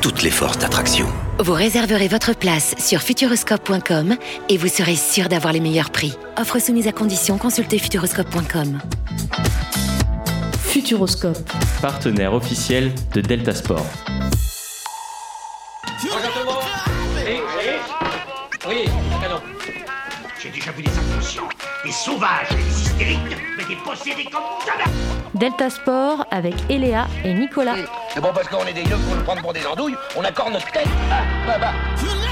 toutes 0.00 0.22
les 0.22 0.30
forces 0.30 0.58
d'attraction. 0.58 1.06
Vous 1.38 1.52
réserverez 1.52 2.08
votre 2.08 2.34
place 2.34 2.74
sur 2.78 3.00
futuroscope.com 3.00 4.16
et 4.48 4.56
vous 4.56 4.68
serez 4.68 4.96
sûr 4.96 5.28
d'avoir 5.28 5.52
les 5.52 5.60
meilleurs 5.60 5.90
prix. 5.90 6.16
Offre 6.38 6.58
soumise 6.58 6.88
à 6.88 6.92
condition, 6.92 7.38
consultez 7.38 7.78
futuroscope.com. 7.78 8.78
Futuroscope. 10.64 11.38
partenaire 11.80 12.34
officiel 12.34 12.92
de 13.14 13.20
Delta 13.20 13.54
Sport. 13.54 13.86
Oui, 18.68 18.84
canon. 19.22 19.40
J'ai 20.42 20.50
déjà 20.50 20.72
vu 20.72 20.82
des 20.82 20.90
inconscients, 20.90 21.05
des 21.86 21.92
sauvages, 21.92 22.48
des 22.50 22.62
hystériques, 22.62 23.36
mais 23.56 23.64
des 23.64 23.76
possédés 23.76 24.24
comme 24.24 24.42
jamais. 24.66 24.90
Delta 25.34 25.70
Sport 25.70 26.26
avec 26.32 26.54
Eléa 26.68 27.06
et 27.24 27.32
Nicolas. 27.32 27.76
C'est 28.12 28.20
bon 28.20 28.32
parce 28.34 28.48
qu'on 28.48 28.66
est 28.66 28.72
des 28.72 28.82
yeux 28.82 28.96
pour 28.96 29.14
nous 29.14 29.22
prendre 29.22 29.42
pour 29.42 29.52
des 29.52 29.64
andouilles, 29.64 29.94
on 30.16 30.24
accorde 30.24 30.52
notre 30.52 30.70
tête. 30.72 30.88
Ah, 31.12 31.22
bah, 31.46 31.58
bah. 31.60 32.25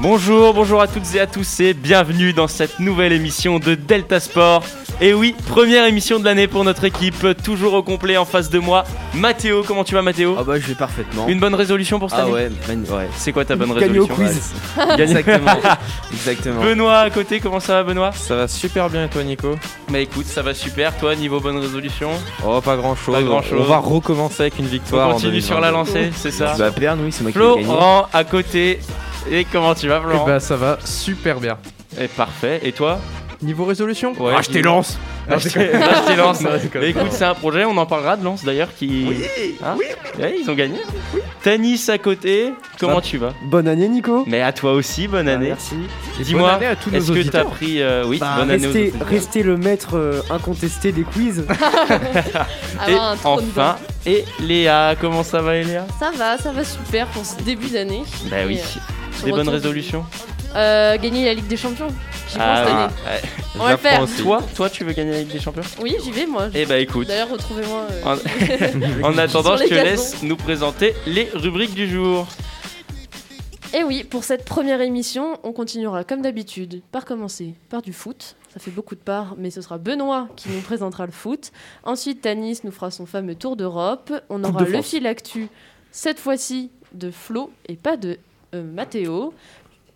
Bonjour, 0.00 0.54
bonjour 0.54 0.80
à 0.80 0.86
toutes 0.86 1.14
et 1.14 1.20
à 1.20 1.26
tous 1.26 1.60
et 1.60 1.74
bienvenue 1.74 2.32
dans 2.32 2.48
cette 2.48 2.78
nouvelle 2.80 3.12
émission 3.12 3.58
de 3.58 3.74
Delta 3.74 4.18
Sport. 4.18 4.64
Et 5.02 5.12
oui, 5.12 5.34
première 5.48 5.84
émission 5.86 6.18
de 6.18 6.24
l'année 6.24 6.46
pour 6.46 6.64
notre 6.64 6.84
équipe, 6.84 7.26
toujours 7.44 7.74
au 7.74 7.82
complet 7.82 8.16
en 8.16 8.24
face 8.24 8.48
de 8.48 8.58
moi. 8.58 8.84
Mathéo, 9.14 9.62
comment 9.66 9.84
tu 9.84 9.94
vas 9.94 10.00
Mathéo 10.02 10.36
Ah 10.38 10.42
bah 10.44 10.58
je 10.58 10.66
vais 10.66 10.74
parfaitement. 10.74 11.28
Une 11.28 11.38
bonne 11.38 11.54
résolution 11.54 11.98
pour 11.98 12.08
cette 12.10 12.18
Ah 12.20 12.22
année? 12.22 12.32
ouais. 12.32 13.08
C'est 13.16 13.32
quoi 13.32 13.44
ta 13.44 13.56
bonne 13.56 13.74
Gagner 13.78 13.98
au 13.98 14.06
résolution? 14.06 14.14
quiz. 14.14 14.52
Gagner- 14.96 15.02
Exactement. 15.02 15.50
Exactement. 16.12 16.62
Benoît 16.62 16.98
à 17.00 17.10
côté, 17.10 17.40
comment 17.40 17.60
ça 17.60 17.74
va 17.74 17.82
Benoît? 17.84 18.12
Ça 18.12 18.36
va 18.36 18.48
super 18.48 18.88
bien 18.88 19.04
et 19.04 19.08
toi 19.08 19.22
Nico? 19.22 19.56
Bah 19.90 19.98
écoute, 20.00 20.26
ça 20.26 20.40
va 20.40 20.54
super. 20.54 20.96
Toi, 20.96 21.14
niveau 21.14 21.40
bonne 21.40 21.58
résolution? 21.58 22.10
Oh 22.46 22.60
pas 22.62 22.76
grand 22.76 22.94
chose. 22.94 23.14
Pas. 23.14 23.54
On 23.58 23.62
va 23.64 23.78
recommencer 23.78 24.42
avec 24.42 24.58
une 24.58 24.66
victoire. 24.66 25.08
On 25.08 25.10
en 25.10 25.14
continue 25.14 25.40
sur 25.42 25.60
la 25.60 25.70
2022. 25.70 25.98
lancée, 26.00 26.12
c'est 26.16 26.30
ça? 26.30 26.52
Tu 26.54 26.58
vas 26.60 26.70
perdre, 26.70 27.02
oui, 27.04 27.12
c'est 27.12 27.22
moi 27.22 27.32
qui 27.32 27.38
vais 27.38 27.44
gagner. 27.44 27.64
Florent 27.64 28.06
à 28.12 28.24
côté. 28.24 28.80
Et 29.30 29.44
comment 29.44 29.74
tu 29.74 29.88
vas 29.88 29.98
Eh 30.02 30.08
Florent 30.08 30.26
bah 30.26 30.40
ça 30.40 30.56
va 30.56 30.78
super 30.84 31.40
bien. 31.40 31.58
Et 32.00 32.08
parfait. 32.08 32.60
Et 32.62 32.72
toi 32.72 32.98
Niveau 33.42 33.64
résolution 33.64 34.12
Ouais, 34.18 34.34
Ah 34.36 34.42
je 34.42 34.50
t'élance 34.50 34.98
Ah, 35.28 35.38
je 35.38 35.48
t'ai- 35.48 35.70
ah, 35.74 36.02
je 36.04 36.12
déconne. 36.58 36.60
Mais 36.82 36.90
écoute, 36.90 37.06
c'est 37.10 37.24
un 37.24 37.34
projet, 37.34 37.64
on 37.64 37.74
en 37.78 37.86
parlera 37.86 38.18
de 38.18 38.24
Lance 38.24 38.44
d'ailleurs 38.44 38.68
qui. 38.76 39.08
Hein 39.64 39.76
Ouais, 40.18 40.34
ils 40.38 40.50
ont 40.50 40.54
gagné. 40.54 40.76
Tanis 41.42 41.88
à 41.88 41.96
côté, 41.96 42.52
comment 42.78 42.96
va 42.96 43.00
tu 43.00 43.16
vas 43.16 43.32
Bonne 43.44 43.66
année, 43.66 43.88
Nico. 43.88 44.24
Mais 44.26 44.42
à 44.42 44.52
toi 44.52 44.72
aussi, 44.74 45.08
bonne 45.08 45.26
Ah, 45.26 45.32
année. 45.34 45.48
Merci. 45.48 45.76
Et 46.20 46.22
Dis-moi, 46.24 46.52
année 46.52 46.66
Est-ce 46.92 47.12
que 47.12 47.22
t'as 47.30 47.44
pris. 47.44 47.80
euh, 47.80 48.04
oui, 48.06 48.18
Bah, 48.18 48.34
bonne 48.40 48.50
année 48.50 48.66
restez, 48.66 48.88
auditeurs. 48.88 49.08
restez 49.08 49.42
le 49.42 49.56
maître 49.56 49.96
euh, 49.96 50.20
incontesté 50.28 50.92
des 50.92 51.02
quiz. 51.04 51.46
Et 52.88 52.94
trône 53.22 53.44
enfin, 53.50 53.76
et 54.06 54.24
Léa, 54.40 54.94
comment 55.00 55.22
ça 55.22 55.40
va, 55.40 55.54
Léa? 55.60 55.86
Ça 55.98 56.10
va, 56.16 56.36
ça 56.38 56.52
va 56.52 56.62
super 56.64 57.06
pour 57.08 57.24
ce 57.24 57.36
début 57.42 57.68
d'année. 57.68 58.02
Bah 58.30 58.36
oui. 58.46 58.56
Et, 58.58 58.60
Des 59.24 59.30
bonnes 59.30 59.48
résolutions 59.48 60.04
Euh, 60.56 60.96
gagner 60.98 61.24
la 61.26 61.34
Ligue 61.34 61.46
des 61.46 61.56
Champions. 61.56 61.88
J'y 62.30 62.36
Ah 62.40 62.64
oui. 62.66 62.72
Ouais. 63.12 63.20
On 63.58 63.64
va 63.64 63.70
le 63.72 63.76
faire. 63.76 64.04
Toi, 64.18 64.42
toi, 64.54 64.68
tu 64.70 64.84
veux 64.84 64.92
gagner 64.92 65.12
la 65.12 65.18
Ligue 65.20 65.32
des 65.32 65.40
Champions? 65.40 65.62
Oui, 65.80 65.94
j'y 66.02 66.10
vais 66.10 66.26
moi. 66.26 66.48
Eh 66.54 66.66
bah 66.66 66.78
écoute. 66.78 67.06
D'ailleurs, 67.06 67.30
retrouvez-moi. 67.30 67.86
euh, 67.90 68.16
En, 69.02 69.04
en 69.14 69.18
attendant, 69.18 69.56
je 69.56 69.64
te 69.64 69.74
laisse 69.74 70.22
nous 70.22 70.36
présenter 70.36 70.94
les 71.06 71.28
rubriques 71.34 71.74
du 71.74 71.88
jour. 71.88 72.26
Et 73.72 73.84
oui, 73.84 74.02
pour 74.02 74.24
cette 74.24 74.44
première 74.44 74.80
émission, 74.80 75.38
on 75.44 75.52
continuera 75.52 76.02
comme 76.02 76.22
d'habitude 76.22 76.82
par 76.90 77.04
commencer 77.04 77.54
par 77.68 77.82
du 77.82 77.92
foot. 77.92 78.34
Ça 78.52 78.58
fait 78.58 78.72
beaucoup 78.72 78.96
de 78.96 79.00
parts, 79.00 79.36
mais 79.38 79.50
ce 79.52 79.60
sera 79.60 79.78
Benoît 79.78 80.26
qui 80.34 80.48
nous 80.48 80.60
présentera 80.60 81.06
le 81.06 81.12
foot. 81.12 81.52
Ensuite, 81.84 82.22
Tanis 82.22 82.58
nous 82.64 82.72
fera 82.72 82.90
son 82.90 83.06
fameux 83.06 83.36
tour 83.36 83.54
d'Europe. 83.54 84.12
On 84.28 84.42
aura 84.42 84.64
de 84.64 84.70
le 84.72 84.82
fil 84.82 85.06
actu, 85.06 85.48
cette 85.92 86.18
fois-ci 86.18 86.70
de 86.94 87.12
Flo 87.12 87.52
et 87.68 87.76
pas 87.76 87.96
de 87.96 88.18
Mathéo. 88.54 89.32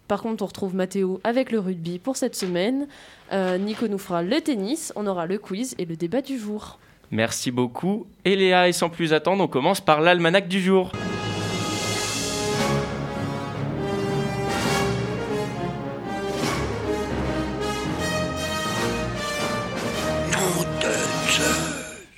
Par 0.09 0.23
contre, 0.23 0.43
on 0.43 0.47
retrouve 0.47 0.75
Mathéo 0.75 1.21
avec 1.25 1.51
le 1.51 1.59
rugby 1.59 1.99
pour 1.99 2.17
cette 2.17 2.37
semaine. 2.37 2.87
Euh, 3.33 3.57
Nico 3.57 3.89
nous 3.89 3.99
fera 3.99 4.23
le 4.23 4.41
tennis. 4.41 4.93
On 4.97 5.07
aura 5.07 5.27
le 5.27 5.39
quiz 5.39 5.75
et 5.79 5.87
le 5.87 5.97
débat 5.97 6.21
du 6.21 6.39
jour. 6.39 6.79
Merci 7.11 7.51
beaucoup. 7.51 8.07
Et 8.25 8.37
Léa, 8.37 8.69
et 8.69 8.73
sans 8.73 8.91
plus 8.91 9.13
attendre, 9.13 9.43
on 9.43 9.49
commence 9.49 9.81
par 9.81 10.01
l'almanach 10.01 10.49
du 10.49 10.61
jour. 10.61 10.93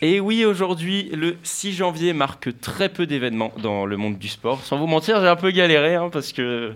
Et 0.09 0.21
oui, 0.21 0.44
aujourd'hui, 0.44 1.11
le 1.12 1.37
6 1.43 1.72
janvier 1.72 2.12
marque 2.12 2.61
très 2.61 2.89
peu 2.89 3.06
d'événements 3.06 3.50
dans 3.61 3.84
le 3.87 3.97
monde 3.97 4.19
du 4.19 4.28
sport. 4.28 4.62
Sans 4.62 4.78
vous 4.78 4.87
mentir, 4.87 5.21
j'ai 5.21 5.27
un 5.27 5.34
peu 5.34 5.50
galéré 5.50 5.97
hein, 5.97 6.11
parce 6.12 6.33
que 6.33 6.75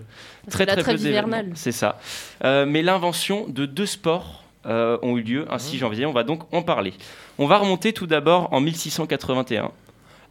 très 0.49 0.65
très 0.65 0.83
peu 0.83 0.95
d'événements. 0.95 1.41
C'est 1.53 1.71
ça. 1.71 1.97
Euh, 2.43 2.65
mais 2.65 2.81
l'invention 2.81 3.47
de 3.47 3.65
deux 3.65 3.85
sports 3.85 4.43
euh, 4.65 4.97
ont 5.01 5.17
eu 5.17 5.21
lieu 5.21 5.45
un 5.49 5.59
6 5.59 5.77
janvier. 5.77 6.05
On 6.05 6.11
va 6.11 6.25
donc 6.25 6.53
en 6.53 6.61
parler. 6.61 6.93
On 7.37 7.47
va 7.47 7.59
remonter 7.59 7.93
tout 7.93 8.05
d'abord 8.05 8.51
en 8.51 8.59
1681. 8.59 9.71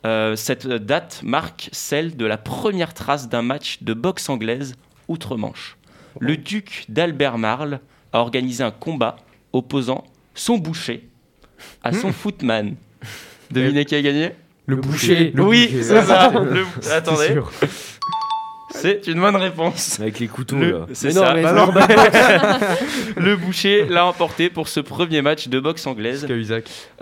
Euh, 0.05 0.37
cette 0.37 0.67
date 0.69 1.22
marque 1.25 1.71
celle 1.72 2.19
de 2.19 2.27
la 2.27 2.37
première 2.37 2.93
trace 2.93 3.31
d'un 3.31 3.41
match 3.41 3.78
de 3.82 3.94
boxe 3.94 4.28
anglaise 4.28 4.75
outre-Manche. 5.09 5.78
Le 6.19 6.37
duc 6.37 6.84
d'Albert 6.91 7.38
Marle 7.38 7.81
a 8.12 8.19
organisé 8.19 8.62
un 8.62 8.71
combat 8.71 9.17
opposant 9.55 10.05
son 10.34 10.59
boucher 10.59 11.09
à 11.82 11.94
son 11.94 12.12
footman. 12.12 12.77
Devinez 13.50 13.84
qui 13.84 13.94
a 13.94 14.03
gagné 14.03 14.31
Le 14.66 14.77
boucher. 14.77 15.33
le 15.34 15.43
Oui, 15.43 15.69
c'est 15.72 16.03
ça. 16.03 16.31
Ah, 16.34 16.38
Le- 16.38 16.66
Attendez, 16.93 17.34
c'est 18.72 19.09
une 19.09 19.21
bonne 19.21 19.34
réponse. 19.37 19.99
Avec 19.99 20.21
les 20.21 20.28
couteaux, 20.28 20.56
Le- 20.56 20.71
là. 20.71 20.87
c'est 20.93 21.09
Mais 21.09 21.15
non, 21.15 21.21
ça. 21.22 21.34
mais 21.34 21.43
Bah 21.43 21.53
non. 21.53 21.72
Le 23.16 23.37
boucher 23.37 23.84
l'a 23.87 24.06
emporté 24.06 24.49
pour 24.49 24.69
ce 24.69 24.78
premier 24.81 25.22
match 25.22 25.49
de 25.49 25.59
boxe 25.59 25.87
anglaise. 25.87 26.27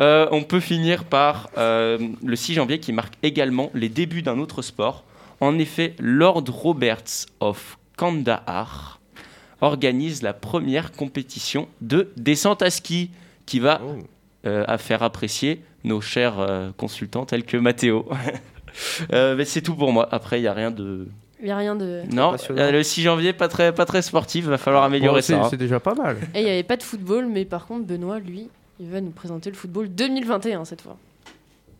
Euh, 0.00 0.26
on 0.32 0.42
peut 0.42 0.60
finir 0.60 1.04
par 1.04 1.50
euh, 1.58 1.98
le 2.24 2.36
6 2.36 2.54
janvier 2.54 2.80
qui 2.80 2.92
marque 2.92 3.14
également 3.22 3.70
les 3.74 3.90
débuts 3.90 4.22
d'un 4.22 4.38
autre 4.38 4.62
sport. 4.62 5.04
En 5.40 5.58
effet, 5.58 5.94
Lord 6.00 6.44
Roberts 6.48 7.26
of 7.40 7.76
Kandahar 7.96 8.98
organise 9.60 10.22
la 10.22 10.32
première 10.32 10.92
compétition 10.92 11.68
de 11.80 12.10
descente 12.16 12.62
à 12.62 12.70
ski 12.70 13.10
qui 13.44 13.60
va 13.60 13.80
Oh. 13.84 13.98
Euh, 14.48 14.64
à 14.66 14.78
faire 14.78 15.02
apprécier 15.02 15.62
nos 15.84 16.00
chers 16.00 16.38
euh, 16.40 16.70
consultants 16.76 17.24
tels 17.24 17.44
que 17.44 17.56
Mathéo. 17.56 18.08
Euh, 19.12 19.34
mais 19.34 19.44
c'est 19.44 19.62
tout 19.62 19.74
pour 19.74 19.92
moi. 19.92 20.06
Après, 20.12 20.38
il 20.38 20.42
n'y 20.42 20.46
a 20.46 20.52
rien 20.52 20.70
de. 20.70 21.08
Il 21.40 21.46
n'y 21.46 21.50
a 21.50 21.56
rien 21.56 21.74
de. 21.74 22.02
Non, 22.12 22.36
le 22.50 22.82
6 22.82 23.02
janvier, 23.02 23.32
pas 23.32 23.48
très, 23.48 23.72
pas 23.72 23.86
très 23.86 24.02
sportif. 24.02 24.44
Va 24.44 24.58
falloir 24.58 24.84
améliorer 24.84 25.20
Bon, 25.20 25.26
c'est 25.26 25.32
ça. 25.32 25.40
hein. 25.40 25.48
c'est 25.50 25.56
déjà 25.56 25.80
pas 25.80 25.94
mal. 25.94 26.16
Et 26.34 26.40
il 26.40 26.44
n'y 26.44 26.50
avait 26.50 26.62
pas 26.62 26.76
de 26.76 26.82
football, 26.84 27.26
mais 27.26 27.44
par 27.44 27.66
contre, 27.66 27.86
Benoît, 27.86 28.20
lui, 28.20 28.48
il 28.78 28.88
va 28.88 29.00
nous 29.00 29.10
présenter 29.10 29.50
le 29.50 29.56
football 29.56 29.88
2021 29.88 30.64
cette 30.64 30.82
fois. 30.82 30.96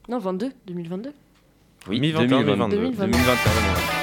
Non, 0.09 0.19
22, 0.19 0.51
2022. 0.67 1.13
Oui, 1.89 2.01
Mi 2.01 2.11
21, 2.11 2.27
2022. 2.41 2.77
2022. 2.77 3.13
2021. 3.13 3.98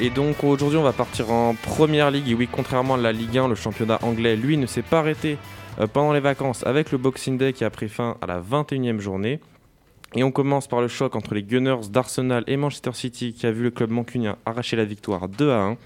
Et 0.00 0.10
donc 0.10 0.42
aujourd'hui 0.42 0.76
on 0.76 0.82
va 0.82 0.92
partir 0.92 1.30
en 1.30 1.54
première 1.54 2.10
ligue. 2.10 2.28
Et 2.28 2.34
oui, 2.34 2.48
contrairement 2.50 2.94
à 2.94 2.96
la 2.96 3.12
Ligue 3.12 3.38
1, 3.38 3.46
le 3.46 3.54
championnat 3.54 4.00
anglais, 4.02 4.34
lui, 4.34 4.56
ne 4.56 4.66
s'est 4.66 4.82
pas 4.82 4.98
arrêté 4.98 5.38
euh, 5.78 5.86
pendant 5.86 6.12
les 6.12 6.20
vacances 6.20 6.66
avec 6.66 6.90
le 6.90 6.98
Boxing 6.98 7.38
Day 7.38 7.52
qui 7.52 7.64
a 7.64 7.70
pris 7.70 7.88
fin 7.88 8.16
à 8.20 8.26
la 8.26 8.40
21e 8.40 8.98
journée. 8.98 9.38
Et 10.16 10.24
on 10.24 10.32
commence 10.32 10.66
par 10.66 10.80
le 10.80 10.88
choc 10.88 11.14
entre 11.14 11.34
les 11.34 11.44
Gunners 11.44 11.88
d'Arsenal 11.90 12.42
et 12.48 12.56
Manchester 12.56 12.90
City 12.92 13.34
qui 13.34 13.46
a 13.46 13.52
vu 13.52 13.62
le 13.62 13.70
club 13.70 13.90
mancunien 13.90 14.36
arracher 14.46 14.76
la 14.76 14.84
victoire 14.84 15.28
2 15.28 15.50
à 15.50 15.60
1 15.60 15.76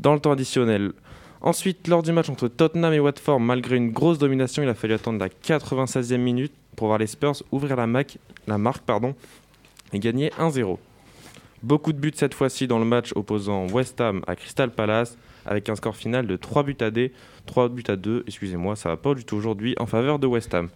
dans 0.00 0.12
le 0.12 0.20
temps 0.20 0.32
additionnel. 0.32 0.92
Ensuite, 1.40 1.88
lors 1.88 2.02
du 2.02 2.12
match 2.12 2.28
entre 2.28 2.48
Tottenham 2.48 2.92
et 2.92 3.00
Watford, 3.00 3.40
malgré 3.40 3.76
une 3.76 3.92
grosse 3.92 4.18
domination, 4.18 4.62
il 4.62 4.68
a 4.68 4.74
fallu 4.74 4.94
attendre 4.94 5.18
la 5.18 5.28
96e 5.28 6.18
minute 6.18 6.52
pour 6.76 6.88
voir 6.88 6.98
les 6.98 7.06
Spurs 7.06 7.42
ouvrir 7.50 7.76
la, 7.76 7.86
marque 7.86 8.82
et 9.92 9.98
gagner 9.98 10.30
1-0. 10.38 10.78
Beaucoup 11.62 11.92
de 11.92 11.98
buts 11.98 12.12
cette 12.14 12.34
fois-ci 12.34 12.66
dans 12.66 12.80
le 12.80 12.84
match 12.84 13.12
opposant 13.14 13.68
West 13.68 14.00
Ham 14.00 14.22
à 14.26 14.34
Crystal 14.34 14.70
Palace 14.70 15.16
avec 15.46 15.68
un 15.68 15.76
score 15.76 15.94
final 15.94 16.26
de 16.26 16.36
3 16.36 16.64
buts 16.64 16.76
à 16.80 16.90
D, 16.90 17.12
3 17.46 17.68
buts 17.68 17.84
à 17.86 17.94
2, 17.94 18.24
excusez-moi, 18.26 18.74
ça 18.74 18.88
va 18.88 18.96
pas 18.96 19.14
du 19.14 19.24
tout 19.24 19.36
aujourd'hui 19.36 19.76
en 19.78 19.86
faveur 19.86 20.18
de 20.18 20.26
West 20.26 20.52
Ham. 20.54 20.70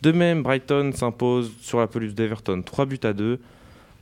De 0.00 0.12
même, 0.12 0.42
Brighton 0.42 0.92
s'impose 0.94 1.52
sur 1.60 1.78
la 1.78 1.86
pelouse 1.86 2.14
d'Everton 2.14 2.62
3 2.62 2.86
buts 2.86 3.00
à 3.02 3.12
2. 3.12 3.38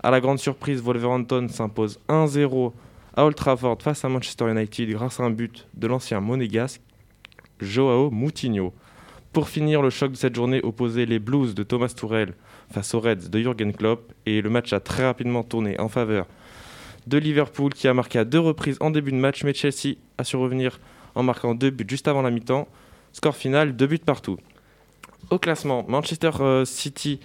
À 0.01 0.11
la 0.13 0.21
grande 0.21 0.39
surprise, 0.39 0.81
Wolverhampton 0.81 1.49
s'impose 1.49 1.99
1-0 2.09 2.73
à 3.17 3.25
Old 3.25 3.35
Trafford 3.35 3.79
face 3.81 4.05
à 4.05 4.09
Manchester 4.09 4.49
United 4.49 4.91
grâce 4.91 5.19
à 5.19 5.25
un 5.25 5.31
but 5.31 5.67
de 5.75 5.89
l'ancien 5.89 6.21
monégasque 6.21 6.81
Joao 7.61 8.11
Moutinho. 8.11 8.73
Pour 9.33 9.49
finir, 9.49 9.83
le 9.83 9.91
choc 9.91 10.13
de 10.13 10.17
cette 10.17 10.35
journée 10.35 10.61
opposait 10.63 11.07
les 11.07 11.19
Blues 11.19 11.55
de 11.55 11.63
Thomas 11.63 11.93
Tourelle 11.97 12.35
face 12.73 12.95
aux 12.95 13.01
Reds 13.01 13.29
de 13.31 13.39
Jürgen 13.39 13.73
Klopp 13.73 14.13
et 14.27 14.41
le 14.41 14.51
match 14.51 14.73
a 14.73 14.81
très 14.81 15.05
rapidement 15.05 15.43
tourné 15.43 15.79
en 15.79 15.89
faveur 15.89 16.27
de 17.07 17.19
Liverpool 17.19 17.73
qui 17.75 17.89
a 17.89 17.95
marqué 17.95 18.19
à 18.19 18.25
deux 18.25 18.39
reprises 18.41 18.77
en 18.81 18.91
début 18.91 19.11
de 19.13 19.17
match, 19.17 19.45
mais 19.45 19.53
Chelsea 19.55 19.97
a 20.19 20.25
su 20.25 20.37
revenir 20.37 20.79
en 21.15 21.23
marquant 21.23 21.55
deux 21.55 21.71
buts 21.71 21.85
juste 21.89 22.09
avant 22.09 22.23
la 22.23 22.31
mi-temps. 22.31 22.69
Score 23.13 23.37
final, 23.37 23.77
deux 23.77 23.87
buts 23.87 23.99
partout. 23.99 24.39
Au 25.31 25.39
classement, 25.39 25.85
Manchester 25.89 26.31
euh, 26.41 26.65
City 26.65 27.21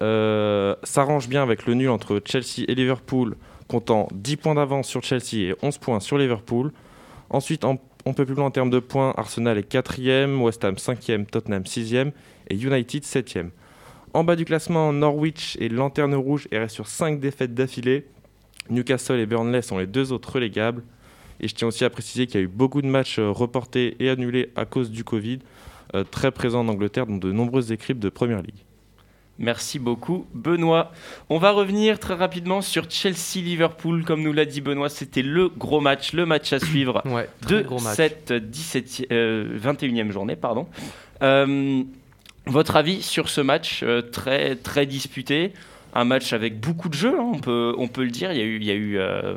euh, 0.00 0.74
s'arrange 0.84 1.28
bien 1.28 1.42
avec 1.42 1.66
le 1.66 1.74
nul 1.74 1.88
entre 1.90 2.20
Chelsea 2.24 2.64
et 2.68 2.74
Liverpool, 2.74 3.36
comptant 3.66 4.08
10 4.12 4.36
points 4.36 4.54
d'avance 4.54 4.88
sur 4.88 5.02
Chelsea 5.02 5.50
et 5.50 5.54
11 5.62 5.78
points 5.78 6.00
sur 6.00 6.16
Liverpool. 6.18 6.72
Ensuite, 7.30 7.64
en- 7.64 7.78
on 8.06 8.14
peut 8.14 8.24
plus 8.24 8.34
loin 8.34 8.46
en 8.46 8.50
termes 8.50 8.70
de 8.70 8.78
points, 8.78 9.12
Arsenal 9.16 9.58
est 9.58 9.68
4e, 9.70 10.40
West 10.40 10.64
Ham 10.64 10.76
5e, 10.76 11.26
Tottenham 11.26 11.64
6e 11.64 12.12
et 12.48 12.54
United 12.54 13.02
7e. 13.04 13.50
En 14.14 14.24
bas 14.24 14.36
du 14.36 14.44
classement, 14.44 14.92
Norwich 14.92 15.56
est 15.60 15.68
lanterne 15.68 16.14
rouge 16.14 16.48
et 16.50 16.58
reste 16.58 16.74
sur 16.74 16.86
5 16.88 17.20
défaites 17.20 17.54
d'affilée. 17.54 18.06
Newcastle 18.70 19.18
et 19.18 19.26
Burnley 19.26 19.62
sont 19.62 19.78
les 19.78 19.86
deux 19.86 20.12
autres 20.12 20.32
relégables. 20.34 20.82
Et 21.40 21.48
je 21.48 21.54
tiens 21.54 21.68
aussi 21.68 21.84
à 21.84 21.90
préciser 21.90 22.26
qu'il 22.26 22.40
y 22.40 22.42
a 22.42 22.44
eu 22.44 22.48
beaucoup 22.48 22.82
de 22.82 22.88
matchs 22.88 23.18
euh, 23.18 23.30
reportés 23.30 23.96
et 24.00 24.08
annulés 24.10 24.50
à 24.56 24.64
cause 24.64 24.90
du 24.90 25.04
Covid, 25.04 25.38
euh, 25.94 26.02
très 26.04 26.32
présent 26.32 26.60
en 26.60 26.68
Angleterre 26.68 27.06
dans 27.06 27.16
de 27.16 27.30
nombreuses 27.30 27.70
équipes 27.70 28.00
de 28.00 28.08
Première 28.08 28.42
Ligue. 28.42 28.64
Merci 29.38 29.78
beaucoup, 29.78 30.26
Benoît. 30.34 30.90
On 31.28 31.38
va 31.38 31.52
revenir 31.52 32.00
très 32.00 32.14
rapidement 32.14 32.60
sur 32.60 32.90
Chelsea-Liverpool. 32.90 34.04
Comme 34.04 34.22
nous 34.22 34.32
l'a 34.32 34.44
dit 34.44 34.60
Benoît, 34.60 34.88
c'était 34.88 35.22
le 35.22 35.48
gros 35.48 35.80
match, 35.80 36.12
le 36.12 36.26
match 36.26 36.52
à 36.52 36.58
suivre 36.58 37.02
Ouais, 37.06 37.28
de 37.48 37.60
gros 37.62 37.78
match. 37.78 37.94
cette 37.94 38.32
17, 38.32 39.06
euh, 39.12 39.56
21e 39.56 40.10
journée. 40.10 40.34
Pardon. 40.34 40.66
Euh, 41.22 41.84
votre 42.48 42.76
avis 42.76 43.02
sur 43.02 43.28
ce 43.28 43.40
match 43.40 43.82
euh, 43.82 44.02
très, 44.02 44.56
très 44.56 44.86
disputé? 44.86 45.52
Un 45.94 46.04
match 46.04 46.32
avec 46.32 46.60
beaucoup 46.60 46.88
de 46.88 46.94
jeux, 46.94 47.18
hein, 47.18 47.30
on, 47.34 47.38
peut, 47.38 47.74
on 47.78 47.88
peut 47.88 48.04
le 48.04 48.10
dire. 48.10 48.30
Il 48.32 48.38
y 48.38 48.42
a 48.42 48.44
eu, 48.44 48.56
il 48.56 48.64
y 48.64 48.70
a 48.70 48.74
eu 48.74 48.98
euh, 48.98 49.34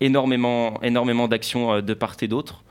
énormément, 0.00 0.80
énormément 0.82 1.26
d'actions 1.28 1.72
euh, 1.74 1.80
de 1.80 1.94
part 1.94 2.14
et 2.22 2.28
d'autre. 2.28 2.62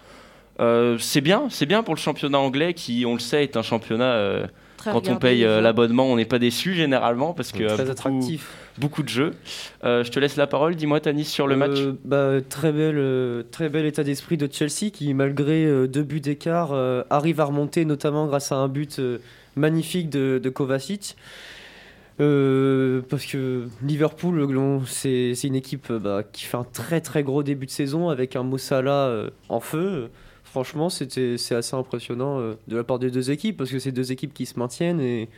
Euh, 0.59 0.97
c'est 0.99 1.21
bien, 1.21 1.47
c'est 1.49 1.65
bien 1.65 1.83
pour 1.83 1.95
le 1.95 1.99
championnat 1.99 2.39
anglais 2.39 2.73
qui, 2.73 3.05
on 3.05 3.13
le 3.13 3.19
sait, 3.19 3.43
est 3.43 3.57
un 3.57 3.61
championnat. 3.61 4.11
euh, 4.13 4.47
Très 4.77 4.93
quand 4.93 5.09
on 5.09 5.17
paye 5.17 5.43
euh, 5.43 5.59
l'abonnement, 5.59 6.05
on 6.05 6.15
n'est 6.15 6.23
pas 6.23 6.39
déçu 6.39 6.73
généralement 6.73 7.33
parce 7.33 7.51
que 7.51 7.65
Très 7.65 7.77
beaucoup, 7.79 7.91
attractif. 7.91 8.47
beaucoup 8.77 9.03
de 9.03 9.09
jeux. 9.09 9.33
Euh, 9.83 10.05
je 10.05 10.11
te 10.11 10.19
laisse 10.21 10.37
la 10.37 10.47
parole. 10.47 10.75
Dis-moi, 10.75 11.01
Tanis, 11.01 11.25
sur 11.25 11.47
le 11.47 11.57
match. 11.57 11.77
Bah, 12.05 12.35
très, 12.47 12.71
bel, 12.71 13.45
très 13.51 13.67
bel 13.67 13.85
état 13.85 14.05
d'esprit 14.05 14.37
de 14.37 14.47
Chelsea 14.49 14.89
qui, 14.91 15.13
malgré 15.13 15.65
euh, 15.65 15.87
deux 15.87 16.03
buts 16.03 16.21
d'écart, 16.21 16.69
euh, 16.71 17.03
arrive 17.09 17.41
à 17.41 17.43
remonter, 17.45 17.83
notamment 17.83 18.25
grâce 18.27 18.53
à 18.53 18.55
un 18.55 18.69
but 18.69 18.99
euh, 18.99 19.17
magnifique 19.59 20.09
de, 20.09 20.39
de 20.41 20.49
Kovacic. 20.49 21.15
Euh, 22.19 23.01
parce 23.09 23.25
que 23.25 23.67
Liverpool, 23.81 24.45
c'est 24.85 25.35
c'est 25.35 25.47
une 25.47 25.55
équipe 25.55 25.89
euh, 25.89 25.99
bah, 25.99 26.23
qui 26.29 26.43
fait 26.43 26.57
un 26.57 26.65
très 26.65 26.99
très 26.99 27.23
gros 27.23 27.43
début 27.43 27.65
de 27.65 27.71
saison 27.71 28.09
avec 28.09 28.35
un 28.35 28.43
Mossala 28.43 29.07
euh, 29.07 29.29
en 29.47 29.61
feu. 29.61 30.09
Franchement, 30.43 30.89
c'était 30.89 31.37
c'est 31.37 31.55
assez 31.55 31.75
impressionnant 31.75 32.39
euh, 32.39 32.55
de 32.67 32.75
la 32.75 32.83
part 32.83 32.99
des 32.99 33.09
deux 33.09 33.31
équipes 33.31 33.55
parce 33.55 33.69
que 33.69 33.79
c'est 33.79 33.93
deux 33.93 34.11
équipes 34.11 34.33
qui 34.33 34.45
se 34.45 34.59
maintiennent 34.59 34.99
et 34.99 35.29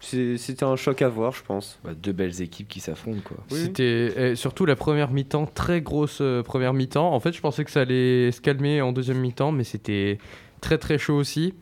c'était 0.00 0.64
un 0.64 0.76
choc 0.76 1.00
à 1.00 1.08
voir, 1.08 1.32
je 1.32 1.42
pense. 1.44 1.78
Bah, 1.84 1.92
deux 1.94 2.12
belles 2.12 2.42
équipes 2.42 2.68
qui 2.68 2.80
s'affrontent 2.80 3.22
quoi. 3.24 3.36
C'était 3.50 4.32
et 4.32 4.34
surtout 4.34 4.66
la 4.66 4.76
première 4.76 5.10
mi-temps, 5.12 5.46
très 5.46 5.80
grosse 5.80 6.18
euh, 6.20 6.42
première 6.42 6.74
mi-temps. 6.74 7.12
En 7.12 7.20
fait, 7.20 7.32
je 7.32 7.40
pensais 7.40 7.64
que 7.64 7.70
ça 7.70 7.82
allait 7.82 8.32
se 8.32 8.40
calmer 8.40 8.82
en 8.82 8.92
deuxième 8.92 9.18
mi-temps, 9.20 9.52
mais 9.52 9.64
c'était 9.64 10.18
très 10.60 10.78
très 10.78 10.98
chaud 10.98 11.14
aussi. 11.14 11.54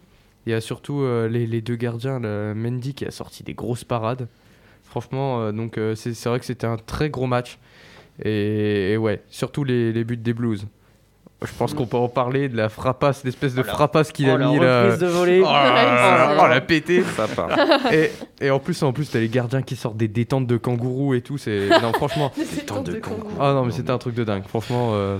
Il 0.46 0.50
y 0.52 0.54
a 0.54 0.60
surtout 0.60 1.00
euh, 1.02 1.28
les, 1.28 1.46
les 1.46 1.60
deux 1.60 1.76
gardiens, 1.76 2.18
le 2.18 2.52
Mendy 2.54 2.94
qui 2.94 3.04
a 3.04 3.10
sorti 3.10 3.42
des 3.44 3.54
grosses 3.54 3.84
parades. 3.84 4.28
Franchement, 4.84 5.40
euh, 5.40 5.52
donc 5.52 5.78
euh, 5.78 5.94
c'est 5.94 6.14
c'est 6.14 6.28
vrai 6.28 6.38
que 6.40 6.44
c'était 6.44 6.66
un 6.66 6.76
très 6.76 7.10
gros 7.10 7.26
match. 7.26 7.58
Et, 8.24 8.92
et 8.92 8.96
ouais, 8.96 9.22
surtout 9.30 9.64
les, 9.64 9.92
les 9.92 10.04
buts 10.04 10.16
des 10.16 10.34
Blues. 10.34 10.66
Je 11.44 11.50
pense 11.58 11.74
qu'on 11.74 11.86
peut 11.86 11.96
en 11.96 12.08
parler 12.08 12.48
de 12.48 12.56
la 12.56 12.68
frappasse, 12.68 13.24
l'espèce 13.24 13.54
de 13.54 13.64
frappasse 13.64 14.12
qu'il 14.12 14.28
a 14.30 14.34
Oh, 14.34 14.38
la 14.38 14.46
mis 14.48 14.58
là. 14.60 14.96
de 14.96 15.06
volée. 15.06 15.40
Oh, 15.40 15.46
là, 15.50 16.36
oh, 16.40 16.46
la 16.46 16.60
pété. 16.60 17.02
Ça 17.16 17.26
part. 17.26 17.50
Et, 17.92 18.12
et 18.40 18.50
en 18.50 18.60
plus, 18.60 18.80
en 18.84 18.92
plus, 18.92 19.10
t'as 19.10 19.18
les 19.18 19.28
gardiens 19.28 19.62
qui 19.62 19.74
sortent 19.74 19.96
des 19.96 20.06
détentes 20.06 20.46
de 20.46 20.56
kangourou 20.56 21.14
et 21.14 21.20
tout. 21.20 21.38
C'est 21.38 21.68
non, 21.82 21.92
franchement. 21.94 22.30
Des 22.36 22.44
détentes 22.44 22.86
de 22.86 23.00
kangourou. 23.00 23.32
Ah 23.40 23.54
non, 23.54 23.64
mais 23.64 23.72
c'était 23.72 23.90
un 23.90 23.98
truc 23.98 24.14
de 24.14 24.22
dingue. 24.22 24.44
Franchement. 24.46 24.90
euh, 24.92 25.18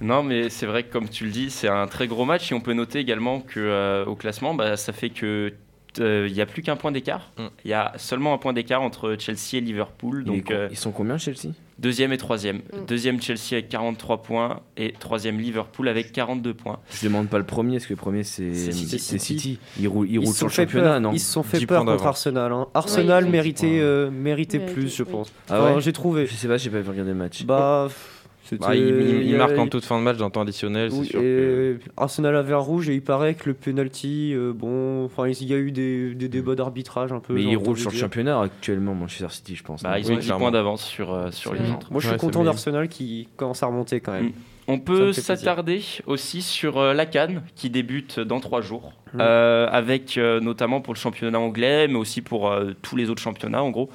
Non, 0.00 0.22
mais 0.22 0.48
c'est 0.50 0.66
vrai 0.66 0.84
que 0.84 0.92
comme 0.92 1.08
tu 1.08 1.24
le 1.24 1.30
dis, 1.30 1.50
c'est 1.50 1.68
un 1.68 1.86
très 1.86 2.06
gros 2.06 2.24
match 2.24 2.50
et 2.52 2.54
on 2.54 2.60
peut 2.60 2.72
noter 2.74 2.98
également 3.00 3.40
que 3.40 3.58
euh, 3.58 4.04
au 4.04 4.14
classement, 4.14 4.54
bah, 4.54 4.76
ça 4.76 4.92
fait 4.92 5.10
que 5.10 5.52
euh, 6.00 6.26
il 6.28 6.36
y 6.36 6.40
a 6.40 6.46
plus 6.46 6.62
qu'un 6.62 6.76
point 6.76 6.92
d'écart. 6.92 7.32
Mm. 7.38 7.46
Il 7.64 7.70
y 7.70 7.74
a 7.74 7.92
seulement 7.96 8.32
un 8.34 8.38
point 8.38 8.52
d'écart 8.52 8.82
entre 8.82 9.16
Chelsea 9.18 9.54
et 9.54 9.60
Liverpool. 9.60 10.22
Donc 10.22 10.50
euh, 10.52 10.68
Ils 10.70 10.76
sont 10.76 10.92
combien 10.92 11.18
Chelsea? 11.18 11.52
deuxième 11.80 12.12
et 12.12 12.18
troisième. 12.18 12.58
Mm. 12.58 12.84
Deuxième 12.86 13.20
Chelsea 13.20 13.52
avec 13.52 13.68
43 13.68 14.22
points 14.22 14.60
et 14.76 14.92
troisième 14.92 15.38
Liverpool 15.40 15.88
avec 15.88 16.12
42 16.12 16.54
points. 16.54 16.78
Je 16.92 17.04
demande 17.04 17.28
pas 17.28 17.38
le 17.38 17.44
premier, 17.46 17.76
parce 17.78 17.86
que 17.86 17.92
le 17.94 17.96
premier 17.96 18.22
c'est 18.22 18.52
C'est 18.54 18.70
City. 18.72 18.98
c'est 19.00 19.18
City. 19.18 19.58
Ils 19.80 19.88
roulent, 19.88 20.08
ils 20.08 20.18
roulent 20.18 20.28
se 20.28 20.32
sur 20.34 20.38
sont 20.40 20.46
le 20.46 20.50
fait 20.52 20.62
championnat, 20.66 20.90
peur, 20.90 21.00
non 21.00 21.12
ils 21.12 21.20
se 21.20 21.32
sont 21.32 21.42
fait 21.42 21.58
10 21.58 21.66
peur 21.66 21.84
contre. 21.84 22.06
Arsenal. 22.06 22.52
hein. 22.52 22.66
Arsenal 22.74 23.24
méritait, 23.26 23.78
euh, 23.80 24.10
méritait 24.10 24.58
Méritait, 24.58 24.74
plus, 24.74 24.94
je 24.94 25.02
pense. 25.02 25.32
Ah 25.48 25.64
ouais 25.74 25.80
J'ai 25.80 25.92
trouvé. 25.92 26.26
Je 26.26 26.34
sais 26.34 26.46
pas, 26.48 26.58
j'ai 26.58 26.70
pas 26.70 26.78
regardé 26.78 27.10
le 27.10 27.14
match. 27.14 27.44
Bah, 27.44 27.86
pff, 27.88 27.94
c'était- 27.96 28.17
Bah, 28.56 28.74
il, 28.74 28.82
il- 28.82 29.30
il 29.30 29.36
marque 29.36 29.58
en 29.58 29.66
toute 29.68 29.84
fin 29.84 29.98
de 29.98 30.02
match 30.04 30.16
dans 30.16 30.26
le 30.26 30.30
temps 30.32 30.40
additionnel. 30.42 30.90
Oui, 30.92 31.00
c'est 31.04 31.10
sûr 31.12 31.20
que... 31.20 31.78
et 31.80 31.90
Arsenal 31.96 32.36
avait 32.36 32.54
un 32.54 32.58
rouge 32.58 32.88
et 32.88 32.94
il 32.94 33.02
paraît 33.02 33.34
que 33.34 33.48
le 33.50 33.54
penalty, 33.54 34.32
euh, 34.34 34.52
bon, 34.54 35.04
enfin, 35.04 35.28
il 35.28 35.44
y 35.46 35.52
a 35.54 35.58
eu 35.58 35.70
des, 35.72 36.14
des 36.14 36.28
débats 36.28 36.54
d'arbitrage 36.54 37.12
un 37.12 37.20
peu. 37.20 37.34
Mais 37.34 37.42
entendu 37.46 37.56
roulent 37.58 37.78
sur 37.78 37.90
le 37.90 37.96
championnat 37.96 38.40
actuellement, 38.40 38.94
Manchester 38.94 39.28
City, 39.30 39.56
je 39.56 39.62
pense. 39.62 39.82
Bah, 39.82 39.98
ils 39.98 40.06
ont 40.06 40.14
Oui, 40.14 40.20
10 40.20 40.24
clairement. 40.26 40.44
points 40.46 40.50
d'avance 40.52 40.84
sur, 40.84 41.12
euh, 41.12 41.30
sur 41.30 41.52
les 41.52 41.60
C'est 41.64 41.72
autres. 41.72 41.88
Moi, 41.92 42.00
je 42.00 42.06
suis 42.06 42.12
Ouais, 42.14 42.18
content 42.18 42.44
d'Arsenal 42.44 42.88
qui 42.88 43.28
commence 43.36 43.62
à 43.62 43.66
remonter 43.66 44.00
quand 44.00 44.12
même. 44.12 44.26
Mm. 44.26 44.32
On 44.70 44.78
peut 44.78 45.12
s'attarder 45.14 45.80
aussi 46.06 46.42
sur 46.42 46.76
euh, 46.78 46.92
la 46.92 47.06
Cannes 47.06 47.42
qui 47.56 47.70
débute 47.70 48.20
dans 48.20 48.40
trois 48.40 48.60
jours, 48.60 48.92
Mm. 49.14 49.18
euh, 49.22 49.66
avec 49.70 50.18
euh, 50.18 50.38
notamment 50.40 50.82
pour 50.82 50.92
le 50.92 50.98
championnat 50.98 51.40
anglais, 51.40 51.88
mais 51.88 51.96
aussi 51.96 52.20
pour 52.20 52.50
euh, 52.50 52.72
tous 52.82 52.94
les 52.96 53.08
autres 53.08 53.22
championnats 53.22 53.62
en 53.62 53.70
gros. 53.70 53.88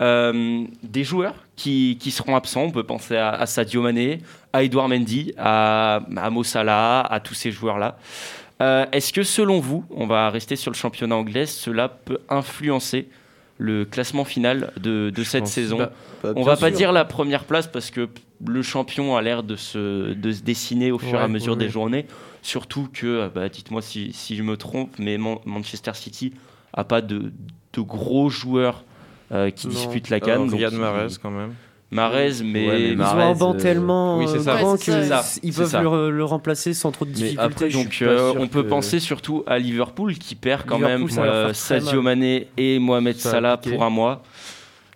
Euh, 0.00 0.64
des 0.82 1.04
joueurs 1.04 1.45
qui, 1.56 1.96
qui 1.98 2.10
seront 2.10 2.36
absents, 2.36 2.62
on 2.64 2.70
peut 2.70 2.84
penser 2.84 3.16
à, 3.16 3.30
à 3.30 3.46
Sadio 3.46 3.82
Mané, 3.82 4.20
à 4.52 4.62
Edouard 4.62 4.88
Mendy, 4.88 5.32
à, 5.38 6.00
à 6.16 6.30
Mo 6.30 6.44
Salah, 6.44 7.00
à 7.00 7.18
tous 7.20 7.34
ces 7.34 7.50
joueurs-là. 7.50 7.98
Euh, 8.62 8.86
Est-ce 8.92 9.12
que 9.12 9.22
selon 9.22 9.58
vous, 9.60 9.84
on 9.90 10.06
va 10.06 10.30
rester 10.30 10.56
sur 10.56 10.70
le 10.70 10.76
championnat 10.76 11.16
anglais, 11.16 11.46
cela 11.46 11.88
peut 11.88 12.18
influencer 12.28 13.08
le 13.58 13.84
classement 13.86 14.24
final 14.24 14.72
de, 14.76 15.10
cette 15.24 15.46
saison 15.46 15.78
Bah, 15.78 15.92
Bah, 16.22 16.32
on 16.36 16.42
va 16.42 16.56
pas 16.56 16.70
dire 16.70 16.92
la 16.92 17.04
première 17.06 17.44
place 17.44 17.66
parce 17.66 17.90
que 17.90 18.08
le 18.46 18.62
champion 18.62 19.16
a 19.16 19.22
l'air 19.22 19.42
de 19.42 19.56
se, 19.56 20.12
de 20.12 20.30
se 20.32 20.42
dessiner 20.42 20.92
au 20.92 20.98
fur 20.98 21.14
et 21.18 21.22
à 21.22 21.28
mesure 21.28 21.52
ouais, 21.54 21.58
des 21.58 21.64
ouais. 21.66 21.70
journées. 21.70 22.06
Surtout 22.42 22.88
que, 22.92 23.28
bah, 23.34 23.48
dites-moi 23.48 23.80
si, 23.80 24.12
si 24.12 24.36
je 24.36 24.42
me 24.42 24.56
trompe, 24.58 24.94
mais 24.98 25.16
Man- 25.16 25.38
Manchester 25.46 25.92
City 25.94 26.34
a 26.74 26.84
pas 26.84 27.00
de, 27.00 27.32
de 27.72 27.80
gros 27.80 28.28
joueurs 28.28 28.84
euh, 29.32 29.50
qui 29.50 29.66
Non. 29.68 29.74
disputent 29.74 30.10
la 30.10 30.20
canne. 30.20 30.42
Euh, 30.42 30.44
donc 30.46 30.54
Riyad 30.54 30.72
ils- 30.72 30.78
Mahrez 30.78 31.06
quand 31.22 31.30
même. 31.30 31.52
Mahrez, 31.92 32.32
mais, 32.44 32.66
Ouais, 32.66 32.72
mais 32.78 32.88
Ils 32.94 33.00
ont 33.00 33.04
un 33.04 33.34
banc 33.34 33.54
euh, 33.54 33.58
tellement 33.58 34.18
oui, 34.18 34.24
c'est 34.26 34.38
euh, 34.38 34.42
ça. 34.42 34.56
grand 34.56 34.72
Ouais, 34.72 34.78
c'est 34.78 35.40
qu'ils 35.40 35.52
peuvent 35.54 35.70
ça. 35.70 35.82
le, 35.82 36.10
le 36.10 36.24
remplacer 36.24 36.74
sans 36.74 36.90
trop 36.90 37.04
de 37.04 37.10
Mais 37.10 37.16
difficultés. 37.16 37.44
après, 37.44 37.68
donc 37.68 37.98
euh, 38.02 38.34
on 38.36 38.48
peut 38.48 38.64
que- 38.64 38.68
penser 38.68 38.98
surtout 38.98 39.44
à 39.46 39.56
Liverpool 39.60 40.14
qui 40.14 40.34
perd 40.34 40.62
quand 40.66 40.78
Liverpool, 40.78 41.10
même 41.14 41.24
euh, 41.24 41.52
Sadio. 41.52 42.02
Mané 42.02 42.48
et 42.56 42.80
Mohamed 42.80 43.16
Salah 43.16 43.56
pour 43.56 43.84
un 43.84 43.90
mois. 43.90 44.22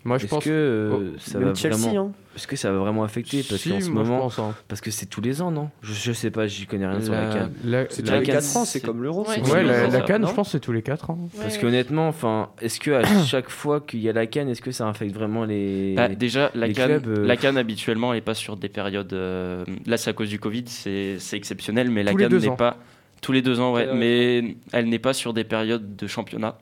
Moi, 0.04 0.16
je 0.18 0.24
Est-ce 0.24 0.30
pense. 0.34 0.44
que 0.44 0.50
euh, 0.50 1.18
ça 1.18 1.38
Même 1.38 1.48
va 1.48 1.54
Chelsea, 1.54 1.76
vraiment 1.78 2.00
hein. 2.08 2.12
Est-ce 2.36 2.46
que 2.46 2.56
ça 2.56 2.70
va 2.72 2.78
vraiment 2.78 3.02
affecter 3.04 3.42
parce 3.42 3.60
Si, 3.60 3.70
qu'en 3.70 3.80
ce 3.80 3.90
moment 3.90 4.18
pense, 4.20 4.38
hein. 4.38 4.54
parce 4.68 4.80
que 4.80 4.90
c'est 4.90 5.06
tous 5.06 5.20
les 5.20 5.42
ans 5.42 5.50
non 5.50 5.68
je, 5.82 5.92
je 5.92 6.12
sais 6.12 6.30
pas 6.30 6.46
j'y 6.46 6.64
connais 6.64 6.86
rien 6.86 7.00
sur 7.00 7.12
la 7.12 7.26
La- 7.26 7.34
canne 7.34 7.52
la- 7.64 7.84
C'est 7.90 8.02
tous 8.02 8.12
les 8.12 8.22
Cannes, 8.22 8.36
4 8.36 8.56
ans, 8.56 8.64
c'est 8.64 8.80
comme 8.80 9.02
l'euro. 9.02 9.26
Ouais, 9.28 9.36
la, 9.42 9.48
ans. 9.48 9.82
la 9.84 9.90
ça, 9.90 10.00
canne, 10.02 10.22
non 10.22 10.28
je 10.28 10.32
pense 10.34 10.46
que 10.46 10.52
c'est 10.52 10.60
tous 10.60 10.72
les 10.72 10.82
4 10.82 11.10
ans. 11.10 11.18
parce 11.36 11.58
qu'honnêtement 11.58 12.08
enfin 12.08 12.50
est-ce 12.62 12.78
que 12.80 12.92
à 12.92 13.02
chaque 13.26 13.50
fois 13.50 13.80
qu'il 13.80 14.00
y 14.00 14.08
a 14.08 14.12
la 14.12 14.26
canne 14.26 14.48
est-ce 14.48 14.62
que 14.62 14.70
ça 14.70 14.88
affecte 14.88 15.12
vraiment 15.14 15.44
les 15.44 15.94
Bah, 15.96 16.08
déjà, 16.08 16.50
la 16.54 16.68
les 16.68 16.72
canne, 16.72 17.00
clubs, 17.02 17.18
euh, 17.18 17.26
la 17.26 17.36
canne 17.36 17.58
habituellement, 17.58 18.12
elle 18.12 18.18
n'est 18.18 18.24
pas 18.24 18.34
sur 18.34 18.56
des 18.56 18.68
périodes. 18.68 19.12
euh, 19.12 19.64
là, 19.86 19.96
c'est 19.96 20.08
à 20.10 20.12
cause 20.14 20.28
du 20.30 20.38
Covid, 20.38 20.64
c'est 20.66 21.18
exceptionnel, 21.32 21.90
mais 21.90 22.02
la 22.04 22.12
Tous 22.12 22.16
les 22.18 22.24
canne 22.24 22.38
deux 22.38 22.48
n'est 22.48 22.56
pas 22.56 22.76
tous 23.20 23.32
les 23.32 23.42
deux 23.42 23.60
ans, 23.60 23.74
ouais. 23.74 23.88
mais 23.94 24.56
elle 24.72 24.88
n'est 24.88 24.98
pas 24.98 25.12
sur 25.12 25.34
des 25.34 25.44
périodes 25.44 25.94
de 25.96 26.06
championnat. 26.06 26.56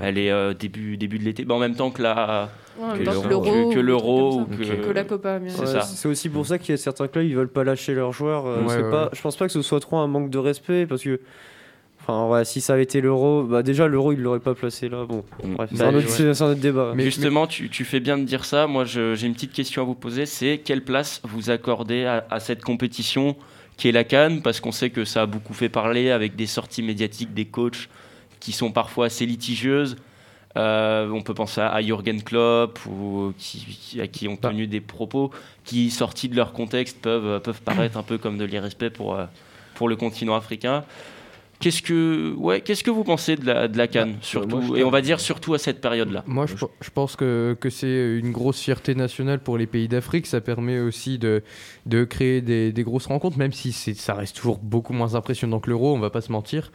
Elle 0.00 0.18
est 0.18 0.30
euh, 0.30 0.54
début 0.54 0.96
début 0.96 1.18
de 1.18 1.24
l'été, 1.24 1.44
bah, 1.44 1.54
en 1.54 1.58
même 1.58 1.76
temps 1.76 1.90
que 1.90 2.02
la 2.02 2.48
Ouais, 2.78 2.98
que 2.98 3.04
l'Euro. 3.04 3.22
Que- 3.70 3.74
que 3.74 3.78
l'Euro 3.80 4.92
la 4.92 5.04
Copa. 5.04 5.38
C'est 5.46 5.60
Ouais, 5.60 5.66
ça. 5.66 5.80
C'est 5.82 6.08
aussi 6.08 6.28
pour 6.28 6.44
ça 6.46 6.58
qu'il 6.58 6.70
y 6.70 6.74
a 6.74 6.76
certains 6.76 7.06
clubs 7.06 7.24
ils 7.24 7.36
veulent 7.36 7.46
pas 7.48 7.62
lâcher 7.62 7.94
leurs 7.94 8.12
joueurs. 8.12 8.46
euh, 8.46 8.62
Ouais, 8.62 8.68
c'est 8.68 8.90
pas. 8.90 9.10
Je 9.12 9.20
pense 9.22 9.36
pas 9.36 9.46
que 9.46 9.52
ce 9.52 9.62
soit 9.62 9.78
trop 9.80 9.98
un 9.98 10.08
manque 10.08 10.30
de 10.30 10.38
respect 10.38 10.86
parce 10.86 11.02
que 11.02 11.20
Enfin, 12.06 12.28
ouais, 12.28 12.44
si 12.44 12.60
ça 12.60 12.74
avait 12.74 12.82
été 12.82 13.00
l'euro, 13.00 13.44
bah 13.44 13.62
déjà 13.62 13.86
l'euro 13.88 14.12
il 14.12 14.20
l'aurait 14.20 14.38
pas 14.40 14.54
placé 14.54 14.90
là. 14.90 15.06
Bon, 15.08 15.24
bref, 15.42 15.70
c'est 15.72 15.78
Bah, 15.78 15.86
un, 15.86 15.94
autre- 15.94 16.06
ouais. 16.06 16.32
c'est- 16.34 16.42
un 16.42 16.50
autre 16.50 16.60
débat. 16.60 16.92
Justement, 16.98 17.46
tu, 17.46 17.70
tu 17.70 17.82
fais 17.86 17.98
bien 18.00 18.18
de 18.18 18.24
dire 18.24 18.44
ça. 18.44 18.66
Moi, 18.66 18.84
je- 18.84 19.14
j'ai 19.14 19.26
une 19.26 19.32
petite 19.32 19.54
question 19.54 19.80
à 19.80 19.84
vous 19.86 19.94
poser. 19.94 20.26
C'est 20.26 20.58
quelle 20.62 20.84
place 20.84 21.22
vous 21.24 21.48
accordez 21.48 22.04
à, 22.04 22.26
à 22.28 22.40
cette 22.40 22.62
compétition 22.62 23.36
qui 23.78 23.88
est 23.88 23.92
la 23.92 24.04
Cannes? 24.04 24.42
Parce 24.42 24.60
qu'on 24.60 24.70
sait 24.72 24.90
que 24.90 25.06
ça 25.06 25.22
a 25.22 25.26
beaucoup 25.26 25.54
fait 25.54 25.70
parler 25.70 26.10
avec 26.10 26.36
des 26.36 26.44
sorties 26.46 26.82
médiatiques 26.82 27.32
des 27.32 27.46
coachs 27.46 27.88
qui 28.44 28.52
sont 28.52 28.70
parfois 28.72 29.06
assez 29.06 29.24
litigieuses. 29.24 29.96
Euh, 30.56 31.08
on 31.10 31.22
peut 31.22 31.32
penser 31.32 31.62
à, 31.62 31.80
Jürgen 31.80 32.22
Klopp 32.22 32.78
ou 32.86 33.32
qui, 33.38 33.98
à 34.00 34.06
qui 34.06 34.28
ont 34.28 34.36
Bah. 34.40 34.50
tenu 34.50 34.66
des 34.66 34.82
propos 34.82 35.30
qui, 35.64 35.90
sortis 35.90 36.28
de 36.28 36.36
leur 36.36 36.52
contexte, 36.52 37.00
peuvent, 37.00 37.40
peuvent 37.40 37.62
paraître 37.62 37.96
un 37.96 38.02
peu 38.02 38.18
comme 38.18 38.36
de 38.36 38.44
l'irrespect 38.44 38.90
pour, 38.90 39.14
euh, 39.14 39.24
pour 39.76 39.88
le 39.88 39.96
continent 39.96 40.36
africain. 40.36 40.84
Qu'est-ce 41.60 41.80
que, 41.80 42.34
ouais, 42.36 42.60
qu'est-ce 42.60 42.84
que 42.84 42.90
vous 42.90 43.04
pensez 43.04 43.36
de 43.36 43.46
la, 43.46 43.66
de 43.68 43.78
la 43.78 43.86
Cannes, 43.88 44.16
surtout, 44.20 44.58
moi, 44.58 44.76
je- 44.76 44.80
et 44.80 44.84
on 44.84 44.90
va 44.90 45.00
dire 45.00 45.18
surtout 45.20 45.54
à 45.54 45.58
cette 45.58 45.80
période-là? 45.80 46.22
Moi, 46.26 46.44
je, 46.46 46.54
pe- 46.56 46.66
je 46.82 46.90
pense 46.90 47.16
que, 47.16 47.56
que 47.58 47.70
c'est 47.70 48.18
une 48.18 48.32
grosse 48.32 48.60
fierté 48.60 48.94
nationale 48.94 49.38
pour 49.40 49.56
les 49.56 49.66
pays 49.66 49.88
d'Afrique. 49.88 50.26
Ça 50.26 50.42
permet 50.42 50.78
aussi 50.80 51.16
de, 51.18 51.42
de 51.86 52.04
créer 52.04 52.42
des, 52.42 52.70
des 52.72 52.82
grosses 52.82 53.06
rencontres, 53.06 53.38
même 53.38 53.52
si 53.52 53.72
ça 53.72 54.14
reste 54.14 54.36
toujours 54.36 54.58
beaucoup 54.58 54.92
moins 54.92 55.14
impressionnant 55.14 55.58
que 55.60 55.70
l'Euro, 55.70 55.94
on 55.94 56.00
va 56.00 56.10
pas 56.10 56.20
se 56.20 56.30
mentir. 56.32 56.70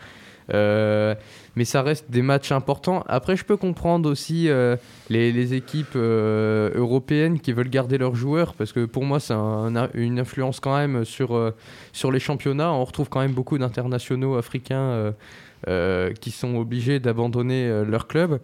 Euh, 0.51 1.13
mais 1.55 1.65
ça 1.65 1.81
reste 1.81 2.09
des 2.09 2.21
matchs 2.21 2.51
importants. 2.51 3.03
Après, 3.07 3.35
je 3.35 3.43
peux 3.45 3.57
comprendre 3.57 4.09
aussi 4.09 4.49
euh, 4.49 4.75
les, 5.09 5.31
les 5.31 5.53
équipes 5.53 5.95
euh, 5.95 6.71
européennes 6.75 7.39
qui 7.39 7.51
veulent 7.53 7.69
garder 7.69 7.97
leurs 7.97 8.15
joueurs, 8.15 8.53
parce 8.53 8.71
que 8.71 8.85
pour 8.85 9.03
moi, 9.05 9.19
c'est 9.19 9.33
un- 9.33 9.89
une 9.93 10.19
influence 10.19 10.59
quand 10.59 10.75
même 10.77 11.05
sur, 11.05 11.35
euh, 11.35 11.51
sur 11.93 12.11
les 12.11 12.19
championnats. 12.19 12.71
On 12.71 12.83
retrouve 12.85 13.09
quand 13.09 13.19
même 13.21 13.33
beaucoup 13.33 13.57
d'internationaux 13.57 14.35
africains 14.35 14.79
euh, 14.79 15.11
euh, 15.67 16.13
qui 16.13 16.31
sont 16.31 16.55
obligés 16.55 16.99
d'abandonner 16.99 17.65
euh, 17.67 17.83
leur 17.83 18.07
club. 18.07 18.39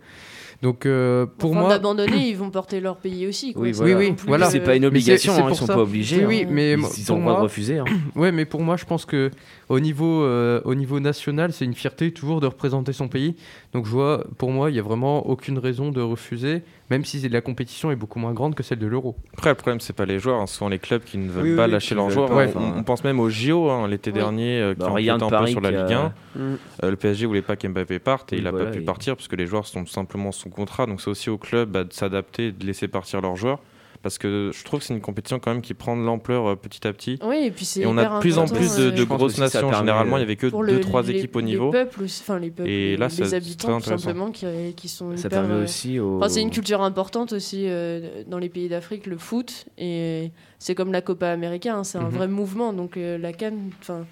Donc 0.62 0.86
euh, 0.86 1.26
pour 1.38 1.52
Enfin, 1.52 1.60
moi, 1.60 1.70
d'abandonner, 1.70 2.30
ils 2.30 2.38
vont 2.38 2.50
porter 2.50 2.80
leur 2.80 2.96
pays 2.98 3.28
aussi. 3.28 3.54
Quoi. 3.54 3.64
Oui, 3.64 3.72
voilà. 3.74 3.98
oui, 3.98 4.08
oui, 4.12 4.16
voilà. 4.26 4.50
C'est 4.50 4.62
pas 4.62 4.76
une 4.76 4.86
obligation, 4.86 5.34
c'est 5.36 5.42
hein, 5.42 5.48
ils 5.50 5.56
sont 5.56 5.66
ça. 5.66 5.76
pas 5.76 5.82
obligés. 5.82 6.26
Oui, 6.26 6.44
hein. 6.46 6.50
mais 6.50 6.74
ils, 6.74 6.80
ils 6.98 7.06
pour 7.06 7.16
ont 7.16 7.20
le 7.20 7.22
droit 7.24 7.34
de 7.34 7.38
moi- 7.38 7.42
refuser. 7.42 7.78
hein. 7.80 7.86
Ouais, 8.16 8.32
mais 8.32 8.46
pour 8.46 8.62
moi, 8.62 8.78
je 8.78 8.86
pense 8.86 9.06
que 9.06 9.32
au 9.70 9.80
niveau, 9.80 10.24
euh, 10.24 10.62
au 10.66 10.76
niveau 10.76 11.00
national, 11.00 11.52
c'est 11.54 11.66
une 11.66 11.74
fierté 11.74 12.12
toujours 12.12 12.40
de 12.42 12.48
représenter 12.48 12.94
son 12.94 13.08
pays. 13.08 13.36
Donc, 13.74 13.86
je 13.86 13.92
vois, 13.92 14.24
pour 14.38 14.52
moi, 14.52 14.70
il 14.70 14.74
n'y 14.74 14.80
a 14.80 14.84
vraiment 14.84 15.26
aucune 15.28 15.58
raison 15.58 15.92
de 15.92 16.02
refuser, 16.02 16.62
même 16.90 17.04
si 17.04 17.28
la 17.30 17.42
compétition 17.42 17.90
est 17.92 17.96
beaucoup 17.96 18.20
moins 18.20 18.34
grande 18.34 18.54
que 18.56 18.62
celle 18.64 18.80
de 18.80 18.88
l'Euro. 18.88 19.16
Après, 19.34 19.50
le 19.50 19.56
problème, 19.56 19.80
c'est 19.80 19.94
pas 19.96 20.06
les 20.06 20.20
joueurs, 20.20 20.40
hein, 20.40 20.48
ce 20.48 20.56
sont 20.56 20.70
les 20.70 20.80
clubs 20.80 21.04
qui 21.04 21.18
ne 21.18 21.30
veulent 21.30 21.44
Oui, 21.52 21.56
pas 21.56 21.66
oui, 21.66 21.72
lâcher 21.72 21.90
qui 21.90 21.94
leurs 21.96 22.10
joueurs. 22.10 22.30
On, 22.56 22.78
on 22.80 22.84
pense 22.84 23.04
même 23.04 23.20
au 23.20 23.30
JO 23.30 23.70
hein, 23.70 23.88
l'été 23.88 24.12
Oui. 24.12 24.18
dernier, 24.18 24.60
euh, 24.62 24.74
qui 24.74 24.80
Bah, 24.80 24.86
empiètent 24.92 25.14
regarde 25.14 25.24
un 25.34 25.40
peu 25.42 25.48
sur 25.48 25.62
la 25.62 25.70
qui 25.72 25.76
a- 25.78 25.84
Ligue 25.84 25.94
1. 25.94 26.14
Mm. 26.36 26.58
Euh, 26.84 26.90
le 26.92 26.96
PSG 26.96 27.26
voulait 27.26 27.42
pas 27.42 27.56
qu'Mbappé 27.56 28.00
parte 28.00 28.34
et 28.34 28.36
Oui, 28.36 28.42
il 28.44 28.48
a 28.48 28.52
voilà, 28.52 28.66
pas 28.66 28.72
pu 28.72 28.82
et- 28.82 28.86
partir 28.86 29.16
parce 29.16 29.28
que 29.28 29.36
les 29.36 29.48
joueurs 29.48 29.66
sont 29.66 29.84
tout 29.84 29.92
simplement 29.92 30.32
sous 30.32 30.50
contrat. 30.50 30.86
Donc 30.86 31.02
c'est 31.02 31.10
aussi 31.10 31.30
au 31.30 31.38
club 31.38 31.70
bah, 31.72 31.84
de 31.84 31.94
s'adapter, 31.94 32.52
de 32.52 32.66
laisser 32.66 32.88
partir 32.88 33.22
leurs 33.22 33.36
joueurs. 33.36 33.60
Parce 34.06 34.20
que 34.20 34.52
je 34.54 34.64
trouve 34.64 34.82
que 34.82 34.86
c'est 34.86 34.94
une 34.94 35.02
compétition 35.02 35.40
quand 35.40 35.50
même 35.52 35.64
qui 35.64 35.74
prend 35.74 35.98
de 35.98 36.04
l'ampleur 36.04 36.46
euh, 36.46 36.56
petit 36.56 36.86
à 36.88 36.94
petit. 36.94 37.18
Oui, 37.24 37.38
et 37.46 37.50
puis 37.50 37.66
c'est 37.66 37.80
Et 37.80 37.86
on 37.88 37.98
a 37.98 38.06
de 38.06 38.20
plus 38.20 38.38
en 38.38 38.44
important, 38.44 38.56
plus 38.60 38.76
de, 38.78 38.84
euh, 38.84 38.92
de 38.92 39.04
grosses 39.04 39.40
nations. 39.40 39.74
Généralement, 39.74 40.18
il 40.18 40.22
euh, 40.22 40.26
n'y 40.26 40.26
avait 40.26 40.36
que 40.36 40.46
pour 40.46 40.64
2-3 40.64 41.02
les- 41.08 41.16
équipes 41.18 41.36
au 41.36 41.40
les 41.40 41.46
niveau. 41.46 41.72
peuples 41.72 42.04
aussi, 42.04 42.22
enfin 42.22 42.38
les 42.38 42.52
peuples, 42.52 42.70
Et 42.70 42.92
les, 42.92 42.98
là, 42.98 43.08
les 43.18 43.34
habitants 43.34 43.82
tout 43.82 43.90
simplement 43.98 44.30
qui, 44.30 44.46
qui 44.76 44.90
sont 44.90 45.18
Ça 45.18 45.28
hyper, 45.28 45.42
permet 45.42 45.56
euh, 45.56 45.64
aussi 45.64 45.98
au. 46.00 46.18
Enfin, 46.18 46.30
c'est 46.30 46.44
une 46.44 46.52
culture 46.52 46.84
importante 46.84 47.34
aussi 47.34 47.64
euh, 47.68 48.22
dans 48.28 48.38
les 48.38 48.50
pays 48.50 48.70
d'Afrique, 48.70 49.08
le 49.08 49.18
foot. 49.18 49.66
Et 49.80 50.30
c'est 50.60 50.76
comme 50.76 50.92
la 50.92 51.02
Copa 51.02 51.30
América, 51.32 51.74
hein, 51.76 51.84
c'est 51.84 51.98
un 51.98 52.04
Mhm. 52.04 52.10
vrai 52.16 52.28
mouvement. 52.28 52.74
Donc 52.74 52.98
euh, 52.98 53.18
la 53.18 53.34
Cannes, 53.34 53.72
enfin, 53.82 54.06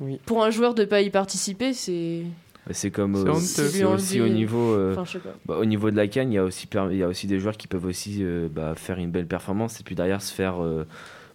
Oui. 0.00 0.20
pour 0.26 0.44
un 0.44 0.50
joueur 0.50 0.74
de 0.74 0.84
pas 0.84 1.00
y 1.00 1.08
participer, 1.08 1.72
c'est. 1.72 2.24
C'est 2.72 2.90
comme 2.90 3.14
C'est 3.40 3.62
euh, 3.62 3.70
lui 3.78 3.84
aussi 3.84 4.20
au 4.20 4.28
niveau 4.28 4.72
euh, 4.74 4.94
Enfin, 4.96 5.18
bah, 5.46 5.56
au 5.58 5.64
niveau 5.64 5.90
de 5.90 5.96
la 5.96 6.06
canne, 6.06 6.30
il 6.32 6.34
y 6.34 6.38
a 6.38 6.44
aussi 6.44 6.68
il 6.90 6.96
y 6.96 7.02
a 7.02 7.08
aussi 7.08 7.26
des 7.26 7.38
joueurs 7.40 7.56
qui 7.56 7.66
peuvent 7.66 7.84
aussi 7.86 8.18
euh, 8.20 8.48
bah, 8.50 8.74
faire 8.76 8.98
une 8.98 9.10
belle 9.10 9.26
performance 9.26 9.80
et 9.80 9.84
puis 9.84 9.94
derrière 9.94 10.20
se 10.22 10.32
faire 10.34 10.62
euh, 10.62 10.84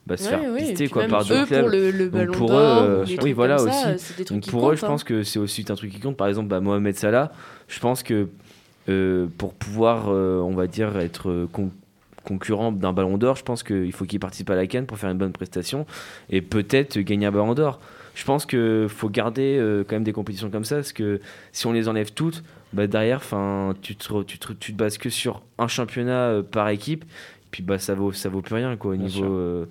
bah, 0.05 0.17
se 0.17 0.23
Ouais, 0.25 0.29
faire 0.29 0.55
pister 0.55 0.89
quoi 0.89 1.03
par 1.07 1.25
d'autres 1.25 1.45
clubs. 1.47 1.61
pour 1.61 1.69
le, 1.69 1.91
le 1.91 2.05
Donc 2.05 2.11
ballon 2.11 2.33
pour 2.33 2.47
d'or, 2.49 2.83
eux, 2.83 2.87
euh, 2.87 3.05
oui, 3.23 3.31
voilà 3.33 3.55
comme 3.57 3.69
aussi. 3.69 4.13
des 4.17 4.25
trucs 4.25 4.41
Donc 4.43 4.49
pour 4.49 4.69
eux, 4.71 4.75
je 4.75 4.85
hein. 4.85 4.89
pense 4.89 5.03
que 5.03 5.23
c'est 5.23 5.39
aussi 5.39 5.65
un 5.69 5.75
truc 5.75 5.91
qui 5.91 5.99
compte. 5.99 6.17
Par 6.17 6.27
exemple, 6.27 6.49
bah, 6.49 6.59
Mohamed 6.59 6.95
Salah, 6.95 7.31
je 7.67 7.79
pense 7.79 8.03
que 8.03 8.27
euh, 8.89 9.27
pour 9.37 9.53
pouvoir, 9.53 10.09
euh, 10.09 10.39
on 10.41 10.51
va 10.53 10.67
dire, 10.67 10.97
être 10.99 11.47
con- 11.53 11.71
concurrent 12.25 12.71
d'un 12.71 12.93
ballon 12.93 13.17
d'or, 13.17 13.37
je 13.37 13.43
pense 13.43 13.63
qu'il 13.63 13.91
faut 13.93 14.05
qu'il 14.05 14.19
participe 14.19 14.49
à 14.49 14.55
la 14.55 14.67
Cannes 14.67 14.85
pour 14.85 14.97
faire 14.97 15.09
une 15.09 15.17
bonne 15.17 15.31
prestation 15.31 15.85
et 16.29 16.41
peut-être 16.41 16.99
gagner 16.99 17.25
un 17.25 17.31
ballon 17.31 17.53
d'or. 17.53 17.79
Je 18.15 18.23
pense 18.25 18.45
qu'il 18.45 18.87
faut 18.89 19.09
garder 19.09 19.57
euh, 19.59 19.83
quand 19.87 19.95
même 19.95 20.03
des 20.03 20.13
compétitions 20.13 20.49
comme 20.49 20.65
ça 20.65 20.75
parce 20.75 20.93
que 20.93 21.19
si 21.51 21.65
on 21.67 21.71
les 21.73 21.87
enlève 21.87 22.11
toutes, 22.13 22.43
bah, 22.73 22.87
derrière, 22.87 23.23
'fin, 23.23 23.73
tu 23.81 23.95
te, 23.95 24.23
tu, 24.23 24.37
te, 24.39 24.53
tu 24.53 24.73
te 24.73 24.77
bases 24.77 24.97
que 24.97 25.09
sur 25.09 25.41
un 25.57 25.67
championnat 25.67 26.27
euh, 26.29 26.41
par 26.43 26.69
équipe, 26.69 27.05
puis 27.51 27.63
bah, 27.63 27.79
ça, 27.79 27.95
vaut, 27.95 28.11
ça 28.11 28.29
vaut 28.29 28.41
plus 28.41 28.55
rien 28.55 28.75
quoi, 28.77 28.91
au, 28.91 28.95
Bien 28.95 29.07
niveau, 29.07 29.25
euh, 29.25 29.65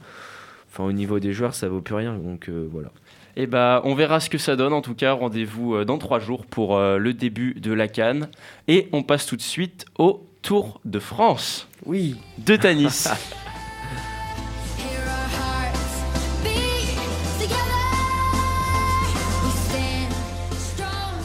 'fin, 0.68 0.84
au 0.84 0.92
niveau 0.92 1.18
des 1.20 1.32
joueurs, 1.32 1.54
ça 1.54 1.68
vaut 1.68 1.80
plus 1.80 1.94
rien. 1.94 2.14
Donc 2.16 2.48
euh, 2.48 2.66
voilà. 2.70 2.90
Et 3.36 3.46
bah, 3.46 3.80
on 3.84 3.94
verra 3.94 4.20
ce 4.20 4.28
que 4.28 4.38
ça 4.38 4.56
donne. 4.56 4.72
En 4.74 4.82
tout 4.82 4.94
cas, 4.94 5.12
rendez-vous 5.12 5.84
dans 5.84 5.96
trois 5.98 6.18
jours 6.18 6.44
pour 6.44 6.76
euh, 6.76 6.98
le 6.98 7.14
début 7.14 7.54
de 7.54 7.72
la 7.72 7.88
Cannes. 7.88 8.28
Et 8.68 8.88
on 8.92 9.02
passe 9.02 9.24
tout 9.26 9.36
de 9.36 9.42
suite 9.42 9.86
au 9.98 10.26
Tour 10.42 10.80
de 10.84 10.98
France 10.98 11.66
Oui. 11.86 12.16
de 12.38 12.56
Tanis. 12.56 13.06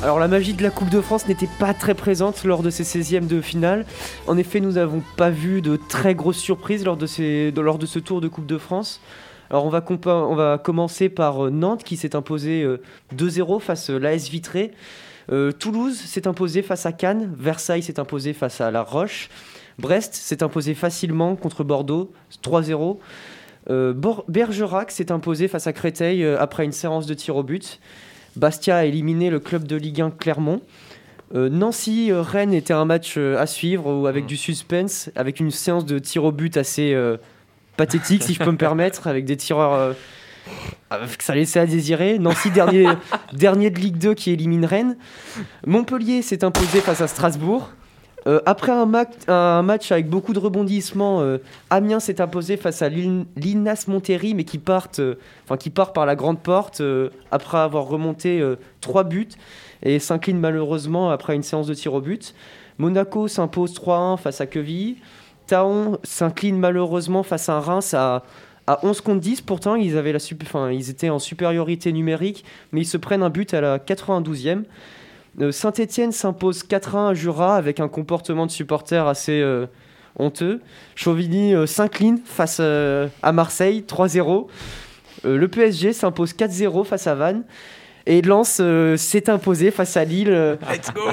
Alors 0.07 0.19
la 0.19 0.29
magie 0.29 0.53
de 0.53 0.63
la 0.63 0.69
Coupe 0.69 0.89
de 0.89 1.01
France 1.01 1.27
n'était 1.27 1.49
pas 1.59 1.73
très 1.73 1.93
présente 1.93 2.45
lors 2.45 2.63
de 2.63 2.69
ces 2.69 2.83
16e 2.85 3.27
de 3.27 3.41
finale. 3.41 3.85
En 4.25 4.37
effet, 4.37 4.61
nous 4.61 4.71
n'avons 4.71 5.03
pas 5.17 5.29
vu 5.29 5.61
de 5.61 5.75
très 5.75 6.15
grosses 6.15 6.37
surprises 6.37 6.85
lors 6.85 6.95
de, 6.95 7.05
ce 7.05 7.99
tour 7.99 8.21
de 8.21 8.29
Coupe 8.29 8.45
de 8.45 8.57
France. 8.57 9.01
Alors 9.49 9.65
on 9.65 9.69
va, 9.69 10.57
commencer 10.59 11.09
par 11.09 11.47
euh, 11.47 11.49
Nantes 11.49 11.83
qui 11.83 11.97
s'est 11.97 12.15
imposé 12.15 12.63
euh, 12.63 12.81
2-0 13.17 13.59
face 13.59 13.89
à 13.89 13.99
l'AS 13.99 14.29
Vitré. 14.29 14.71
Euh, 15.29 15.51
Toulouse 15.51 15.97
s'est 15.97 16.25
imposé 16.25 16.61
face 16.61 16.85
à 16.85 16.93
Cannes. 16.93 17.33
Versailles 17.37 17.83
s'est 17.83 17.99
imposé 17.99 18.31
face 18.31 18.61
à 18.61 18.71
La 18.71 18.83
Roche. 18.83 19.27
Brest 19.77 20.13
s'est 20.13 20.41
imposé 20.41 20.73
facilement 20.73 21.35
contre 21.35 21.65
Bordeaux 21.65 22.13
3-0. 22.45 22.97
Euh, 23.69 23.91
Bor- 23.91 24.23
Bergerac 24.29 24.89
s'est 24.89 25.11
imposé 25.11 25.49
face 25.49 25.67
à 25.67 25.73
Créteil 25.73 26.23
euh, 26.23 26.39
après 26.39 26.63
une 26.63 26.71
séance 26.71 27.07
de 27.07 27.13
tir 27.13 27.35
au 27.35 27.43
but. 27.43 27.81
Bastia 28.37 28.77
a 28.77 28.85
éliminé 28.85 29.29
le 29.29 29.39
club 29.39 29.65
de 29.65 29.75
Ligue 29.75 30.01
1 30.01 30.11
Clermont. 30.11 30.61
Euh, 31.35 31.49
Nancy-Rennes 31.49 32.53
était 32.53 32.73
un 32.73 32.85
match 32.85 33.15
euh, 33.17 33.37
à 33.37 33.47
suivre 33.47 33.91
où, 33.91 34.07
avec 34.07 34.25
du 34.27 34.37
suspense, 34.37 35.09
avec 35.15 35.39
une 35.39 35.51
séance 35.51 35.85
de 35.85 35.99
tir 35.99 36.23
au 36.23 36.31
but 36.31 36.55
assez 36.55 36.93
euh, 36.93 37.17
pathétique, 37.75 38.23
si 38.23 38.33
je 38.33 38.39
peux 38.43 38.51
me 38.51 38.57
permettre, 38.67 39.07
avec 39.07 39.25
des 39.25 39.35
tireurs. 39.35 39.73
euh, 39.73 39.93
avec- 40.89 41.21
ça 41.21 41.35
laissait 41.35 41.59
à 41.59 41.65
désirer. 41.65 42.19
Nancy, 42.19 42.51
dernier, 42.51 42.87
dernier 43.33 43.69
de 43.71 43.79
Ligue 43.79 43.97
2 43.97 44.13
qui 44.13 44.31
élimine 44.31 44.65
Rennes. 44.65 44.95
Montpellier 45.65 46.21
s'est 46.21 46.45
imposé 46.45 46.79
face 46.79 47.01
à 47.01 47.07
Strasbourg. 47.07 47.71
Euh, 48.27 48.41
après 48.45 48.73
un, 48.73 48.85
match 48.85 49.91
avec 49.91 50.09
beaucoup 50.09 50.33
de 50.33 50.39
rebondissements, 50.39 51.21
euh, 51.21 51.37
Amiens 51.69 52.01
s'est 52.01 52.19
imposé 52.19 52.57
face 52.57 52.81
à 52.81 52.89
l'In- 52.89 53.25
l'Inas 53.37 53.85
Monterrey, 53.87 54.33
mais 54.35 54.43
qui, 54.43 54.59
euh, 54.99 55.15
enfin, 55.45 55.57
qui 55.57 55.69
part 55.69 55.93
par 55.93 56.05
la 56.05 56.15
grande 56.15 56.39
porte 56.39 56.81
après 57.31 57.57
avoir 57.57 57.85
remonté 57.87 58.43
trois 58.81 59.03
buts 59.03 59.29
et 59.83 59.99
s'incline 59.99 60.39
malheureusement 60.39 61.09
après 61.09 61.35
une 61.35 61.43
séance 61.43 61.67
de 61.67 61.73
tir 61.73 61.93
au 61.93 62.01
but. 62.01 62.33
Monaco 62.77 63.27
s'impose 63.27 63.73
3-1 63.73 64.17
face 64.17 64.41
à 64.41 64.45
Quevilly. 64.45 64.97
Taon 65.47 65.97
s'incline 66.03 66.59
malheureusement 66.59 67.23
face 67.23 67.47
à 67.47 67.59
Reims 67.59 67.93
à, 67.93 68.23
à 68.67 68.79
11 68.83 69.01
contre 69.01 69.21
10. 69.21 69.41
Pourtant, 69.41 69.75
ils, 69.75 69.97
avaient 69.97 70.11
la 70.11 70.19
ils 70.71 70.89
étaient 70.89 71.09
en 71.09 71.19
supériorité 71.19 71.93
numérique, 71.93 72.43
mais 72.71 72.81
ils 72.81 72.85
se 72.85 72.97
prennent 72.97 73.23
un 73.23 73.29
but 73.29 73.53
à 73.53 73.61
la 73.61 73.79
92e. 73.79 74.63
Euh, 75.39 75.51
Saint-Etienne 75.51 76.11
s'impose 76.11 76.63
4-1 76.63 77.09
à 77.09 77.13
Jura 77.13 77.55
avec 77.57 77.79
un 77.79 77.87
comportement 77.87 78.45
de 78.45 78.51
supporter 78.51 79.05
assez 79.07 79.39
euh, 79.39 79.67
honteux. 80.17 80.61
Chauvigny 80.95 81.53
euh, 81.53 81.65
s'incline 81.67 82.19
face 82.25 82.57
euh, 82.59 83.07
à 83.21 83.31
Marseille 83.31 83.85
3-0. 83.87 84.47
Euh, 85.25 85.37
le 85.37 85.47
PSG 85.47 85.93
s'impose 85.93 86.33
4-0 86.33 86.85
face 86.85 87.07
à 87.07 87.15
Vannes. 87.15 87.43
Et 88.09 88.21
Lens 88.21 88.59
euh, 88.61 88.95
s'est 88.95 89.29
imposé 89.29 89.69
face 89.69 89.97
à 89.97 90.05
Lille, 90.05 90.31
euh, 90.31 90.55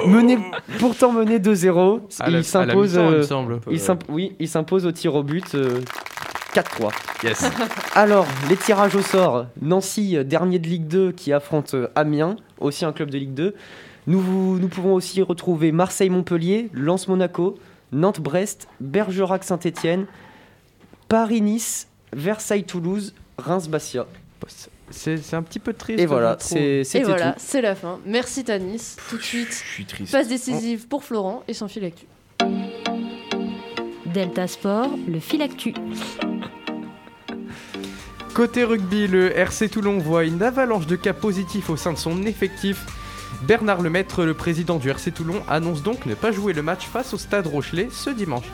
mené- 0.07 0.39
pourtant 0.79 1.11
mené 1.11 1.39
2-0. 1.39 1.99
À 2.21 2.29
la- 2.29 2.37
il 2.37 2.43
s'impose. 2.45 2.93
il 2.93 2.99
euh, 2.99 3.95
oui, 4.07 4.33
s'impose 4.47 4.85
au 4.85 4.91
tir 4.93 5.13
au 5.13 5.21
but 5.21 5.55
euh, 5.55 5.81
4-3. 6.53 6.91
Yes. 7.25 7.43
Alors, 7.95 8.25
les 8.49 8.55
tirages 8.55 8.95
au 8.95 9.01
sort. 9.01 9.47
Nancy, 9.61 10.17
dernier 10.23 10.57
de 10.57 10.67
Ligue 10.67 10.87
2, 10.87 11.11
qui 11.11 11.33
affronte 11.33 11.73
euh, 11.73 11.89
Amiens, 11.95 12.37
aussi 12.61 12.85
un 12.85 12.93
club 12.93 13.11
de 13.11 13.17
Ligue 13.17 13.33
2. 13.33 13.53
Nous, 14.07 14.59
nous 14.59 14.67
pouvons 14.67 14.93
aussi 14.93 15.21
retrouver 15.21 15.71
Marseille-Montpellier, 15.71 16.69
Lens-Monaco, 16.73 17.57
Nantes-Brest, 17.91 18.67
Bergerac-Saint-Etienne, 18.79 20.05
Paris-Nice, 21.07 21.87
Versailles-Toulouse, 22.13 23.13
Reims-Bastia. 23.37 24.05
c'est 24.91 25.17
c'est 25.17 25.35
un 25.35 25.41
petit 25.41 25.57
peu 25.59 25.73
triste. 25.73 25.99
Et 25.99 26.05
voilà, 26.05 26.37
c'est- 26.39 26.83
voilà, 27.03 27.35
la 27.61 27.75
fin. 27.75 27.99
Merci 28.05 28.43
Tanis. 28.43 28.95
Tout 29.09 29.17
de 29.17 29.21
suite, 29.23 29.49
Je 29.49 29.73
suis 29.73 29.85
triste. 29.85 30.11
passe 30.11 30.27
décisive 30.27 30.87
pour 30.87 31.03
Florent 31.03 31.43
et 31.47 31.53
sans 31.53 31.67
fil 31.67 31.83
actu. 31.85 32.05
Delta 34.05 34.47
Sport, 34.47 34.91
le 35.07 35.19
fil 35.19 35.41
actu. 35.41 35.73
Côté 38.33 38.63
rugby, 38.65 39.07
le 39.07 39.35
RC 39.37 39.69
Toulon 39.69 39.97
voit 39.97 40.25
une 40.25 40.43
avalanche 40.43 40.87
de 40.87 40.95
cas 40.95 41.13
positifs 41.13 41.69
au 41.69 41.77
sein 41.77 41.93
de 41.93 41.97
son 41.97 42.23
effectif. 42.23 42.85
Bernard 43.43 43.81
Lemaître, 43.81 44.23
le 44.23 44.33
président 44.33 44.77
du 44.77 44.89
RC 44.89 45.11
Toulon, 45.11 45.41
annonce 45.47 45.83
donc 45.83 46.05
ne 46.05 46.15
pas 46.15 46.31
jouer 46.31 46.53
le 46.53 46.61
match 46.61 46.87
face 46.87 47.13
au 47.13 47.17
Stade 47.17 47.47
Rochelet 47.47 47.89
ce 47.91 48.09
dimanche. 48.09 48.45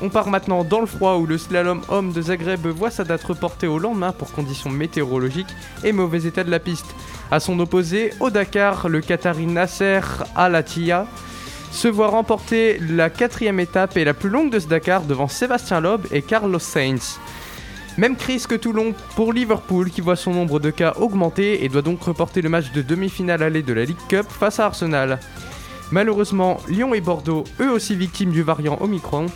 On 0.00 0.10
part 0.10 0.28
maintenant 0.28 0.62
dans 0.62 0.80
le 0.80 0.86
froid 0.86 1.16
où 1.16 1.26
le 1.26 1.38
slalom 1.38 1.80
homme 1.88 2.12
de 2.12 2.22
Zagreb 2.22 2.66
voit 2.66 2.90
sa 2.90 3.04
date 3.04 3.24
reportée 3.24 3.66
au 3.66 3.78
lendemain 3.78 4.12
pour 4.12 4.30
conditions 4.30 4.70
météorologiques 4.70 5.54
et 5.82 5.92
mauvais 5.92 6.24
état 6.24 6.44
de 6.44 6.50
la 6.50 6.60
piste. 6.60 6.94
À 7.30 7.40
son 7.40 7.58
opposé, 7.58 8.12
au 8.20 8.30
Dakar, 8.30 8.88
le 8.88 9.00
Qatari 9.00 9.46
Nasser 9.46 10.00
Al-Attiyah 10.36 11.06
se 11.72 11.88
voit 11.88 12.08
remporter 12.08 12.78
la 12.78 13.10
quatrième 13.10 13.60
étape 13.60 13.96
et 13.96 14.04
la 14.04 14.14
plus 14.14 14.30
longue 14.30 14.50
de 14.50 14.58
ce 14.58 14.68
Dakar 14.68 15.02
devant 15.02 15.28
Sébastien 15.28 15.80
Loeb 15.80 16.06
et 16.12 16.22
Carlos 16.22 16.58
Sainz. 16.58 17.18
Même 17.98 18.14
crise 18.14 18.46
que 18.46 18.54
Toulon 18.54 18.94
pour 19.16 19.32
Liverpool 19.32 19.90
qui 19.90 20.00
voit 20.00 20.14
son 20.14 20.32
nombre 20.32 20.60
de 20.60 20.70
cas 20.70 20.94
augmenter 21.00 21.64
et 21.64 21.68
doit 21.68 21.82
donc 21.82 22.00
reporter 22.00 22.42
le 22.42 22.48
match 22.48 22.70
de 22.70 22.80
demi-finale 22.80 23.42
aller 23.42 23.62
de 23.62 23.72
la 23.72 23.84
League 23.84 23.96
Cup 24.08 24.24
face 24.28 24.60
à 24.60 24.66
Arsenal. 24.66 25.18
Malheureusement, 25.90 26.58
Lyon 26.68 26.94
et 26.94 27.00
Bordeaux, 27.00 27.42
eux 27.60 27.72
aussi 27.72 27.96
victimes 27.96 28.30
du 28.30 28.42
variant 28.42 28.78
Omicron, 28.80 29.26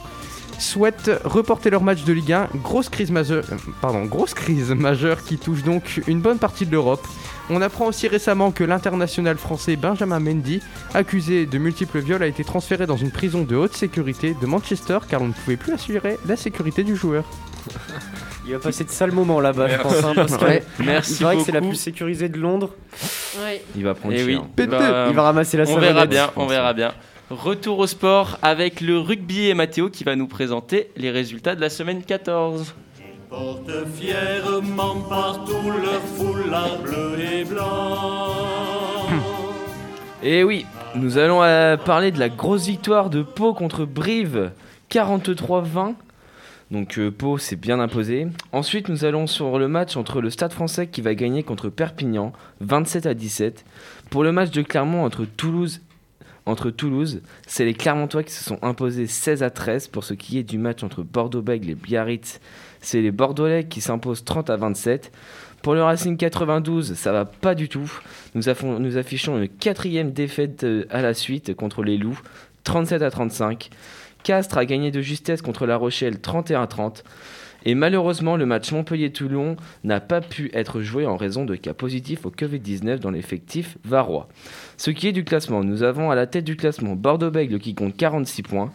souhaitent 0.61 1.11
reporter 1.25 1.71
leur 1.71 1.83
match 1.83 2.05
de 2.05 2.13
Ligue 2.13 2.35
1. 2.35 2.51
Grosse 2.63 2.89
crise 2.89 3.11
majeure, 3.11 3.43
euh, 3.85 4.05
grosse 4.05 4.33
crise 4.33 4.71
majeure 4.71 5.25
qui 5.25 5.39
touche 5.39 5.65
donc 5.65 6.01
une 6.07 6.21
bonne 6.21 6.39
partie 6.39 6.65
de 6.65 6.71
l'Europe. 6.71 7.05
On 7.51 7.63
apprend 7.63 7.87
aussi 7.87 8.07
récemment 8.07 8.53
que 8.53 8.63
l'international 8.63 9.39
français 9.39 9.75
Benjamin 9.75 10.21
Mendy, 10.21 10.63
accusé 10.95 11.47
de 11.47 11.59
multiples 11.59 11.99
viols, 11.99 12.23
a 12.23 12.29
été 12.29 12.45
transféré 12.45 12.87
dans 12.87 12.97
une 12.97 13.11
prison 13.11 13.43
de 13.43 13.57
haute 13.57 13.75
sécurité 13.75 14.37
de 14.41 14.47
Manchester 14.47 14.99
car 15.09 15.21
on 15.21 15.29
ne 15.29 15.33
pouvait 15.33 15.57
plus 15.57 15.73
assurer 15.73 16.17
la 16.27 16.37
sécurité 16.37 16.85
du 16.85 16.95
joueur. 16.95 17.25
Il 18.47 18.53
va 18.55 18.59
passer 18.59 18.83
de 18.85 18.91
sales 18.91 19.13
moments 19.13 19.41
là-bas, 19.41 19.69
je 19.69 19.77
pense. 19.79 20.03
hein, 20.05 20.13
parce 20.17 20.37
que 20.37 20.45
Ouais. 20.45 20.63
Merci 20.81 21.15
il 21.15 21.23
paraît 21.23 21.37
que 21.37 21.43
c'est 21.45 21.53
la 21.53 21.61
beaucoup. 21.61 21.71
plus 21.73 21.79
sécurisée 21.79 22.29
de 22.29 22.39
Londres. 22.39 22.71
Ouais. 23.45 23.63
Il 23.77 23.85
va 23.85 23.95
prendre 23.95 24.15
Eh 24.17 24.25
oui, 24.25 24.35
cher. 24.35 24.43
il 24.59 24.69
va, 24.69 25.07
Il 25.11 25.15
va 25.15 25.23
ramasser 25.23 25.57
la 25.57 25.65
On 25.69 25.79
verra 25.79 26.07
bien, 26.07 26.31
on 26.37 26.47
verra 26.47 26.73
bien. 26.73 26.93
Retour 27.31 27.79
au 27.79 27.87
sport 27.87 28.39
avec 28.43 28.81
le 28.81 28.99
rugby 28.99 29.49
et 29.49 29.55
Mathéo 29.55 29.89
qui 29.91 30.05
va 30.05 30.17
nous 30.17 30.27
présenter 30.27 30.91
les 30.97 31.11
résultats 31.11 31.55
de 31.55 31.61
la 31.61 31.71
semaine 31.71 32.03
14. 32.03 32.75
Portent 33.31 33.71
fièrement 33.97 34.97
partout 35.09 35.71
leur 35.83 36.03
foulard 36.17 36.79
bleu 36.83 37.15
et 37.21 37.45
blanc. 37.45 38.27
Et 40.23 40.41
Eh 40.41 40.45
oui, 40.45 40.67
nous 40.95 41.17
allons 41.17 41.43
euh, 41.43 41.77
parler 41.77 42.11
de 42.11 42.19
la 42.19 42.29
grosse 42.29 42.67
victoire 42.67 43.09
de 43.09 43.23
Pau 43.23 43.55
contre 43.55 43.85
Brive, 43.87 44.51
43-20. 44.91 45.95
Donc 46.73 46.99
euh, 46.99 47.11
Pau 47.11 47.37
s'est 47.37 47.57
bien 47.57 47.79
imposé. 47.81 48.27
Ensuite, 48.51 48.89
nous 48.89 49.05
allons 49.05 49.27
sur 49.27 49.59
le 49.59 49.69
match 49.69 49.99
entre 49.99 50.23
le 50.23 50.31
Stade 50.31 50.55
français 50.55 50.87
qui 50.87 51.03
va 51.03 51.15
gagner 51.15 51.43
contre 51.43 51.69
Perpignan, 51.69 52.33
27 52.61 53.05
à 53.05 53.13
17. 53.13 53.65
Pour 54.09 54.25
le 54.25 54.33
match 54.33 54.51
de 54.51 54.63
Clermont 54.63 55.05
entre 55.05 55.27
Toulouse 55.27 55.83
entre 56.45 56.71
Toulouse, 56.71 57.21
c'est 57.47 57.65
les 57.65 57.75
Clermontois 57.75 58.25
qui 58.25 58.33
se 58.33 58.43
sont 58.43 58.59
imposés 58.63 59.07
16 59.07 59.45
à 59.45 59.51
13 59.51 59.89
pour 59.89 60.03
ce 60.03 60.15
qui 60.15 60.39
est 60.39 60.43
du 60.43 60.59
match 60.59 60.83
entre 60.83 61.03
Bordeaux-Bègles 61.03 61.71
et 61.71 61.75
Biarritz. 61.77 62.41
C'est 62.81 63.01
les 63.01 63.13
Bordelais 63.13 63.65
qui 63.65 63.81
s'imposent 63.81 64.25
30 64.25 64.51
à 64.51 64.57
27. 64.57 65.13
Pour 65.63 65.75
le 65.75 65.85
Racing 65.85 66.17
92, 66.17 66.95
ça 66.95 67.13
va 67.13 67.27
pas 67.27 67.55
du 67.55 67.69
tout. 67.69 67.93
Nous, 68.35 68.49
affichons 68.49 69.39
une 69.39 69.49
quatrième 69.49 70.11
défaite 70.11 70.65
euh, 70.65 70.87
à 70.91 71.03
la 71.03 71.15
suite 71.15 71.55
contre 71.55 71.85
les 71.85 71.97
Loups, 71.97 72.21
37 72.65 73.03
à 73.03 73.11
35. 73.11 73.71
Castres 74.23 74.59
a 74.59 74.65
gagné 74.65 74.91
de 74.91 75.01
justesse 75.01 75.43
contre 75.43 75.67
La 75.67 75.77
Rochelle, 75.77 76.21
31 76.21 76.63
à 76.63 76.67
30. 76.67 77.05
Et 77.65 77.75
malheureusement, 77.77 78.37
le 78.37 78.45
match 78.45 78.73
Montpellier-Toulon 78.73 79.57
n'a 79.85 80.01
pas 80.01 80.21
pu 80.21 80.51
être 80.53 80.81
joué 80.81 81.07
en 81.07 81.17
raison 81.17 81.45
de 81.45 81.55
cas 81.55 81.75
positifs 81.75 82.27
au 82.27 82.31
Covid-19 82.31 82.99
dans 82.99 83.11
l'effectif 83.13 83.79
varois. 83.85 84.29
Ce 84.77 84.91
qui 84.91 85.07
est 85.07 85.13
du 85.13 85.23
classement, 85.25 85.63
nous 85.63 85.85
avons 85.85 86.11
à 86.11 86.17
la 86.17 86.27
tête 86.27 86.45
du 86.45 86.57
classement 86.57 86.97
Bordeaux-Bègles 86.97 87.61
qui 87.61 87.75
compte 87.77 87.97
46 87.97 88.43
points, 88.43 88.73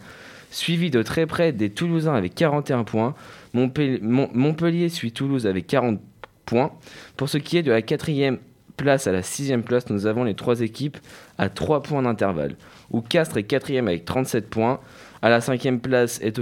suivi 0.50 0.90
de 0.90 1.02
très 1.02 1.26
près 1.26 1.52
des 1.52 1.68
Toulousains 1.68 2.14
avec 2.14 2.34
41 2.34 2.84
points. 2.84 3.14
Montpellier, 3.52 3.98
Mont- 4.00 4.30
Montpellier 4.32 4.88
suit 4.88 5.12
Toulouse 5.12 5.46
avec 5.46 5.66
40 5.66 6.00
points. 6.46 6.72
Pour 7.18 7.28
ce 7.28 7.36
qui 7.36 7.58
est 7.58 7.62
de 7.62 7.70
la 7.72 7.82
quatrième 7.82 8.38
place 8.78 9.06
à 9.06 9.12
la 9.12 9.22
sixième 9.22 9.64
place, 9.64 9.90
nous 9.90 10.06
avons 10.06 10.24
les 10.24 10.34
trois 10.34 10.62
équipes 10.62 10.96
à 11.36 11.50
3 11.50 11.82
points 11.82 12.00
d'intervalle. 12.02 12.56
Où 12.90 13.02
Castres 13.02 13.36
est 13.36 13.42
quatrième 13.42 13.86
avec 13.88 14.06
37 14.06 14.48
points. 14.48 14.80
À 15.22 15.30
la 15.30 15.40
cinquième 15.40 15.80
place 15.80 16.20
est, 16.22 16.40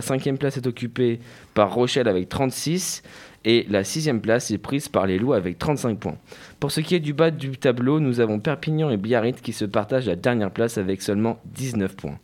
cinquième 0.00 0.38
place 0.38 0.56
est 0.56 0.66
occupée 0.66 1.20
par 1.54 1.72
Rochelle 1.72 2.08
avec 2.08 2.28
36. 2.28 3.02
Et 3.44 3.66
la 3.70 3.84
sixième 3.84 4.20
place 4.20 4.50
est 4.50 4.58
prise 4.58 4.88
par 4.88 5.06
les 5.06 5.18
Loups 5.18 5.32
avec 5.32 5.58
35 5.58 5.98
points. 5.98 6.18
Pour 6.60 6.72
ce 6.72 6.80
qui 6.80 6.94
est 6.94 7.00
du 7.00 7.12
bas 7.12 7.30
du 7.30 7.56
tableau, 7.56 8.00
nous 8.00 8.20
avons 8.20 8.40
Perpignan 8.40 8.90
et 8.90 8.96
Biarritz 8.96 9.40
qui 9.40 9.52
se 9.52 9.64
partagent 9.64 10.06
la 10.06 10.16
dernière 10.16 10.50
place 10.50 10.76
avec 10.76 11.00
seulement 11.02 11.38
19 11.54 11.94
points. 11.96 12.18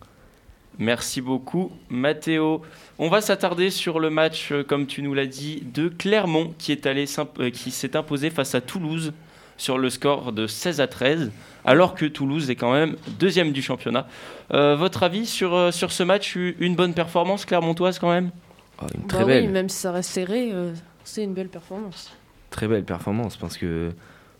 Merci 0.78 1.20
beaucoup 1.20 1.70
Mathéo. 1.88 2.62
On 2.98 3.08
va 3.08 3.20
s'attarder 3.20 3.70
sur 3.70 4.00
le 4.00 4.10
match, 4.10 4.50
euh, 4.50 4.64
comme 4.64 4.86
tu 4.86 5.02
nous 5.02 5.14
l'as 5.14 5.26
dit, 5.26 5.62
de 5.72 5.88
Clermont 5.88 6.52
qui 6.58 6.76
euh, 6.84 7.50
qui 7.50 7.70
s'est 7.70 7.96
imposé 7.96 8.30
face 8.30 8.56
à 8.56 8.60
Toulouse 8.60 9.12
sur 9.56 9.78
le 9.78 9.88
score 9.90 10.32
de 10.32 10.46
16 10.46 10.80
à 10.80 10.86
13, 10.86 11.30
alors 11.64 11.94
que 11.94 12.06
Toulouse 12.06 12.50
est 12.50 12.56
quand 12.56 12.72
même 12.72 12.96
deuxième 13.18 13.52
du 13.52 13.62
championnat. 13.62 14.06
Euh, 14.52 14.76
votre 14.76 15.02
avis 15.02 15.26
sur, 15.26 15.54
euh, 15.54 15.70
sur 15.70 15.92
ce 15.92 16.02
match 16.02 16.36
Une 16.36 16.74
bonne 16.76 16.92
performance 16.94 17.44
clermontoise 17.44 17.98
quand 17.98 18.10
même? 18.10 18.30
Une 18.82 18.88
Bah 18.88 19.06
très 19.08 19.20
oui, 19.24 19.26
belle. 19.26 19.50
même 19.50 19.68
si 19.68 19.78
ça 19.78 19.92
reste 19.92 20.10
serré, 20.10 20.50
euh, 20.52 20.72
c'est 21.04 21.22
une 21.22 21.32
belle 21.34 21.48
performance. 21.48 22.12
très 22.50 22.66
belle 22.68 22.84
performance 22.84 23.36
parce 23.36 23.56
que 23.56 23.90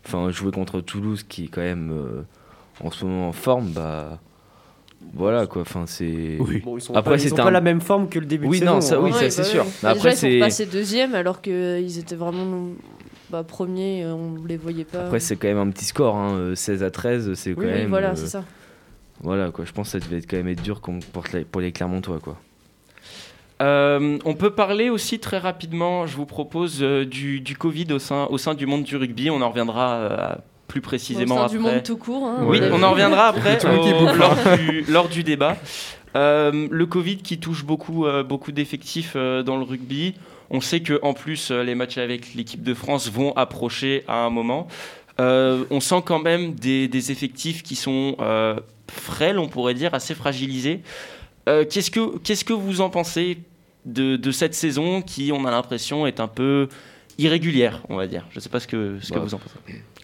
enfin 0.05 0.29
jouer 0.29 0.51
contre 0.51 0.81
Toulouse 0.81 1.23
qui 1.27 1.45
est 1.45 1.47
quand 1.47 1.61
même 1.61 1.91
euh, 1.91 2.21
en 2.83 2.91
ce 2.91 3.03
moment 3.05 3.29
en 3.29 3.33
forme 3.33 3.69
bah 3.71 4.19
voilà 5.13 5.47
quoi 5.47 5.61
enfin 5.63 5.83
c'est 5.85 6.37
Bon, 6.63 6.77
ils 6.77 6.81
sont 6.81 6.93
pas- 6.93 7.43
un- 7.43 7.51
la 7.51 7.61
même 7.61 7.81
forme 7.81 8.07
que 8.09 8.19
le 8.19 8.25
début 8.25 8.45
de 8.45 8.51
oui 8.51 8.59
saison, 8.59 8.75
non 8.75 8.81
ça 8.81 8.95
hein. 8.95 8.99
oui 9.03 9.11
Ouais, 9.11 9.29
ça 9.29 9.29
c'est 9.29 9.41
bah 9.41 9.47
sûr 9.47 9.63
oui. 9.65 9.71
Mais 9.83 9.89
après 9.89 9.99
déjà, 9.99 10.09
ils 10.09 10.15
sont 10.15 10.27
c'est 10.27 10.39
passés 10.39 10.65
deuxième 10.65 11.15
alors 11.15 11.41
qu'ils 11.41 11.97
étaient 11.99 12.15
vraiment 12.15 12.69
bah, 13.37 13.43
premiers, 13.43 14.03
euh, 14.03 14.13
on 14.13 14.45
les 14.45 14.57
voyait 14.57 14.83
pas. 14.85 15.05
après 15.05 15.19
c'est 15.19 15.35
quand 15.35 15.47
même 15.47 15.57
un 15.57 15.69
petit 15.69 15.85
score 15.85 16.15
hein, 16.15 16.33
euh, 16.35 16.55
16 16.55 16.83
à 16.83 16.91
13 16.91 17.33
c'est 17.33 17.53
quand 17.53 17.61
Oui, 17.61 17.67
oui, 17.67 17.73
même 17.73 17.89
voilà, 17.89 18.09
euh, 18.11 18.15
c'est 18.15 18.27
ça. 18.27 18.43
voilà 19.21 19.51
quoi 19.51 19.65
je 19.65 19.71
pense 19.71 19.91
que 19.91 19.99
ça 19.99 20.05
devait 20.05 20.17
être 20.19 20.29
quand 20.29 20.37
même 20.37 20.47
être 20.47 20.61
dur 20.61 20.81
pour, 20.81 21.23
les- 21.33 21.43
pour 21.45 21.61
les 21.61 21.71
Clermontois 21.71 22.19
quoi 22.19 22.37
Euh, 23.61 24.17
on 24.25 24.33
peut 24.33 24.49
parler 24.51 24.89
aussi 24.89 25.19
très 25.19 25.37
rapidement, 25.37 26.07
je 26.07 26.15
vous 26.17 26.25
propose, 26.25 26.79
euh, 26.81 27.05
du, 27.05 27.39
du 27.39 27.55
Covid 27.55 27.87
au 27.93 27.99
sein, 27.99 28.27
au 28.29 28.37
sein 28.37 28.53
du 28.53 28.65
monde 28.65 28.83
du 28.83 28.97
rugby. 28.97 29.29
On 29.29 29.41
en 29.41 29.47
reviendra 29.49 29.93
euh, 29.93 30.35
plus 30.67 30.81
précisément 30.81 31.35
Au 31.35 31.37
sein 31.37 31.43
après. 31.45 31.57
du 31.57 31.63
monde 31.63 31.83
tout 31.83 31.95
court. 31.97 32.25
hein, 32.25 32.39
oui, 32.45 32.59
on 32.71 32.83
en 32.83 32.91
reviendra 32.91 33.27
après 33.33 33.57
au- 33.65 34.13
lors, 34.17 34.35
du, 34.57 34.81
lors 34.89 35.07
du 35.07 35.23
débat. 35.23 35.55
Euh, 36.17 36.67
le 36.69 36.85
Covid 36.85 37.17
qui 37.17 37.39
touche 37.39 37.63
beaucoup, 37.65 38.05
euh, 38.05 38.23
beaucoup 38.23 38.51
d'effectifs 38.51 39.13
euh, 39.15 39.41
dans 39.41 39.55
le 39.57 39.63
rugby. 39.63 40.15
On 40.49 40.61
sait 40.61 40.81
que 40.81 40.99
en 41.01 41.13
plus 41.13 41.51
euh, 41.51 41.63
les 41.63 41.75
matchs 41.75 41.97
avec 41.97 42.33
l'équipe 42.35 42.63
de 42.63 42.73
France 42.73 43.09
vont 43.09 43.33
approcher 43.35 44.03
à 44.07 44.25
un 44.25 44.29
moment. 44.29 44.67
Euh, 45.19 45.63
on 45.69 45.79
sent 45.79 46.01
quand 46.05 46.19
même 46.19 46.53
des, 46.55 46.87
des 46.87 47.11
effectifs 47.11 47.63
qui 47.63 47.75
sont 47.75 48.15
euh, 48.19 48.59
frêles, 48.91 49.39
on 49.39 49.47
pourrait 49.47 49.73
dire, 49.73 49.93
assez 49.93 50.13
fragilisés. 50.13 50.81
Euh, 51.47 51.63
qu'est-ce 51.69 51.89
que 51.91 52.17
qu'est-ce 52.19 52.43
que 52.43 52.53
vous 52.53 52.81
en 52.81 52.89
pensez 52.89 53.37
de, 53.85 54.15
de 54.17 54.31
cette 54.31 54.53
saison 54.55 55.01
qui, 55.01 55.31
on 55.31 55.45
a 55.45 55.51
l'impression, 55.51 56.05
est 56.05 56.19
un 56.19 56.27
peu 56.27 56.67
irrégulière, 57.17 57.81
on 57.87 57.95
va 57.95 58.07
dire? 58.07 58.25
Je 58.31 58.37
ne 58.37 58.41
sais 58.41 58.49
pas 58.49 58.59
ce 58.59 58.67
que 58.67 58.97
ce 59.01 59.09
que 59.09 59.15
Bah, 59.15 59.21
vous 59.21 59.33
en 59.35 59.37
pensez. 59.37 59.55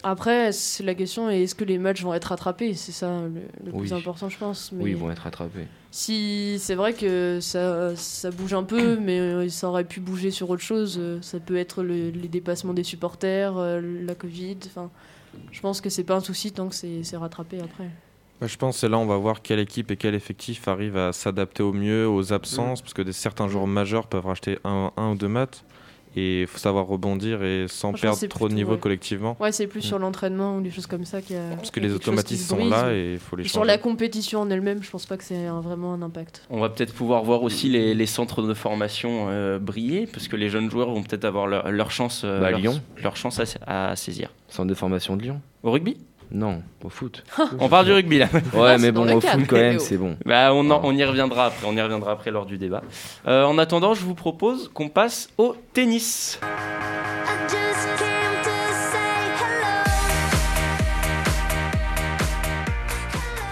Après, 0.02 0.50
c'est 0.52 0.82
la 0.82 0.94
question 0.94 1.30
est-ce 1.30 1.54
que 1.54 1.64
les 1.64 1.78
matchs 1.78 2.02
vont 2.02 2.12
être 2.14 2.26
rattrapés? 2.26 2.74
C'est 2.74 2.92
ça 2.92 3.22
le, 3.22 3.42
le 3.64 3.72
plus 3.78 3.92
important, 3.92 4.28
je 4.28 4.36
pense. 4.38 4.72
Mais 4.72 4.84
oui 4.84 4.90
ils 4.92 4.96
vont 4.96 5.10
être 5.10 5.20
rattrapés 5.20 5.66
Si 5.90 6.56
c'est 6.58 6.74
vrai 6.74 6.92
que 6.92 7.38
ça, 7.40 7.94
ça 7.96 8.30
bouge 8.30 8.54
un 8.54 8.64
peu, 8.64 8.98
mais 8.98 9.20
euh, 9.20 9.48
ça 9.48 9.68
aurait 9.68 9.84
pu 9.84 10.00
bouger 10.00 10.30
sur 10.30 10.50
autre 10.50 10.62
chose. 10.62 10.96
euh, 10.98 11.18
Ça 11.22 11.38
peut 11.38 11.56
être 11.56 11.82
le- 11.82 12.10
les 12.10 12.28
dépassements 12.28 12.74
des 12.74 12.82
supporters, 12.84 13.56
euh, 13.56 13.80
la 13.80 14.14
Covid. 14.14 14.58
Enfin, 14.66 14.90
je 15.52 15.60
pense 15.60 15.80
que 15.80 15.88
c'est 15.90 16.04
pas 16.04 16.16
un 16.16 16.20
souci 16.20 16.50
tant 16.52 16.68
que 16.68 16.74
c'est 16.74 17.04
c'est 17.04 17.16
rattrapé 17.16 17.60
après. 17.60 17.88
Bah, 18.40 18.48
je 18.48 18.56
pense 18.56 18.80
que 18.80 18.86
là 18.86 18.98
on 18.98 19.06
va 19.06 19.16
voir 19.18 19.40
quelle 19.40 19.60
équipe 19.60 19.92
et 19.92 19.96
quel 19.96 20.14
effectif 20.16 20.66
arrive 20.66 20.96
à 20.96 21.12
s'adapter 21.12 21.62
au 21.62 21.72
mieux 21.72 22.08
aux 22.08 22.32
absences, 22.32 22.82
parce 22.82 22.92
que 22.92 23.02
des, 23.02 23.12
certains 23.12 23.46
joueurs 23.46 23.68
majeurs 23.68 24.08
peuvent 24.08 24.26
racheter 24.26 24.58
un, 24.64 24.90
un 24.96 25.12
ou 25.12 25.14
deux 25.14 25.28
matchs. 25.28 25.58
Et 26.14 26.42
il 26.42 26.46
faut 26.46 26.58
savoir 26.58 26.86
rebondir 26.86 27.42
et 27.42 27.66
sans 27.68 27.92
perdre 27.92 28.26
trop 28.28 28.48
de 28.48 28.54
niveau 28.54 28.72
ouais. 28.72 28.78
collectivement. 28.78 29.36
Ouais, 29.40 29.50
c'est 29.52 29.66
plus 29.66 29.78
Mm. 29.80 29.82
sur 29.82 29.98
l'entraînement 29.98 30.56
ou 30.56 30.60
des 30.60 30.70
choses 30.70 30.86
comme 30.86 31.04
ça. 31.04 31.22
qu'il 31.22 31.36
y 31.36 31.38
a- 31.38 31.56
Parce 31.56 31.70
que 31.70 31.80
les 31.80 31.92
automatismes 31.92 32.44
sont 32.44 32.56
brise. 32.56 32.70
là 32.70 32.92
et 32.92 33.12
il 33.14 33.18
faut 33.18 33.36
les 33.36 33.44
Sur 33.44 33.54
changer. 33.60 33.66
la 33.68 33.78
compétition 33.78 34.40
en 34.42 34.50
elle-même, 34.50 34.82
je 34.82 34.90
pense 34.90 35.06
pas 35.06 35.16
que 35.16 35.24
c'est 35.24 35.46
vraiment 35.46 35.94
un 35.94 36.02
impact. 36.02 36.44
On 36.50 36.60
va 36.60 36.68
peut-être 36.68 36.92
pouvoir 36.94 37.22
voir 37.24 37.42
aussi 37.42 37.68
les, 37.68 37.94
les 37.94 38.06
centres 38.06 38.42
de 38.42 38.52
formation 38.54 39.26
euh, 39.28 39.58
briller, 39.58 40.06
parce 40.06 40.28
que 40.28 40.36
les 40.36 40.48
jeunes 40.50 40.70
joueurs 40.70 40.90
vont 40.90 41.02
peut-être 41.02 41.24
avoir 41.24 41.46
leur, 41.46 41.70
leur 41.70 41.90
chance, 41.90 42.22
euh, 42.24 42.40
Bah, 42.40 42.50
leur, 42.50 42.60
Lyon. 42.60 42.80
leur 43.02 43.16
chance 43.16 43.40
à, 43.66 43.90
à 43.90 43.96
saisir. 43.96 44.30
Centre 44.48 44.68
de 44.68 44.74
formation 44.74 45.16
de 45.16 45.22
Lyon. 45.22 45.40
Au 45.62 45.70
rugby? 45.70 45.96
Non, 46.34 46.62
au 46.82 46.88
foot. 46.88 47.22
On 47.60 47.68
parle 47.68 47.84
du 47.86 47.92
rugby 47.92 48.18
là. 48.18 48.28
Ouais, 48.54 48.78
mais 48.80 48.90
bon, 48.90 49.06
au 49.14 49.20
foot 49.20 49.40
quand 49.46 49.56
même, 49.56 49.78
c'est 49.80 49.98
bon. 49.98 50.16
Bah, 50.24 50.52
on, 50.54 50.70
en- 50.70 50.80
on 50.82 50.92
y 50.96 51.04
reviendra 51.04 51.46
après. 51.46 51.66
On 51.66 51.76
y 51.76 51.82
reviendra 51.82 52.12
après 52.12 52.30
lors 52.30 52.46
du 52.46 52.56
débat. 52.56 52.82
Euh, 53.28 53.44
en 53.44 53.58
attendant, 53.58 53.92
je 53.94 54.02
vous 54.04 54.14
propose 54.14 54.70
qu'on 54.72 54.88
passe 54.88 55.28
au 55.36 55.54
tennis. 55.74 56.38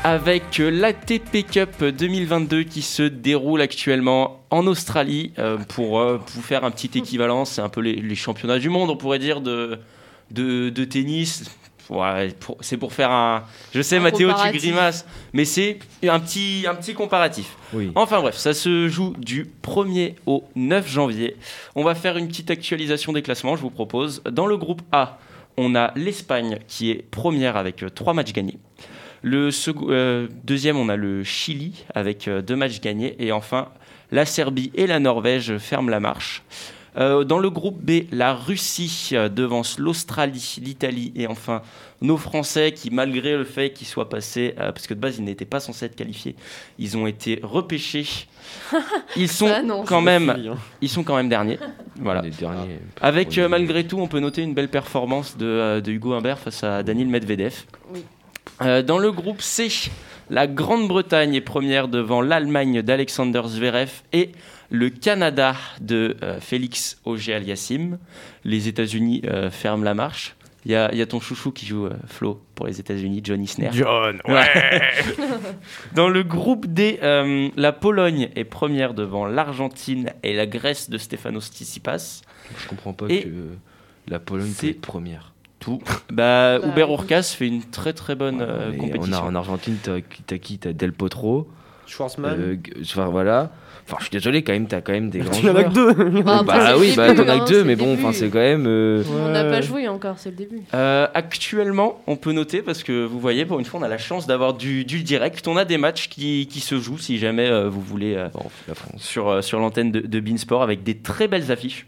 Avec 0.02 0.56
l'ATP 0.58 1.44
Cup 1.50 1.84
2022 1.84 2.62
qui 2.62 2.80
se 2.80 3.02
déroule 3.02 3.60
actuellement 3.60 4.40
en 4.48 4.66
Australie 4.66 5.32
euh, 5.38 5.58
pour, 5.58 6.00
euh, 6.00 6.16
pour 6.16 6.42
faire 6.42 6.64
un 6.64 6.70
petit 6.70 6.90
équivalent, 6.98 7.44
c'est 7.44 7.60
un 7.60 7.68
peu 7.68 7.82
les, 7.82 7.96
les 7.96 8.14
championnats 8.14 8.58
du 8.58 8.70
monde, 8.70 8.88
on 8.88 8.96
pourrait 8.96 9.18
dire, 9.18 9.42
de, 9.42 9.78
de, 10.30 10.70
de 10.70 10.84
tennis. 10.84 11.50
Ouais, 11.90 12.32
c'est 12.60 12.76
pour 12.76 12.92
faire 12.92 13.10
un. 13.10 13.42
Je 13.74 13.82
sais, 13.82 13.96
Un 13.96 14.00
Mathéo, 14.00 14.30
tu 14.32 14.58
grimaces, 14.58 15.04
mais 15.32 15.44
c'est 15.44 15.80
un 16.04 16.20
petit, 16.20 16.64
un 16.68 16.76
petit 16.76 16.94
comparatif. 16.94 17.56
Oui. 17.72 17.90
Enfin 17.96 18.20
bref, 18.20 18.36
ça 18.36 18.54
se 18.54 18.86
joue 18.86 19.12
du 19.18 19.50
1er 19.64 20.14
au 20.26 20.44
9 20.54 20.88
janvier. 20.88 21.36
On 21.74 21.82
va 21.82 21.96
faire 21.96 22.16
une 22.16 22.28
petite 22.28 22.50
actualisation 22.50 23.12
des 23.12 23.22
classements, 23.22 23.56
je 23.56 23.62
vous 23.62 23.70
propose. 23.70 24.22
Dans 24.30 24.46
le 24.46 24.56
groupe 24.56 24.82
A, 24.92 25.18
on 25.56 25.74
a 25.74 25.92
l'Espagne 25.96 26.60
qui 26.68 26.92
est 26.92 27.02
première 27.10 27.56
avec 27.56 27.84
3 27.92 28.14
matchs 28.14 28.32
gagnés. 28.32 28.58
Le 29.22 29.50
euh, 29.88 30.28
deuxième, 30.44 30.76
on 30.76 30.88
a 30.88 30.96
le 30.96 31.24
Chili 31.24 31.84
avec 31.92 32.28
2 32.28 32.54
matchs 32.54 32.80
gagnés. 32.80 33.16
Et 33.18 33.32
enfin, 33.32 33.68
la 34.12 34.26
Serbie 34.26 34.70
et 34.74 34.86
la 34.86 35.00
Norvège 35.00 35.58
ferment 35.58 35.90
la 35.90 35.98
marche. 35.98 36.44
Euh, 36.96 37.24
dans 37.24 37.38
le 37.38 37.50
groupe 37.50 37.80
B, 37.80 38.02
la 38.12 38.34
Russie 38.34 39.10
euh, 39.12 39.28
devance 39.28 39.78
l'Australie, 39.78 40.56
l'Italie 40.60 41.12
et 41.14 41.26
enfin 41.26 41.62
nos 42.02 42.16
Français 42.16 42.72
qui, 42.72 42.90
malgré 42.90 43.36
le 43.36 43.44
fait 43.44 43.70
qu'ils 43.70 43.86
soient 43.86 44.08
passés, 44.08 44.54
euh, 44.58 44.72
parce 44.72 44.86
que 44.86 44.94
de 44.94 45.00
base 45.00 45.18
ils 45.18 45.24
n'étaient 45.24 45.44
pas 45.44 45.60
censés 45.60 45.86
être 45.86 45.96
qualifiés, 45.96 46.34
ils 46.78 46.96
ont 46.96 47.06
été 47.06 47.40
repêchés. 47.42 48.06
Ils 49.16 49.28
sont 49.28 49.84
quand 49.86 50.00
même, 50.00 50.32
fini, 50.32 50.48
hein. 50.48 50.56
ils 50.80 50.88
sont 50.88 51.04
quand 51.04 51.16
même 51.16 51.28
derniers. 51.28 51.58
Voilà. 52.00 52.22
Derniers. 52.22 52.78
Avec 53.00 53.36
euh, 53.38 53.48
malgré 53.48 53.84
tout, 53.84 53.98
on 53.98 54.06
peut 54.06 54.20
noter 54.20 54.42
une 54.42 54.54
belle 54.54 54.68
performance 54.68 55.36
de, 55.36 55.46
euh, 55.46 55.80
de 55.80 55.92
Hugo 55.92 56.14
Humbert 56.14 56.38
face 56.38 56.64
à 56.64 56.82
Daniel 56.82 57.08
Medvedev. 57.08 57.64
Oui. 57.92 58.04
Euh, 58.62 58.82
dans 58.82 58.98
le 58.98 59.10
groupe 59.10 59.40
C, 59.40 59.90
la 60.28 60.46
Grande-Bretagne 60.46 61.34
est 61.34 61.40
première 61.40 61.88
devant 61.88 62.20
l'Allemagne 62.20 62.82
d'Alexander 62.82 63.42
Zverev 63.46 64.02
et 64.12 64.32
le 64.70 64.88
Canada 64.90 65.54
de 65.80 66.16
euh, 66.22 66.40
Félix 66.40 66.98
Auger-Aliassime. 67.04 67.98
Les 68.44 68.68
États-Unis 68.68 69.22
euh, 69.26 69.50
ferment 69.50 69.84
la 69.84 69.94
marche. 69.94 70.36
Il 70.66 70.72
y, 70.72 70.74
a 70.74 70.90
il 70.92 70.98
y 70.98 71.02
a 71.02 71.06
ton 71.06 71.20
chouchou 71.20 71.52
qui 71.52 71.64
joue, 71.64 71.86
euh, 71.86 71.92
Flo, 72.06 72.42
pour 72.54 72.66
les 72.66 72.78
États-Unis, 72.80 73.22
John 73.24 73.42
Isner. 73.42 73.70
John, 73.72 74.20
ouais. 74.28 74.82
Dans 75.94 76.08
le 76.08 76.22
groupe 76.22 76.66
D, 76.66 76.98
euh, 77.02 77.48
la 77.56 77.72
Pologne 77.72 78.28
est 78.36 78.44
première 78.44 78.92
devant 78.94 79.24
l'Argentine 79.26 80.12
et 80.22 80.34
la 80.34 80.46
Grèce 80.46 80.90
de 80.90 80.98
Stefanos 80.98 81.50
Tsitsipas. 81.50 82.20
Je 82.58 82.68
comprends 82.68 82.92
pas 82.92 83.06
Et 83.08 83.22
que 83.22 83.28
la 84.08 84.18
Pologne 84.18 84.52
être 84.62 84.80
première. 84.82 85.32
Tout. 85.60 85.80
Bah, 86.10 86.58
Hubert 86.62 86.90
Urkas 86.90 87.34
fait 87.36 87.46
une 87.46 87.62
très 87.64 87.92
très 87.92 88.14
bonne 88.14 88.40
euh, 88.40 88.74
compétition. 88.76 89.12
on 89.12 89.12
a- 89.12 89.20
en 89.30 89.34
Argentine, 89.34 89.76
t'as 89.82 90.00
t'as 90.26 90.38
qui? 90.38 90.58
T'as 90.58 90.72
Del 90.72 90.92
Potro. 90.92 91.48
Schwarzman. 91.86 92.38
Euh, 92.38 92.56
voilà. 93.10 93.50
Enfin, 93.86 93.96
je 93.98 94.04
suis 94.04 94.10
désolé, 94.10 94.42
quand 94.42 94.52
même, 94.52 94.66
t'as 94.68 94.80
quand 94.80 94.92
même 94.92 95.10
des 95.10 95.18
grands 95.20 95.38
Il 95.38 95.46
y 95.46 95.50
en 95.50 95.56
a 95.56 95.64
que 95.64 95.72
deux. 95.72 96.22
Bah, 96.22 96.42
bah 96.44 96.74
oui, 96.78 96.94
bah 96.96 97.12
t'en 97.14 97.26
as 97.28 97.32
hein, 97.34 97.38
que 97.40 97.48
deux, 97.50 97.64
mais 97.64 97.76
bon, 97.76 97.94
enfin, 97.94 98.12
c'est 98.12 98.28
quand 98.28 98.38
même. 98.38 98.66
euh, 98.66 99.02
On 99.12 99.28
n'a 99.30 99.44
pas 99.44 99.60
joué 99.60 99.88
encore, 99.88 100.18
c'est 100.18 100.30
le 100.30 100.36
début. 100.36 100.60
Euh, 100.74 101.06
actuellement, 101.14 102.00
on 102.06 102.16
peut 102.16 102.32
noter, 102.32 102.62
parce 102.62 102.82
que 102.82 103.04
vous 103.04 103.18
voyez, 103.18 103.44
pour 103.44 103.58
une 103.58 103.64
fois, 103.64 103.80
on 103.80 103.82
a 103.82 103.88
la 103.88 103.98
chance 103.98 104.26
d'avoir 104.26 104.54
du, 104.54 104.84
du 104.84 105.02
direct. 105.02 105.46
On 105.48 105.56
a 105.56 105.64
des 105.64 105.78
matchs 105.78 106.08
qui, 106.08 106.46
qui 106.46 106.60
se 106.60 106.78
jouent, 106.78 106.98
si 106.98 107.18
jamais 107.18 107.48
euh, 107.48 107.68
vous 107.68 107.80
voulez, 107.80 108.22
sur, 108.96 109.42
sur 109.42 109.58
l'antenne 109.58 109.90
de, 109.90 110.00
de 110.00 110.20
Beansport, 110.20 110.62
avec 110.62 110.82
des 110.82 110.98
très 110.98 111.26
belles 111.28 111.50
affiches. 111.50 111.86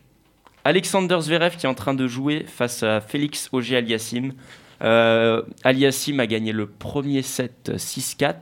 Alexander 0.64 1.18
Zverev 1.20 1.56
qui 1.56 1.66
est 1.66 1.68
en 1.68 1.74
train 1.74 1.92
de 1.94 2.06
jouer 2.06 2.44
face 2.46 2.82
à 2.84 3.00
Félix 3.00 3.48
Auger-Aliassime. 3.52 4.32
Euh, 4.82 5.42
Aliassime 5.62 6.20
a 6.20 6.26
gagné 6.26 6.52
le 6.52 6.66
premier 6.66 7.22
set 7.22 7.68
euh, 7.68 7.76
6-4 7.76 8.34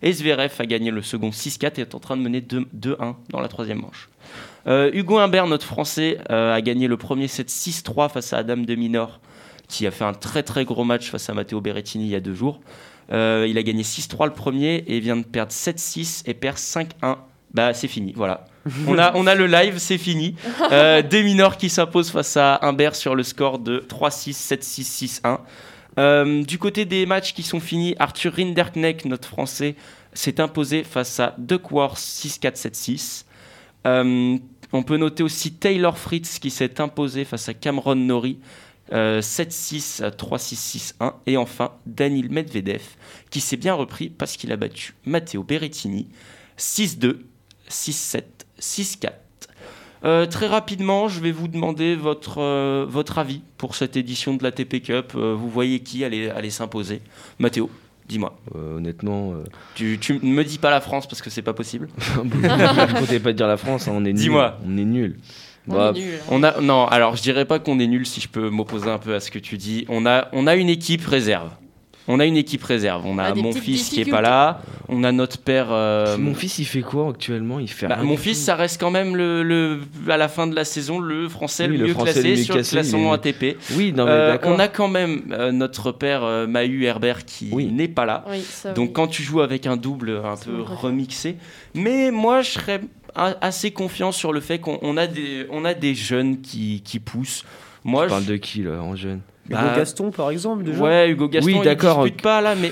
et 0.00 0.12
Zverev 0.12 0.52
a 0.58 0.66
gagné 0.66 0.90
le 0.90 1.02
second 1.02 1.28
6-4 1.30 1.78
et 1.78 1.80
est 1.82 1.94
en 1.94 1.98
train 1.98 2.16
de 2.16 2.22
mener 2.22 2.40
2 2.40 2.66
2-1 2.74 3.14
dans 3.28 3.40
la 3.40 3.48
troisième 3.48 3.80
manche. 3.80 4.08
Euh, 4.66 4.90
Hugo 4.92 5.18
Humbert, 5.18 5.46
notre 5.46 5.66
Français, 5.66 6.18
euh, 6.30 6.54
a 6.54 6.60
gagné 6.60 6.86
le 6.86 6.96
premier 6.96 7.28
set 7.28 7.48
6-3 7.48 8.10
face 8.10 8.32
à 8.32 8.38
Adam 8.38 8.58
de 8.58 8.74
Minor, 8.74 9.20
qui 9.68 9.86
a 9.86 9.90
fait 9.90 10.04
un 10.04 10.14
très 10.14 10.42
très 10.42 10.64
gros 10.64 10.84
match 10.84 11.10
face 11.10 11.28
à 11.28 11.34
Matteo 11.34 11.60
Berrettini 11.60 12.04
il 12.04 12.10
y 12.10 12.16
a 12.16 12.20
deux 12.20 12.34
jours. 12.34 12.60
Euh, 13.12 13.46
il 13.48 13.58
a 13.58 13.62
gagné 13.62 13.82
6-3 13.82 14.26
le 14.26 14.32
premier 14.32 14.84
et 14.86 15.00
vient 15.00 15.16
de 15.16 15.24
perdre 15.24 15.52
7-6 15.52 16.22
et 16.26 16.34
perd 16.34 16.56
5-1. 16.56 17.16
Bah 17.52 17.74
c'est 17.74 17.88
fini, 17.88 18.14
voilà. 18.16 18.46
On 18.86 18.96
a, 18.96 19.14
on 19.16 19.26
a 19.26 19.34
le 19.34 19.46
live, 19.46 19.78
c'est 19.78 19.98
fini. 19.98 20.36
Euh, 20.70 21.02
De 21.10 21.18
Minor 21.18 21.56
qui 21.56 21.68
s'impose 21.68 22.10
face 22.10 22.36
à 22.36 22.54
Humbert 22.62 22.94
sur 22.94 23.14
le 23.14 23.24
score 23.24 23.58
de 23.58 23.84
3-6, 23.86 24.54
7-6, 24.54 25.20
6-1. 25.22 25.38
Euh, 25.98 26.42
du 26.42 26.58
côté 26.58 26.84
des 26.84 27.06
matchs 27.06 27.34
qui 27.34 27.42
sont 27.42 27.60
finis, 27.60 27.94
Arthur 27.98 28.34
Rinderknecht, 28.34 29.04
notre 29.04 29.28
français, 29.28 29.76
s'est 30.12 30.40
imposé 30.40 30.84
face 30.84 31.20
à 31.20 31.34
Duckworth 31.38 31.98
6-4, 31.98 32.56
7-6. 32.56 33.24
Euh, 33.86 34.38
on 34.72 34.82
peut 34.82 34.96
noter 34.96 35.22
aussi 35.22 35.52
Taylor 35.52 35.98
Fritz 35.98 36.38
qui 36.38 36.50
s'est 36.50 36.80
imposé 36.80 37.24
face 37.24 37.48
à 37.48 37.54
Cameron 37.54 38.08
euh, 38.92 39.20
7-6, 39.20 40.02
3-6, 40.02 40.94
6-1. 40.98 41.12
Et 41.26 41.36
enfin, 41.36 41.72
Daniil 41.86 42.30
Medvedev 42.30 42.82
qui 43.30 43.40
s'est 43.40 43.56
bien 43.56 43.74
repris 43.74 44.08
parce 44.08 44.36
qu'il 44.36 44.52
a 44.52 44.56
battu 44.56 44.94
Matteo 45.04 45.42
Berrettini 45.42 46.08
6-2, 46.58 47.18
6-7, 47.68 48.22
6-4. 48.60 49.21
Euh, 50.04 50.26
très 50.26 50.46
rapidement, 50.48 51.06
je 51.08 51.20
vais 51.20 51.30
vous 51.32 51.46
demander 51.48 51.94
votre, 51.94 52.40
euh, 52.40 52.84
votre 52.88 53.18
avis 53.18 53.40
pour 53.56 53.76
cette 53.76 53.96
édition 53.96 54.34
de 54.34 54.42
la 54.42 54.50
TP 54.50 54.80
Cup. 54.82 55.12
Euh, 55.14 55.34
vous 55.38 55.48
voyez 55.48 55.80
qui 55.80 56.04
allait, 56.04 56.28
allait 56.30 56.50
s'imposer 56.50 57.00
Mathéo, 57.38 57.70
dis-moi. 58.08 58.36
Euh, 58.56 58.78
honnêtement. 58.78 59.34
Tu, 59.76 59.98
tu 60.00 60.18
ne 60.22 60.32
me 60.32 60.42
dis 60.44 60.58
pas 60.58 60.70
la 60.70 60.80
France 60.80 61.06
parce 61.06 61.22
que 61.22 61.30
c'est 61.30 61.42
pas 61.42 61.52
possible. 61.54 61.88
je 61.98 62.98
comptais 62.98 63.20
pas 63.20 63.32
dire 63.32 63.46
la 63.46 63.56
France, 63.56 63.86
hein, 63.86 63.92
on 63.94 64.00
est 64.04 64.12
nul. 64.12 64.14
Dis-moi. 64.16 64.58
On 64.66 64.76
est 64.76 64.84
nul. 64.84 65.18
On 65.68 65.74
Bah, 65.74 65.92
est 65.94 66.00
nul. 66.00 66.14
hein. 66.14 66.24
On 66.30 66.42
a 66.42 66.60
non, 66.60 66.86
alors 66.88 67.14
je 67.14 67.22
dirais 67.22 67.44
pas 67.44 67.60
qu'on 67.60 67.78
est 67.78 67.86
nul 67.86 68.04
si 68.04 68.20
je 68.20 68.28
peux 68.28 68.50
m'opposer 68.50 68.90
un 68.90 68.98
peu 68.98 69.14
à 69.14 69.20
ce 69.20 69.30
que 69.30 69.38
tu 69.38 69.56
dis. 69.56 69.84
On 69.88 70.04
a 70.06 70.26
on 70.32 70.48
a 70.48 70.56
une 70.56 70.68
équipe 70.68 71.06
réserve. 71.06 71.50
On 72.08 72.18
a 72.18 72.26
une 72.26 72.36
équipe 72.36 72.64
réserve. 72.64 73.06
On 73.06 73.18
a 73.18 73.24
Ah, 73.26 73.34
mon 73.34 73.52
fils 73.52 73.88
qui 73.90 74.00
est 74.00 74.10
pas 74.10 74.20
là. 74.20 74.60
On 74.88 75.04
a 75.04 75.12
notre 75.12 75.38
père. 75.38 75.68
euh, 75.70 76.18
Mon 76.18 76.34
fils, 76.34 76.58
il 76.58 76.64
fait 76.64 76.80
quoi 76.82 77.08
actuellement? 77.10 77.60
Il 77.60 77.68
fait 77.70 77.86
bah, 77.86 77.94
rien 77.94 78.04
mon 78.04 78.16
fils, 78.16 78.42
ça 78.42 78.56
reste 78.56 78.80
quand 78.80 78.90
même 78.90 79.14
le, 79.16 79.42
le- 79.44 79.80
à 80.08 80.16
la 80.16 80.28
fin 80.28 80.46
de 80.48 80.54
la 80.56 80.64
saison 80.64 80.98
le 80.98 81.28
français 81.28 81.68
Oui, 81.68 81.76
le 81.76 81.86
mieux 81.86 81.92
Français 81.92 82.12
classé 82.14 82.36
sur 82.42 82.56
le 82.56 82.62
classement 82.64 83.14
est- 83.14 83.28
ATP. 83.28 83.56
Oui, 83.76 83.92
non, 83.96 84.04
mais 84.04 84.10
Euh, 84.10 84.32
d'accord. 84.32 84.52
on 84.52 84.58
a 84.58 84.66
quand 84.68 84.88
même 84.88 85.22
euh, 85.30 85.52
notre 85.52 85.92
père 85.92 86.24
euh, 86.24 86.46
Mahu 86.48 86.84
Herbert 86.84 87.24
qui 87.24 87.54
n'est 87.54 87.86
pas 87.88 88.04
là. 88.04 88.24
Oui, 88.28 88.40
ça, 88.42 88.72
Donc 88.72 88.88
oui. 88.88 88.92
quand 88.94 89.06
tu 89.06 89.22
joues 89.22 89.40
avec 89.40 89.66
un 89.68 89.76
double 89.76 90.20
un 90.24 90.36
peu 90.36 90.60
remixé, 90.60 91.36
mais 91.74 92.10
moi 92.10 92.42
je 92.42 92.50
serais 92.50 92.80
a- 93.14 93.36
assez 93.40 93.70
confiant 93.70 94.10
sur 94.10 94.32
le 94.32 94.40
fait 94.40 94.58
qu'on 94.58 94.78
on 94.82 94.96
a 94.96 95.06
des 95.06 95.46
on 95.50 95.64
a 95.64 95.74
des 95.74 95.94
jeunes 95.94 96.40
qui, 96.40 96.82
qui 96.84 96.98
poussent. 96.98 97.44
Moi, 97.84 98.04
Tu 98.04 98.10
parles 98.10 98.24
je- 98.24 98.32
de 98.32 98.36
qui 98.36 98.62
là 98.62 98.80
en 98.82 98.96
jeune? 98.96 99.20
Hugo 99.48 99.60
Bah, 99.60 99.74
Gaston, 99.76 100.10
par 100.10 100.30
exemple, 100.30 100.64
déjà. 100.64 100.82
Ouais, 100.82 101.10
Hugo 101.10 101.28
Gaston, 101.28 101.46
Oui, 101.46 101.56
il 101.58 101.64
d'accord. 101.64 102.02
dispute 102.04 102.22
pas 102.22 102.40
là, 102.40 102.54
mais 102.54 102.70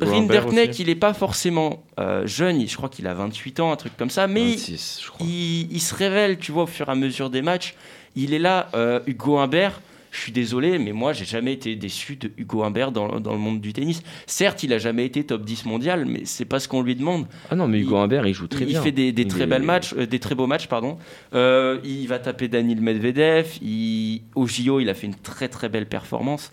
Rinderknecht, 0.00 0.78
il 0.78 0.88
est 0.88 0.94
pas 0.94 1.14
forcément 1.14 1.82
euh, 2.00 2.26
jeune, 2.26 2.66
je 2.66 2.76
crois 2.76 2.88
qu'il 2.88 3.06
a 3.06 3.14
28 3.14 3.60
ans, 3.60 3.72
un 3.72 3.76
truc 3.76 3.96
comme 3.96 4.10
ça, 4.10 4.26
mais 4.26 4.50
26, 4.52 5.00
je 5.04 5.08
crois. 5.10 5.26
il, 5.26 5.72
il 5.72 5.80
se 5.80 5.94
révèle, 5.94 6.38
tu 6.38 6.52
vois, 6.52 6.64
au 6.64 6.66
fur 6.66 6.88
et 6.88 6.92
à 6.92 6.94
mesure 6.94 7.30
des 7.30 7.42
matchs. 7.42 7.74
Il 8.16 8.32
est 8.34 8.38
là, 8.38 8.68
euh, 8.74 9.00
Hugo 9.06 9.38
Humbert. 9.38 9.80
Je 10.16 10.22
suis 10.22 10.32
désolé, 10.32 10.78
mais 10.78 10.92
moi, 10.92 11.12
j'ai 11.12 11.26
jamais 11.26 11.52
été 11.52 11.76
déçu 11.76 12.16
de 12.16 12.30
Hugo 12.38 12.62
Humbert 12.62 12.90
dans, 12.90 13.20
dans 13.20 13.32
le 13.32 13.38
monde 13.38 13.60
du 13.60 13.74
tennis. 13.74 14.02
Certes, 14.26 14.62
il 14.62 14.72
a 14.72 14.78
jamais 14.78 15.04
été 15.04 15.24
top 15.24 15.44
10 15.44 15.66
mondial, 15.66 16.06
mais 16.06 16.22
c'est 16.24 16.46
pas 16.46 16.58
ce 16.58 16.68
qu'on 16.68 16.80
lui 16.80 16.94
demande. 16.94 17.26
Ah 17.50 17.54
non, 17.54 17.68
mais 17.68 17.80
Hugo 17.80 17.96
Humbert, 17.96 18.26
il 18.26 18.32
joue 18.32 18.46
très 18.46 18.62
il 18.64 18.68
bien. 18.68 18.80
fait 18.82 18.92
des, 18.92 19.12
des 19.12 19.22
Il 19.22 19.28
très 19.28 19.42
est- 19.42 19.46
belles 19.46 19.62
matchs, 19.62 19.92
euh, 19.94 20.06
des 20.06 20.18
très 20.18 20.34
beaux 20.34 20.46
matchs, 20.46 20.68
pardon. 20.68 20.96
Euh, 21.34 21.78
il 21.84 22.06
va 22.08 22.18
taper 22.18 22.48
Daniil 22.48 22.80
Medvedev. 22.80 23.58
Il, 23.60 24.22
au 24.34 24.46
JO, 24.46 24.80
il 24.80 24.88
a 24.88 24.94
fait 24.94 25.06
une 25.06 25.14
très 25.16 25.48
très 25.48 25.68
belle 25.68 25.86
performance. 25.86 26.50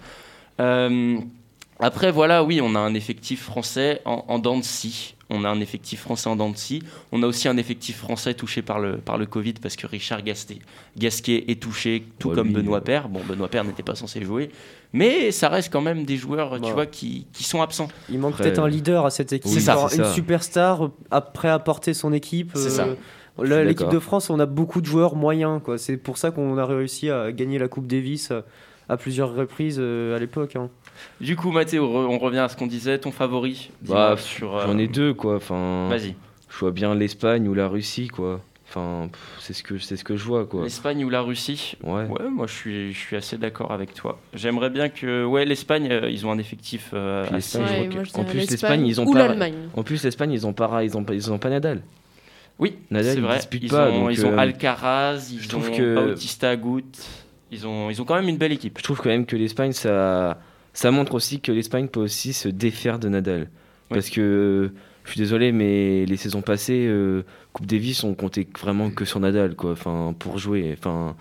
Euh, 0.59 1.17
après, 1.79 2.11
voilà, 2.11 2.43
oui, 2.43 2.59
on 2.61 2.75
a 2.75 2.79
un 2.79 2.93
effectif 2.93 3.43
français 3.43 4.01
en, 4.05 4.25
en 4.27 4.39
dents 4.39 4.57
de 4.57 4.63
scie. 4.63 5.15
On 5.33 5.43
a 5.43 5.49
un 5.49 5.59
effectif 5.59 6.01
français 6.01 6.29
en 6.29 6.55
scie. 6.55 6.83
On 7.11 7.23
a 7.23 7.27
aussi 7.27 7.47
un 7.47 7.57
effectif 7.57 7.97
français 7.97 8.33
touché 8.35 8.61
par 8.61 8.79
le, 8.79 8.97
par 8.97 9.17
le 9.17 9.25
Covid 9.25 9.53
parce 9.53 9.75
que 9.75 9.87
Richard 9.87 10.21
Gasquet 10.23 11.45
est 11.47 11.61
touché, 11.61 12.05
tout 12.19 12.29
Ouais, 12.29 12.35
comme 12.35 12.47
lui, 12.47 12.53
Benoît 12.55 12.77
euh, 12.77 12.81
Père. 12.81 13.09
Bon, 13.09 13.19
Benoît 13.27 13.47
Père 13.49 13.63
n'était 13.63 13.83
pas 13.83 13.95
censé 13.95 14.23
jouer. 14.23 14.49
Mais 14.93 15.31
ça 15.31 15.49
reste 15.49 15.73
quand 15.73 15.81
même 15.81 16.05
des 16.05 16.17
joueurs, 16.17 16.55
tu 16.61 16.67
Ouais. 16.67 16.71
vois, 16.71 16.85
qui, 16.85 17.25
qui 17.33 17.43
sont 17.43 17.61
absents. 17.61 17.87
Il 18.09 18.19
manque 18.19 18.37
peut-être 18.37 18.59
un 18.59 18.67
leader 18.69 19.05
à 19.05 19.09
cette 19.09 19.33
équipe, 19.33 19.51
C'est 19.51 19.59
ça, 19.59 19.87
une 19.91 20.03
ça. 20.03 20.13
superstar 20.13 20.91
après 21.09 21.49
apporter 21.49 21.93
son 21.95 22.13
équipe. 22.13 22.51
C'est 22.53 22.69
ça. 22.69 22.85
là, 23.39 23.57
suis 23.57 23.65
L'équipe 23.67 23.89
de 23.89 23.99
France, 23.99 24.29
on 24.29 24.39
a 24.39 24.45
beaucoup 24.45 24.81
de 24.81 24.85
joueurs 24.85 25.15
moyens. 25.15 25.61
C'est 25.77 25.97
pour 25.97 26.19
ça 26.19 26.29
qu'on 26.29 26.57
a 26.59 26.65
réussi 26.65 27.09
à 27.09 27.31
gagner 27.31 27.57
la 27.57 27.67
Coupe 27.67 27.87
Davis 27.87 28.29
euh, 28.31 28.41
à 28.89 28.97
plusieurs 28.97 29.33
reprises 29.33 29.77
euh, 29.79 30.15
à 30.15 30.19
l'époque. 30.19 30.55
hein. 30.55 30.69
Du 31.21 31.35
coup, 31.35 31.51
Mathéo, 31.51 31.85
re- 31.87 32.05
on 32.07 32.17
revient 32.19 32.39
à 32.39 32.49
ce 32.49 32.55
qu'on 32.57 32.67
disait. 32.67 32.97
Ton 32.99 33.11
favori 33.11 33.71
Bah, 33.81 34.15
sur, 34.17 34.57
euh, 34.57 34.65
J'en 34.67 34.77
ai 34.77 34.87
deux, 34.87 35.13
quoi. 35.13 35.37
Enfin, 35.37 35.87
Vas-y. 35.89 36.15
Je 36.49 36.57
vois 36.59 36.71
bien 36.71 36.93
l'Espagne 36.93 37.47
ou 37.47 37.53
la 37.53 37.67
Russie, 37.67 38.07
quoi. 38.09 38.41
Enfin, 38.69 39.09
c'est 39.39 39.53
ce 39.53 39.61
que 39.61 39.77
c'est 39.77 39.97
ce 39.97 40.03
que 40.03 40.15
je 40.15 40.23
vois, 40.23 40.45
quoi. 40.45 40.63
L'Espagne 40.63 41.03
ou 41.05 41.09
la 41.09 41.21
Russie? 41.21 41.75
Ouais. 41.83 42.07
moi 42.31 42.47
je 42.47 42.53
suis, 42.53 42.93
je 42.93 42.97
suis 42.97 43.15
assez 43.15 43.37
d'accord 43.37 43.71
avec 43.71 43.93
toi. 43.93 44.19
J'aimerais 44.33 44.69
bien 44.71 44.89
que. 44.89 45.23
Ouais, 45.25 45.45
l'Espagne, 45.45 45.89
euh, 45.91 46.09
ils 46.09 46.25
ont 46.25 46.31
un 46.31 46.39
effectif. 46.39 46.89
euh, 46.93 47.23
assez- 47.31 47.59
Ouais, 47.59 47.87
moi, 47.93 48.03
en 48.15 48.23
plus 48.23 48.49
l'Espagne 48.49 48.85
ils 48.87 48.99
ont 48.99 49.05
ou 49.05 49.13
pas. 49.13 49.35
En 49.75 49.83
plus 49.83 50.03
l'Espagne, 50.03 50.31
ils 50.31 50.47
ont 50.47 50.53
pas, 50.53 50.83
ils 50.83 50.97
ont 50.97 51.03
pas, 51.03 51.13
ils 51.13 51.31
ont 51.31 51.37
pas 51.37 51.49
Nadal. 51.49 51.81
Oui, 52.59 52.77
Nadal, 52.91 53.13
c'est 53.15 53.19
vrai. 53.21 53.37
dispute 53.37 53.63
Ils, 53.63 53.69
pas, 53.69 53.89
ont, 53.91 54.01
donc, 54.05 54.11
ils 54.13 54.25
ont 54.25 54.37
Alcaraz, 54.37 55.29
ils 55.31 55.39
je 55.41 55.49
trouve 55.49 55.69
ont 55.69 55.77
que- 55.77 55.95
Bautista 56.09 56.49
Agut. 56.51 56.83
Ils 57.53 57.67
ont, 57.67 57.91
ils 57.91 58.01
ont 58.01 58.05
quand 58.05 58.15
même 58.15 58.29
une 58.29 58.37
belle 58.37 58.51
équipe. 58.51 58.79
Je 58.79 58.83
trouve 58.83 58.99
quand 58.99 59.09
même 59.09 59.27
que 59.27 59.35
l'Espagne, 59.35 59.73
ça, 59.73 60.39
ça 60.73 60.89
montre 60.89 61.13
aussi 61.13 61.39
que 61.39 61.51
l'Espagne 61.51 61.87
peut 61.87 61.99
aussi 61.99 62.33
se 62.33 62.49
défaire 62.49 62.97
de 62.97 63.07
Nadal. 63.07 63.49
Parce 63.89 64.09
que, 64.09 64.71
je 65.03 65.11
suis 65.11 65.19
désolé, 65.19 65.51
mais 65.51 66.05
les 66.05 66.17
saisons 66.17 66.41
passées, 66.41 66.87
euh, 66.87 67.23
Coupe 67.51 67.67
Davis, 67.67 68.03
on 68.03 68.15
comptait 68.15 68.47
vraiment 68.59 68.89
que 68.89 69.05
sur 69.05 69.19
Nadal, 69.19 69.55
quoi. 69.55 69.73
Enfin, 69.73 70.15
pour 70.17 70.39
jouer. 70.39 70.73
Enfin, 70.75 71.15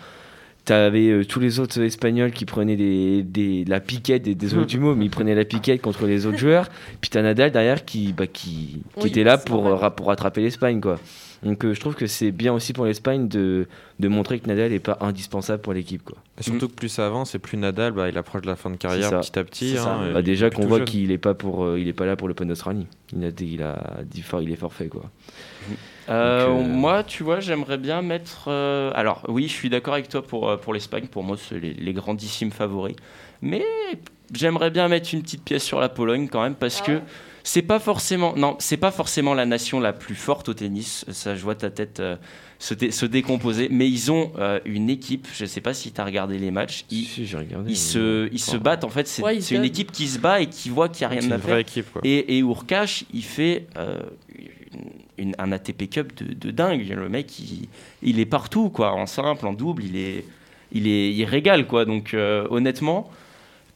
t'avais 0.64 1.08
euh, 1.10 1.24
tous 1.24 1.40
les 1.40 1.58
autres 1.60 1.80
Espagnols 1.80 2.30
qui 2.32 2.44
prenaient 2.44 2.76
des, 2.76 3.22
des- 3.22 3.64
la 3.66 3.80
piquette, 3.80 4.22
des, 4.22 4.34
désolé 4.34 4.66
du 4.66 4.78
mot, 4.78 4.94
mais 4.94 5.06
ils 5.06 5.10
prenaient 5.10 5.34
la 5.34 5.44
piquette 5.44 5.82
contre 5.82 6.06
les 6.06 6.26
autres 6.26 6.38
joueurs. 6.38 6.68
Puis 7.00 7.10
t'as 7.10 7.22
Nadal 7.22 7.50
derrière 7.50 7.84
qui, 7.84 8.12
bah, 8.12 8.26
qui, 8.26 8.82
qui 8.96 9.02
Oui, 9.02 9.08
était 9.08 9.24
là 9.24 9.38
pour, 9.38 9.64
ra- 9.64 9.94
pour 9.94 10.06
rattraper 10.06 10.40
l'Espagne, 10.42 10.80
quoi. 10.80 10.98
Donc 11.42 11.64
euh, 11.64 11.74
je 11.74 11.80
trouve 11.80 11.96
que 11.96 12.06
c'est 12.06 12.30
bien 12.30 12.52
aussi 12.52 12.72
pour 12.72 12.84
l'Espagne 12.84 13.26
de, 13.26 13.66
de 13.98 14.06
montrer 14.08 14.38
que 14.38 14.46
Nadal 14.46 14.70
n'est 14.70 14.78
pas 14.78 14.96
indispensable 15.00 15.60
pour 15.60 15.72
l'équipe, 15.72 16.04
quoi. 16.04 16.16
Et 16.38 16.44
surtout 16.44 16.68
que 16.68 16.74
plus 16.74 16.88
ça 16.88 17.04
avance 17.04 17.34
et 17.34 17.40
plus 17.40 17.58
Nadal, 17.58 17.90
bah, 17.92 18.08
il 18.08 18.16
approche 18.16 18.42
de 18.42 18.46
la 18.46 18.54
fin 18.54 18.70
de 18.70 18.76
carrière 18.76 19.10
petit 19.20 19.36
à 19.38 19.42
petit. 19.42 19.76
Hein, 19.76 20.12
Bah, 20.14 20.22
déjà 20.22 20.50
qu'on 20.50 20.66
voit 20.66 20.78
qu'il 20.82 21.10
est 21.10 21.18
pas 21.18 21.34
pour, 21.34 21.64
euh, 21.64 21.80
il 21.80 21.88
est 21.88 21.92
pas 21.92 22.06
là 22.06 22.14
pour 22.14 22.28
l'Open 22.28 22.46
d'Australie. 22.46 22.86
Il 23.12 23.24
a, 23.24 23.32
dit- 23.32 23.54
il 23.54 23.62
a 23.62 23.76
est 24.48 24.54
forfait 24.56 24.86
quoi. 24.86 25.10
Euh, 26.08 26.46
Donc, 26.46 26.60
euh, 26.66 26.68
Moi, 26.68 27.04
tu 27.04 27.22
vois, 27.22 27.40
j'aimerais 27.40 27.78
bien 27.78 28.02
mettre. 28.02 28.44
euh, 28.48 28.90
Alors, 28.94 29.22
oui, 29.28 29.44
je 29.48 29.52
suis 29.52 29.68
d'accord 29.70 29.94
avec 29.94 30.08
toi 30.08 30.22
pour, 30.22 30.58
pour 30.60 30.74
l'Espagne. 30.74 31.06
Pour 31.06 31.22
moi, 31.22 31.36
c'est 31.36 31.58
les, 31.60 31.74
les 31.74 31.92
grandissimes 31.92 32.50
favoris. 32.52 32.96
Mais 33.40 33.64
j'aimerais 34.32 34.70
bien 34.70 34.88
mettre 34.88 35.12
une 35.14 35.22
petite 35.22 35.44
pièce 35.44 35.64
sur 35.64 35.80
la 35.80 35.88
Pologne 35.88 36.28
quand 36.28 36.42
même 36.42 36.54
parce 36.54 36.80
que 36.80 37.00
c'est 37.44 37.62
pas 37.62 37.78
forcément. 37.80 38.34
Non, 38.36 38.56
c'est 38.60 38.76
pas 38.76 38.90
forcément 38.92 39.34
la 39.34 39.46
nation 39.46 39.80
la 39.80 39.92
plus 39.92 40.14
forte 40.14 40.48
au 40.48 40.54
tennis. 40.54 41.04
Ça, 41.10 41.34
je 41.34 41.42
vois 41.42 41.56
ta 41.56 41.70
tête 41.70 41.98
euh, 41.98 42.14
se, 42.60 42.72
dé- 42.74 42.92
se 42.92 43.04
décomposer. 43.04 43.66
Mais 43.70 43.88
ils 43.88 44.12
ont 44.12 44.30
euh, 44.38 44.60
une 44.64 44.90
équipe. 44.90 45.26
Je 45.34 45.44
sais 45.44 45.60
pas 45.60 45.74
si 45.74 45.90
tu 45.90 46.00
as 46.00 46.04
regardé 46.04 46.38
les 46.38 46.52
matchs. 46.52 46.84
Ils, 46.90 47.04
Si, 47.06 47.26
j'ai 47.26 47.36
regardé. 47.36 47.72
ils 47.72 47.76
se, 47.76 48.28
ils 48.32 48.38
se 48.38 48.56
battent. 48.56 48.84
En 48.84 48.90
fait, 48.90 49.08
c'est 49.08 49.22
Ouais, 49.22 49.40
c'est 49.40 49.56
une 49.56 49.64
équipe 49.64 49.90
qui 49.90 50.06
se 50.06 50.20
bat 50.20 50.40
et 50.40 50.46
qui 50.46 50.68
voit 50.70 50.88
qu'il 50.88 51.04
n'y 51.06 51.14
a 51.14 51.16
C'est 51.16 51.20
rien 51.20 51.28
une 51.28 51.32
à 51.34 51.36
vraie 51.38 51.48
faire. 51.50 51.58
équipe. 51.58 51.92
Quoi. 51.92 52.00
Et, 52.04 52.36
et 52.36 52.38
Urkash, 52.38 53.04
il 53.12 53.24
fait 53.24 53.66
euh, 53.76 54.00
une- 54.72 54.80
une- 55.18 55.34
un 55.38 55.52
ATP 55.52 55.88
Cup 55.90 56.12
de, 56.22 56.32
de 56.34 56.50
dingue. 56.50 56.86
Le 56.88 57.08
mec, 57.08 57.38
il, 57.38 57.68
il 58.02 58.18
est 58.20 58.26
partout, 58.26 58.70
quoi. 58.70 58.92
En 58.92 59.06
simple, 59.06 59.46
en 59.46 59.52
double, 59.52 59.84
il 59.84 59.96
est, 59.96 60.24
il 60.72 60.86
est, 60.88 61.12
il 61.14 61.24
régale, 61.24 61.66
quoi. 61.66 61.84
Donc, 61.84 62.14
euh, 62.14 62.46
honnêtement, 62.50 63.10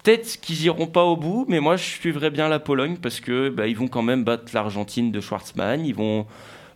peut-être 0.02 0.40
qu'ils 0.40 0.62
iront 0.64 0.86
pas 0.86 1.04
au 1.04 1.16
bout, 1.16 1.44
mais 1.48 1.60
moi, 1.60 1.76
je 1.76 1.84
suivrais 1.84 2.30
bien 2.30 2.48
la 2.48 2.58
Pologne 2.58 2.96
parce 3.00 3.20
que 3.20 3.48
bah, 3.50 3.66
ils 3.66 3.76
vont 3.76 3.88
quand 3.88 4.02
même 4.02 4.24
battre 4.24 4.44
l'Argentine 4.54 5.12
de 5.12 5.20
Schwartzmann. 5.20 5.84
Ils 5.84 5.94
vont 5.94 6.26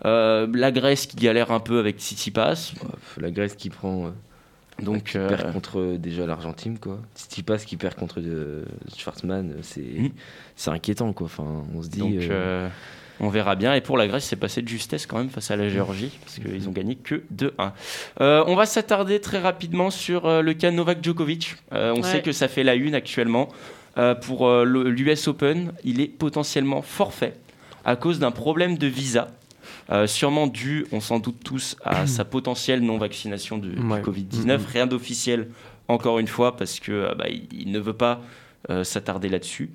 euh, 0.05 0.47
la 0.55 0.73
Grèce 0.73 1.07
qui 1.07 1.17
galère 1.17 1.51
un 1.53 1.61
peu 1.61 1.79
avec 1.79 1.99
Tsitsipas. 1.99 2.73
La 3.19 3.31
Grèce 3.31 3.55
qui 3.55 3.71
prend. 3.71 4.07
euh, 4.07 4.11
Donc, 4.83 5.05
qui 5.05 5.19
perd 5.19 5.53
contre 5.53 5.97
déjà 5.99 6.25
l'Argentine 6.27 6.79
quoi. 6.79 6.99
Tsitsipas 7.15 7.59
qui 7.59 7.77
perd 7.77 7.95
contre 7.97 8.21
Schwartzmann, 8.97 9.57
c'est 9.63 9.81
Mhm. 9.83 10.11
c'est 10.57 10.71
inquiétant 10.71 11.13
quoi. 11.13 11.27
Enfin, 11.27 11.65
on 11.75 11.83
se 11.83 11.89
dit. 11.89 11.99
Donc, 11.99 12.15
on 13.21 13.29
verra 13.29 13.55
bien. 13.55 13.75
Et 13.75 13.81
pour 13.81 13.97
la 13.99 14.07
Grèce, 14.09 14.25
c'est 14.25 14.37
passé 14.37 14.63
de 14.63 14.69
justesse 14.69 15.07
quand 15.07 15.19
même 15.19 15.31
face 15.31 15.51
à 15.51 15.57
la 15.57 15.69
Géorgie, 15.69 16.11
parce 16.25 16.39
qu'ils 16.39 16.69
ont 16.69 16.73
gagné 16.73 16.97
que 16.97 17.23
2-1. 17.35 17.73
Euh, 18.21 18.45
on 18.47 18.55
va 18.57 18.67
s'attarder 18.67 19.21
très 19.21 19.39
rapidement 19.39 19.91
sur 19.91 20.27
euh, 20.27 20.41
le 20.43 20.55
cas 20.55 20.71
Novak 20.71 21.03
Djokovic. 21.05 21.57
Euh, 21.73 21.93
on 21.97 21.97
Ouais. 22.03 22.03
sait 22.03 22.23
que 22.23 22.33
ça 22.33 22.49
fait 22.49 22.63
la 22.65 22.75
une 22.75 22.95
actuellement. 22.95 23.49
Pour 24.23 24.49
l'US 24.65 25.29
Open, 25.29 25.73
il 25.85 26.01
est 26.01 26.07
potentiellement 26.07 26.81
forfait 26.81 27.35
à 27.85 27.97
cause 27.97 28.19
d'un 28.19 28.31
problème 28.31 28.79
de 28.79 28.87
visa. 28.87 29.29
euh, 29.93 30.07
sûrement 30.07 30.47
dû, 30.47 30.87
on 30.93 31.01
s'en 31.01 31.19
doute 31.19 31.41
tous, 31.45 31.77
à 31.85 32.07
sa 32.07 32.25
potentielle 32.25 32.81
non-vaccination 32.81 33.59
du 33.59 33.71
Ouais. 33.81 34.01
Covid-19. 34.01 34.47
Mhm. 34.59 34.67
Rien 34.73 34.87
d'officiel, 34.87 35.49
encore 35.89 36.19
une 36.21 36.29
fois, 36.29 36.57
parce 36.57 36.79
que 36.81 37.13
bah, 37.19 37.27
il, 37.29 37.47
il 37.53 37.73
ne 37.73 37.79
veut 37.81 37.93
pas 37.93 38.23
euh, 38.71 38.85
s'attarder 38.85 39.29
là-dessus. 39.29 39.71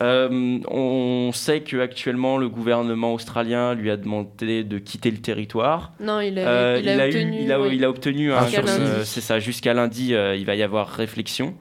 Euh, 0.00 0.58
on 0.68 1.30
sait 1.32 1.60
qu'actuellement, 1.62 2.38
le 2.38 2.48
gouvernement 2.48 3.14
australien 3.14 3.74
lui 3.74 3.90
a 3.90 3.96
demandé 3.96 4.62
de 4.62 4.78
quitter 4.78 5.10
le 5.10 5.18
territoire. 5.18 5.92
Non, 6.00 6.20
il 6.20 6.38
a, 6.38 6.48
Euh, 6.48 6.80
il 6.80 6.88
a 6.88 7.06
eu- 7.06 7.08
obtenu. 7.10 7.38
il 7.42 7.52
a- 7.52 7.60
oui. 7.60 7.68
il 7.72 7.84
a 7.84 7.90
obtenu 7.90 8.32
euh, 8.32 9.04
c'est 9.04 9.20
ça, 9.20 9.40
jusqu'à 9.40 9.74
lundi, 9.74 10.14
euh, 10.14 10.36
il 10.36 10.44
va 10.46 10.54
y 10.54 10.62
avoir 10.62 10.88
réflexion. 10.88 11.54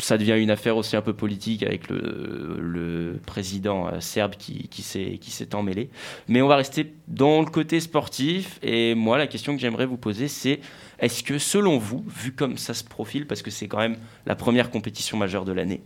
Ça 0.00 0.16
devient 0.18 0.36
une 0.38 0.50
affaire 0.50 0.76
aussi 0.76 0.96
un 0.96 1.00
peu 1.02 1.12
politique 1.12 1.62
avec 1.62 1.88
le, 1.88 2.56
le 2.60 3.18
président 3.26 4.00
serbe 4.00 4.34
qui 4.36 4.68
s'est 4.82 5.54
emmêlé. 5.54 5.88
Mais 6.28 6.42
on 6.42 6.46
va 6.48 6.56
rester 6.56 6.92
dans 7.08 7.40
le 7.40 7.46
côté 7.46 7.80
sportif. 7.80 8.58
Et 8.62 8.94
moi, 8.94 9.18
la 9.18 9.26
question 9.26 9.54
que 9.56 9.60
j'aimerais 9.60 9.86
vous 9.86 9.96
poser, 9.96 10.28
c'est 10.28 10.60
est-ce 11.00 11.22
que 11.22 11.38
selon 11.38 11.78
vous, 11.78 12.04
vu 12.08 12.32
comme 12.32 12.58
ça 12.58 12.74
se 12.74 12.84
profile, 12.84 13.26
parce 13.26 13.42
que 13.42 13.50
c'est 13.50 13.66
quand 13.66 13.78
même 13.78 13.96
la 14.26 14.34
première 14.34 14.70
compétition 14.70 15.16
majeure 15.16 15.44
de 15.44 15.52
l'année, 15.52 15.80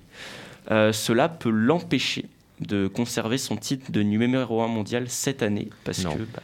euh, 0.70 0.92
cela 0.92 1.28
peut 1.28 1.50
l'empêcher 1.50 2.26
de 2.60 2.86
conserver 2.86 3.38
son 3.38 3.56
titre 3.56 3.90
de 3.90 4.02
numéro 4.02 4.62
1 4.62 4.68
mondial 4.68 5.08
cette 5.08 5.42
année 5.42 5.68
Parce 5.84 6.04
Non. 6.04 6.14
que 6.16 6.22
bah, 6.22 6.42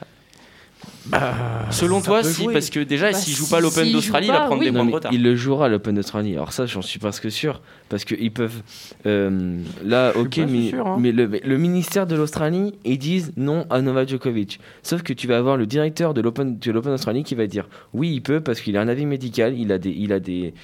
Selon 1.71 2.01
ça 2.01 2.05
toi, 2.07 2.23
si, 2.25 2.45
jouer. 2.45 2.53
parce 2.53 2.71
que 2.71 2.81
déjà, 2.81 3.11
Bah, 3.11 3.17
s'il 3.17 3.35
joue 3.35 3.45
si- 3.45 3.51
pas 3.51 3.61
l'Open 3.61 3.91
d'Australie, 3.93 4.27
il 4.29 4.33
va 4.33 4.41
prendre 4.41 4.61
oui. 4.61 4.67
des 4.67 4.71
Non, 4.73 4.81
points 4.81 4.89
de 4.91 4.95
retard. 4.95 5.13
il 5.13 5.23
le 5.23 5.37
jouera 5.37 5.69
l'Open 5.69 5.95
d'Australie. 5.95 6.35
Alors 6.35 6.53
ça, 6.53 6.67
j'en 6.67 6.83
suis 6.83 6.99
presque 6.99 7.31
sûr, 7.31 7.61
parce 7.89 8.05
que 8.05 8.15
ils 8.19 8.31
peuvent. 8.33 8.63
euh, 9.07 9.59
là, 9.85 10.13
ok, 10.17 10.37
pas 10.41 10.47
mais, 10.47 10.69
sûr, 10.71 10.87
hein. 10.87 10.97
mais 10.99 11.13
le, 11.13 11.29
mais 11.29 11.41
le 11.45 11.59
ministère 11.59 12.07
de 12.07 12.17
l'Australie, 12.17 12.75
ils 12.85 12.99
disent 12.99 13.33
non 13.37 13.67
à 13.71 13.81
Novak 13.81 14.09
Djokovic. 14.09 14.61
Sauf 14.83 15.03
que 15.03 15.13
tu 15.13 15.27
vas 15.27 15.39
avoir 15.39 15.57
le 15.57 15.67
directeur 15.67 16.15
de 16.15 16.21
l'Open 16.21 16.59
de 16.59 16.73
l'Open 16.73 16.93
d'Australie 16.93 17.25
qui 17.25 17.35
va 17.35 17.47
dire 17.47 17.69
oui, 17.95 18.11
il 18.15 18.21
peut 18.23 18.41
parce 18.41 18.61
qu'il 18.61 18.77
a 18.77 18.81
un 18.81 18.89
avis 18.89 19.07
médical, 19.07 19.55
il 19.59 19.73
a 19.73 19.79
des, 19.79 19.91
il 19.91 20.13
a 20.13 20.21
des. 20.21 20.55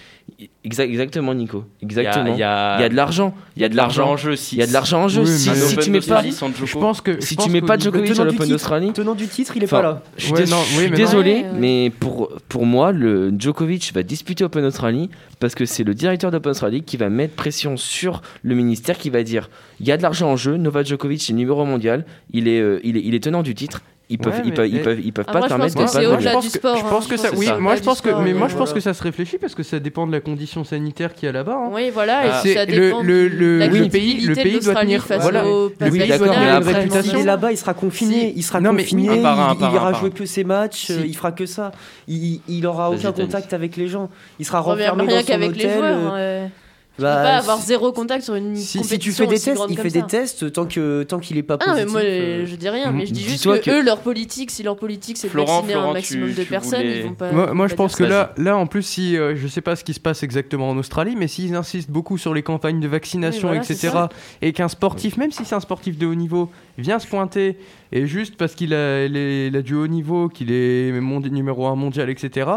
Exact- 0.64 0.88
exactement, 0.88 1.34
Nico. 1.34 1.64
Exactement. 1.82 2.32
Il 2.34 2.38
y 2.38 2.42
a, 2.42 2.78
Il 2.78 2.82
y 2.82 2.84
a 2.84 2.88
de 2.88 2.94
l'argent. 2.96 3.34
Il 3.56 3.62
y 3.62 3.64
a 3.64 3.68
de 3.68 3.76
l'argent 3.76 4.10
en 4.10 4.16
jeu. 4.16 4.36
Si, 4.36 4.56
Il 4.56 4.58
y 4.60 4.62
a 4.62 4.66
de 4.66 4.72
l'argent 4.72 5.04
en 5.04 5.08
jeu. 5.08 5.22
Oui, 5.22 5.28
si, 5.28 5.50
tu 5.78 5.90
mets 5.90 6.00
pas, 6.00 6.22
Je 6.22 6.78
pense 6.78 7.00
que. 7.02 7.20
si 7.20 7.36
pense 7.36 7.44
tu 7.44 7.50
mets 7.52 7.60
pas 7.60 7.78
Djokovic 7.78 8.14
sur 8.14 8.24
l'Open 8.24 8.48
d'Australie, 8.48 8.92
tenant 8.92 9.14
du 9.14 9.26
titre, 9.26 9.56
il 9.56 9.64
est 9.64 9.66
pas 9.66 9.82
là. 9.82 10.02
Je 10.36 10.44
suis, 10.44 10.44
Ouais, 10.44 10.44
dés- 10.44 10.50
non, 10.50 10.62
je 10.62 10.76
oui, 10.76 10.82
suis 10.82 10.90
mais 10.90 10.90
non. 10.90 10.96
désolé, 11.04 11.44
mais 11.58 11.92
pour, 12.00 12.32
pour 12.48 12.66
moi, 12.66 12.92
le 12.92 13.32
Djokovic 13.38 13.92
va 13.94 14.02
disputer 14.02 14.44
Open 14.44 14.64
Australie 14.64 15.10
parce 15.40 15.54
que 15.54 15.64
c'est 15.66 15.84
le 15.84 15.94
directeur 15.94 16.30
d'Open 16.30 16.50
Australie 16.50 16.82
qui 16.82 16.96
va 16.96 17.08
mettre 17.10 17.34
pression 17.34 17.76
sur 17.76 18.22
le 18.42 18.54
ministère 18.54 18.98
qui 18.98 19.10
va 19.10 19.22
dire 19.22 19.50
il 19.80 19.86
y 19.86 19.92
a 19.92 19.96
de 19.96 20.02
l'argent 20.02 20.30
en 20.30 20.36
jeu, 20.36 20.56
Novak 20.56 20.86
Djokovic 20.86 21.28
est 21.28 21.32
numéro 21.32 21.64
mondial, 21.64 22.04
il 22.32 22.48
est, 22.48 22.60
euh, 22.60 22.80
il 22.84 22.96
est, 22.96 23.02
il 23.04 23.14
est 23.14 23.20
tenant 23.22 23.42
du 23.42 23.54
titre, 23.54 23.82
ils 24.10 24.18
peuvent, 24.18 24.32
Ouais, 24.34 24.40
ils 24.44 24.48
mais- 24.50 24.54
peuvent, 24.54 24.68
ils 24.68 24.82
peuvent, 24.82 25.00
ils 25.00 25.12
peuvent 25.12 25.24
Ah, 25.28 25.32
pas 25.32 25.38
moi, 25.38 25.48
te 25.48 25.52
je 25.52 25.56
permettre 25.56 25.74
pense 25.76 25.92
de 25.94 25.98
que 25.98 26.04
pas 26.04 26.12
au-delà 26.14 26.32
jouer. 26.32 26.40
du 26.42 26.46
que- 26.50 26.58
sport, 26.58 26.76
Je 26.76 26.80
hein. 26.84 26.86
pense 26.90 27.06
que 27.06 27.16
Je 27.16 27.20
ça, 27.22 27.30
pense 27.30 27.38
oui, 27.38 27.48
moi 27.58 27.76
je 27.76 27.82
pense 27.82 28.00
que, 28.00 28.10
mais 28.22 28.32
moi 28.34 28.48
je 28.48 28.56
pense 28.56 28.72
que 28.72 28.80
ça 28.80 28.92
se 28.94 29.02
réfléchit 29.02 29.38
parce 29.38 29.54
que 29.54 29.62
ça 29.62 29.78
dépend 29.80 30.06
de 30.06 30.12
la 30.12 30.20
condition 30.20 30.62
sanitaire 30.64 31.14
qu'il 31.14 31.26
y 31.26 31.28
a 31.28 31.32
là-bas. 31.32 31.56
hein. 31.56 31.70
Oui, 31.72 31.90
voilà, 31.92 32.26
et 32.26 32.28
Ah, 32.32 32.40
ça 32.42 32.64
le- 32.66 32.72
dépend 32.72 33.00
le- 33.02 33.28
de 33.30 33.34
le- 33.36 33.58
la 33.58 33.66
oui, 33.68 33.78
le 33.78 33.88
pays- 33.88 34.20
le 34.20 34.34
de 34.36 34.42
pays 34.42 34.60
doit 34.60 34.74
tenir- 34.74 35.02
face 35.04 35.22
voilà. 35.22 35.46
au 35.46 35.68
Le 35.68 35.90
pays 35.90 36.06
doit 36.06 36.18
tenir 36.18 36.56
une 36.58 36.62
réputation. 36.64 37.24
Là-bas, 37.24 37.52
il 37.52 37.56
sera 37.56 37.72
confiné. 37.74 38.32
Il 38.36 38.42
sera 38.42 38.60
Non, 38.60 38.72
mais- 38.72 38.82
confiné. 38.82 39.04
Il, 39.14 39.20
ira 39.20 39.92
jouer 39.94 40.10
que 40.10 40.26
ses 40.26 40.44
matchs. 40.44 40.90
Euh, 40.90 41.02
Il 41.06 41.16
fera 41.16 41.32
que 41.32 41.46
ça. 41.46 41.72
Il, 42.08 42.40
il 42.48 42.66
aura 42.66 42.90
aucun 42.90 43.12
contact 43.12 43.52
avec 43.52 43.76
les 43.76 43.88
gens. 43.88 44.10
Il 44.38 44.44
sera 44.44 44.60
renfermé 44.60 45.06
dans 45.06 45.18
son 45.20 45.26
qu'avec 45.26 45.56
les 45.56 45.64
hôtel. 45.66 46.50
Tu 46.96 47.02
peux 47.02 47.08
pas 47.08 47.36
avoir 47.38 47.60
zéro 47.60 47.90
contact 47.90 48.22
sur 48.22 48.34
une 48.36 48.54
Si, 48.54 48.78
compétition 48.78 48.84
si 48.84 48.98
tu 49.00 49.12
fais 49.12 49.26
des 49.26 49.34
aussi 49.34 49.44
tests, 49.46 49.62
il 49.68 49.76
fait 49.78 49.90
ça. 49.90 50.00
des 50.00 50.06
tests 50.06 50.52
tant 50.52 50.64
que 50.64 51.02
tant 51.02 51.18
qu'il 51.18 51.36
est 51.36 51.42
pas 51.42 51.58
Ah 51.60 51.66
non, 51.70 51.74
mais 51.74 51.82
positif. 51.82 51.92
moi 51.92 52.02
euh, 52.02 52.46
je 52.46 52.54
dis 52.54 52.68
rien, 52.68 52.92
mais 52.92 53.06
je 53.06 53.12
dis 53.12 53.22
juste 53.24 53.44
que, 53.44 53.58
que- 53.58 53.70
eux, 53.72 53.82
leur 53.82 53.98
politique, 53.98 54.52
si 54.52 54.62
leur 54.62 54.76
politique 54.76 55.16
c'est 55.18 55.26
de 55.26 55.32
Florent, 55.32 55.62
vacciner 55.62 55.74
un 55.74 55.92
maximum 55.92 56.28
tu- 56.30 56.34
de 56.36 56.42
tu 56.44 56.48
personnes, 56.48 56.82
voulais- 56.82 56.98
ils 56.98 57.02
vont 57.04 57.14
pas. 57.14 57.52
Moi, 57.52 57.66
je 57.66 57.74
pense 57.74 57.96
que 57.96 58.04
là, 58.04 58.32
là, 58.36 58.56
en 58.56 58.66
plus, 58.68 58.82
si 58.84 59.16
euh, 59.16 59.34
je 59.34 59.48
sais 59.48 59.60
pas 59.60 59.74
ce 59.74 59.82
qui 59.82 59.92
se 59.92 59.98
passe 59.98 60.22
exactement 60.22 60.68
en 60.70 60.76
Australie, 60.78 61.16
mais 61.18 61.26
s'ils 61.26 61.56
insistent 61.56 61.90
beaucoup 61.90 62.16
sur 62.16 62.32
les 62.32 62.42
campagnes 62.44 62.78
de 62.78 62.86
vaccination, 62.86 63.48
Oui, 63.48 63.54
voilà, 63.56 63.64
c'est 63.64 63.74
etc., 63.74 63.98
et 64.42 64.52
qu'un 64.52 64.68
sportif, 64.68 65.16
même 65.16 65.32
si 65.32 65.44
c'est 65.44 65.56
un 65.56 65.60
sportif 65.60 65.98
de 65.98 66.06
haut 66.06 66.14
niveau, 66.14 66.48
vient 66.78 66.98
se 66.98 67.06
pointer 67.06 67.56
et 67.92 68.06
juste 68.06 68.36
parce 68.36 68.54
qu'il 68.56 68.74
a, 68.74 69.04
il 69.04 69.62
du 69.62 69.74
haut 69.74 69.86
niveau, 69.86 70.28
qu'il 70.28 70.50
est 70.50 70.90
numéro 71.30 71.66
1 71.68 71.76
mondial, 71.76 72.10
etc., 72.10 72.50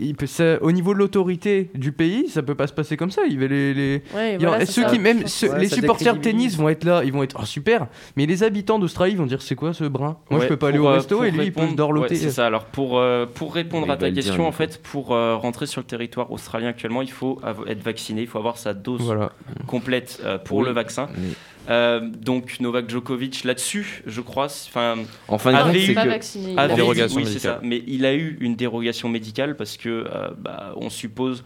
il 0.00 0.14
peut, 0.14 0.26
ça- 0.26 0.62
au 0.62 0.72
niveau 0.72 0.94
de 0.94 0.98
l'autorité 0.98 1.70
du 1.74 1.92
pays, 1.92 2.28
ça 2.28 2.42
peut 2.42 2.54
pas 2.54 2.66
se 2.66 2.72
passer 2.72 2.96
comme 2.96 3.10
ça. 3.10 3.22
Il 3.28 3.38
va 3.38 3.46
les, 3.48 4.02
Ouais, 4.14 4.36
il 4.40 4.46
a- 4.46 4.64
ceux 4.64 4.82
ça. 4.84 4.88
qui, 4.90 4.98
même 4.98 5.26
ceux- 5.26 5.54
les 5.58 5.68
supporters 5.68 6.14
de 6.14 6.20
tennis 6.20 6.56
vont 6.56 6.68
être 6.70 6.84
là, 6.84 7.02
ils 7.04 7.12
vont 7.12 7.22
être 7.22 7.38
oh, 7.42 7.44
super, 7.44 7.86
mais 8.16 8.24
les 8.24 8.42
habitants 8.42 8.78
d'Australie 8.78 9.14
vont 9.16 9.26
dire 9.26 9.42
c'est 9.42 9.54
quoi 9.56 9.74
ce 9.74 9.84
brin? 9.84 10.16
Moi, 10.30 10.40
je 10.40 10.44
Ouais, 10.44 10.48
peux 10.48 10.56
pas 10.56 10.68
aller 10.68 10.78
au 10.78 10.86
euh, 10.88 10.92
resto 10.94 11.22
et 11.24 11.30
lui, 11.30 11.46
il 11.46 11.52
peut 11.52 11.60
répondre- 11.60 11.76
dorloter. 11.76 12.14
ouais, 12.14 12.20
c'est 12.20 12.30
ça. 12.30 12.46
Alors, 12.46 12.64
pour, 12.64 12.98
euh, 12.98 13.26
pour 13.26 13.54
répondre 13.54 13.90
à 13.90 13.96
ta 13.98 14.10
dire, 14.10 14.22
question, 14.24 14.46
en 14.48 14.52
fait, 14.52 14.80
pour 14.82 15.12
euh, 15.14 15.36
rentrer 15.36 15.66
sur 15.66 15.82
le 15.82 15.86
territoire 15.86 16.32
australien 16.32 16.68
actuellement, 16.68 17.02
il 17.02 17.10
faut 17.10 17.40
être 17.66 17.82
vacciné, 17.82 18.22
il 18.22 18.26
faut 18.28 18.38
avoir 18.38 18.56
sa 18.56 18.72
dose 18.72 19.02
Voilà. 19.02 19.32
complète 19.66 20.20
euh, 20.24 20.38
pour 20.38 20.58
Oui. 20.58 20.66
le 20.66 20.72
vaccin. 20.72 21.08
Oui. 21.18 21.34
Euh, 21.68 22.00
donc 22.00 22.60
Novak 22.60 22.88
Djokovic 22.88 23.44
là-dessus, 23.44 24.02
je 24.06 24.20
crois, 24.20 24.46
enfin, 24.46 24.96
En 25.28 25.36
fin 25.38 25.52
de 25.52 25.56
compte, 25.58 25.66
avait 25.68 25.80
c'est 25.80 25.92
eu 25.92 25.94
pas 25.94 26.04
que- 26.04 26.08
vacciné. 26.08 26.54
avait 26.56 26.74
Dérogation 26.74 27.16
oui, 27.18 27.24
c'est 27.24 27.30
médicale. 27.34 27.54
ça. 27.56 27.60
Mais 27.62 27.82
il 27.86 28.06
a 28.06 28.14
eu 28.14 28.38
une 28.40 28.56
dérogation 28.56 29.08
médicale 29.08 29.54
parce 29.56 29.76
que 29.76 29.88
euh, 29.88 30.28
bah, 30.38 30.72
on 30.76 30.88
suppose 30.88 31.44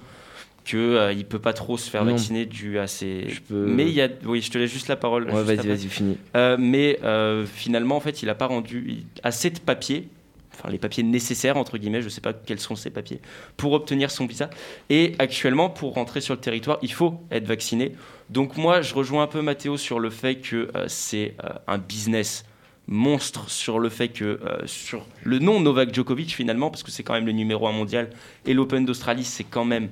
que 0.64 0.76
euh, 0.76 1.12
il 1.12 1.24
peut 1.24 1.40
pas 1.40 1.52
trop 1.52 1.76
se 1.76 1.90
faire 1.90 2.04
Non. 2.04 2.12
vacciner 2.12 2.46
dû 2.46 2.78
à 2.78 2.86
ses. 2.86 3.28
Je 3.30 3.40
peux- 3.40 3.66
Mais 3.66 3.84
il 3.86 3.94
y 3.94 4.00
a, 4.00 4.08
oui, 4.24 4.40
je 4.42 4.50
te 4.52 4.58
laisse 4.58 4.72
juste 4.72 4.86
la 4.86 4.94
parole. 4.94 5.24
Ouais, 5.28 5.42
vas-y, 5.42 5.66
vas-y, 5.66 5.88
finis. 5.88 6.16
Euh, 6.36 6.56
mais 6.56 7.00
euh, 7.02 7.44
finalement, 7.44 7.96
en 7.96 8.00
fait, 8.00 8.22
il 8.22 8.26
n'a 8.26 8.36
pas 8.36 8.46
rendu 8.46 8.98
assez 9.24 9.50
de 9.50 9.58
papiers, 9.58 10.06
enfin 10.54 10.70
les 10.70 10.78
papiers 10.78 11.02
nécessaires, 11.02 11.56
entre 11.56 11.78
guillemets, 11.78 12.00
je 12.00 12.06
ne 12.06 12.10
sais 12.10 12.20
pas 12.20 12.32
quels 12.32 12.60
sont 12.60 12.76
ces 12.76 12.90
papiers, 12.90 13.20
pour 13.56 13.72
obtenir 13.72 14.10
son 14.10 14.26
visa. 14.26 14.50
Et 14.90 15.14
actuellement, 15.18 15.70
pour 15.70 15.94
rentrer 15.94 16.20
sur 16.20 16.34
le 16.34 16.40
territoire, 16.40 16.78
il 16.82 16.92
faut 16.92 17.20
être 17.30 17.46
vacciné. 17.46 17.92
Donc 18.30 18.56
moi, 18.56 18.80
je 18.80 18.94
rejoins 18.94 19.24
un 19.24 19.26
peu 19.26 19.42
Mathéo 19.42 19.76
sur 19.76 20.00
le 20.00 20.10
fait 20.10 20.36
que 20.36 20.70
euh, 20.74 20.84
c'est 20.88 21.34
euh, 21.44 21.50
un 21.66 21.78
business 21.78 22.44
monstre 22.88 23.48
sur 23.48 23.78
le 23.78 23.88
fait 23.88 24.08
que 24.08 24.24
euh, 24.24 24.66
sur 24.66 25.06
le 25.22 25.38
nom 25.38 25.60
Novak 25.60 25.94
Djokovic 25.94 26.34
finalement 26.34 26.68
parce 26.68 26.82
que 26.82 26.90
c'est 26.90 27.04
quand 27.04 27.14
même 27.14 27.26
le 27.26 27.32
numéro 27.32 27.68
un 27.68 27.72
mondial 27.72 28.10
et 28.44 28.54
l'Open 28.54 28.84
d'Australie 28.84 29.22
c'est 29.22 29.44
quand 29.44 29.64
même 29.64 29.88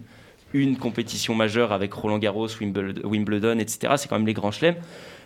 une 0.52 0.76
compétition 0.76 1.34
majeure 1.34 1.72
avec 1.72 1.92
Roland 1.92 2.18
Garros, 2.18 2.48
Wimbledon, 2.60 3.58
etc. 3.58 3.94
C'est 3.96 4.08
quand 4.08 4.16
même 4.16 4.26
les 4.26 4.34
grands 4.34 4.50
chelems. 4.50 4.76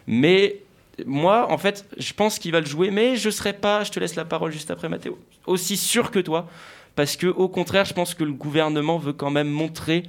Mais 0.06 0.60
moi, 1.06 1.50
en 1.50 1.58
fait, 1.58 1.86
je 1.98 2.12
pense 2.12 2.38
qu'il 2.38 2.52
va 2.52 2.60
le 2.60 2.66
jouer, 2.66 2.90
mais 2.90 3.16
je 3.16 3.30
serai 3.30 3.52
pas, 3.52 3.84
je 3.84 3.90
te 3.90 4.00
laisse 4.00 4.14
la 4.14 4.24
parole 4.24 4.52
juste 4.52 4.70
après 4.70 4.88
Mathéo, 4.88 5.18
aussi 5.46 5.76
sûr 5.76 6.10
que 6.10 6.18
toi. 6.18 6.48
Parce 6.96 7.16
que, 7.16 7.26
au 7.26 7.48
contraire, 7.48 7.84
je 7.84 7.94
pense 7.94 8.14
que 8.14 8.22
le 8.22 8.32
gouvernement 8.32 8.98
veut 8.98 9.12
quand 9.12 9.30
même 9.30 9.48
montrer 9.48 10.04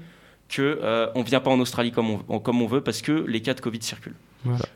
que 0.49 0.79
euh, 0.83 1.07
on 1.15 1.23
vient 1.23 1.39
pas 1.39 1.49
en 1.49 1.59
Australie 1.59 1.91
comme 1.91 2.19
on, 2.29 2.39
comme 2.39 2.61
on 2.61 2.67
veut 2.67 2.81
parce 2.81 3.01
que 3.01 3.11
les 3.27 3.41
cas 3.41 3.55
de 3.55 3.61
Covid 3.61 3.81
circulent. 3.81 4.15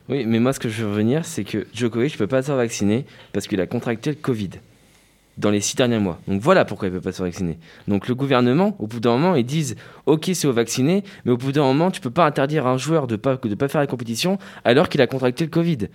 Oui, 0.08 0.24
mais 0.26 0.40
moi, 0.40 0.52
ce 0.52 0.58
que 0.58 0.68
je 0.68 0.82
veux 0.82 0.90
revenir, 0.90 1.24
c'est 1.24 1.44
que 1.44 1.68
Djokovic 1.72 2.14
ne 2.14 2.18
peut 2.18 2.26
pas 2.26 2.42
se 2.42 2.46
faire 2.46 2.56
vacciner 2.56 3.06
parce 3.32 3.46
qu'il 3.46 3.60
a 3.60 3.66
contracté 3.66 4.10
le 4.10 4.16
Covid 4.16 4.50
dans 5.40 5.50
les 5.50 5.60
six 5.60 5.74
derniers 5.76 5.98
mois. 5.98 6.20
Donc 6.28 6.40
voilà 6.40 6.64
pourquoi 6.64 6.88
il 6.88 6.92
ne 6.92 6.98
peut 6.98 7.02
pas 7.02 7.12
se 7.12 7.22
vacciner. 7.22 7.58
Donc 7.88 8.06
le 8.08 8.14
gouvernement, 8.14 8.76
au 8.78 8.86
bout 8.86 9.00
d'un 9.00 9.12
moment, 9.16 9.34
ils 9.34 9.44
disent 9.44 9.76
Ok, 10.06 10.30
c'est 10.34 10.46
au 10.46 10.52
vacciné, 10.52 11.02
mais 11.24 11.32
au 11.32 11.36
bout 11.36 11.52
d'un 11.52 11.62
moment, 11.64 11.90
tu 11.90 12.00
peux 12.00 12.10
pas 12.10 12.26
interdire 12.26 12.66
à 12.66 12.70
un 12.70 12.78
joueur 12.78 13.06
de 13.06 13.16
pas, 13.16 13.36
de 13.36 13.54
pas 13.54 13.68
faire 13.68 13.80
la 13.80 13.86
compétition 13.86 14.38
alors 14.64 14.88
qu'il 14.88 15.00
a 15.00 15.06
contracté 15.06 15.44
le 15.44 15.50
Covid. 15.50 15.88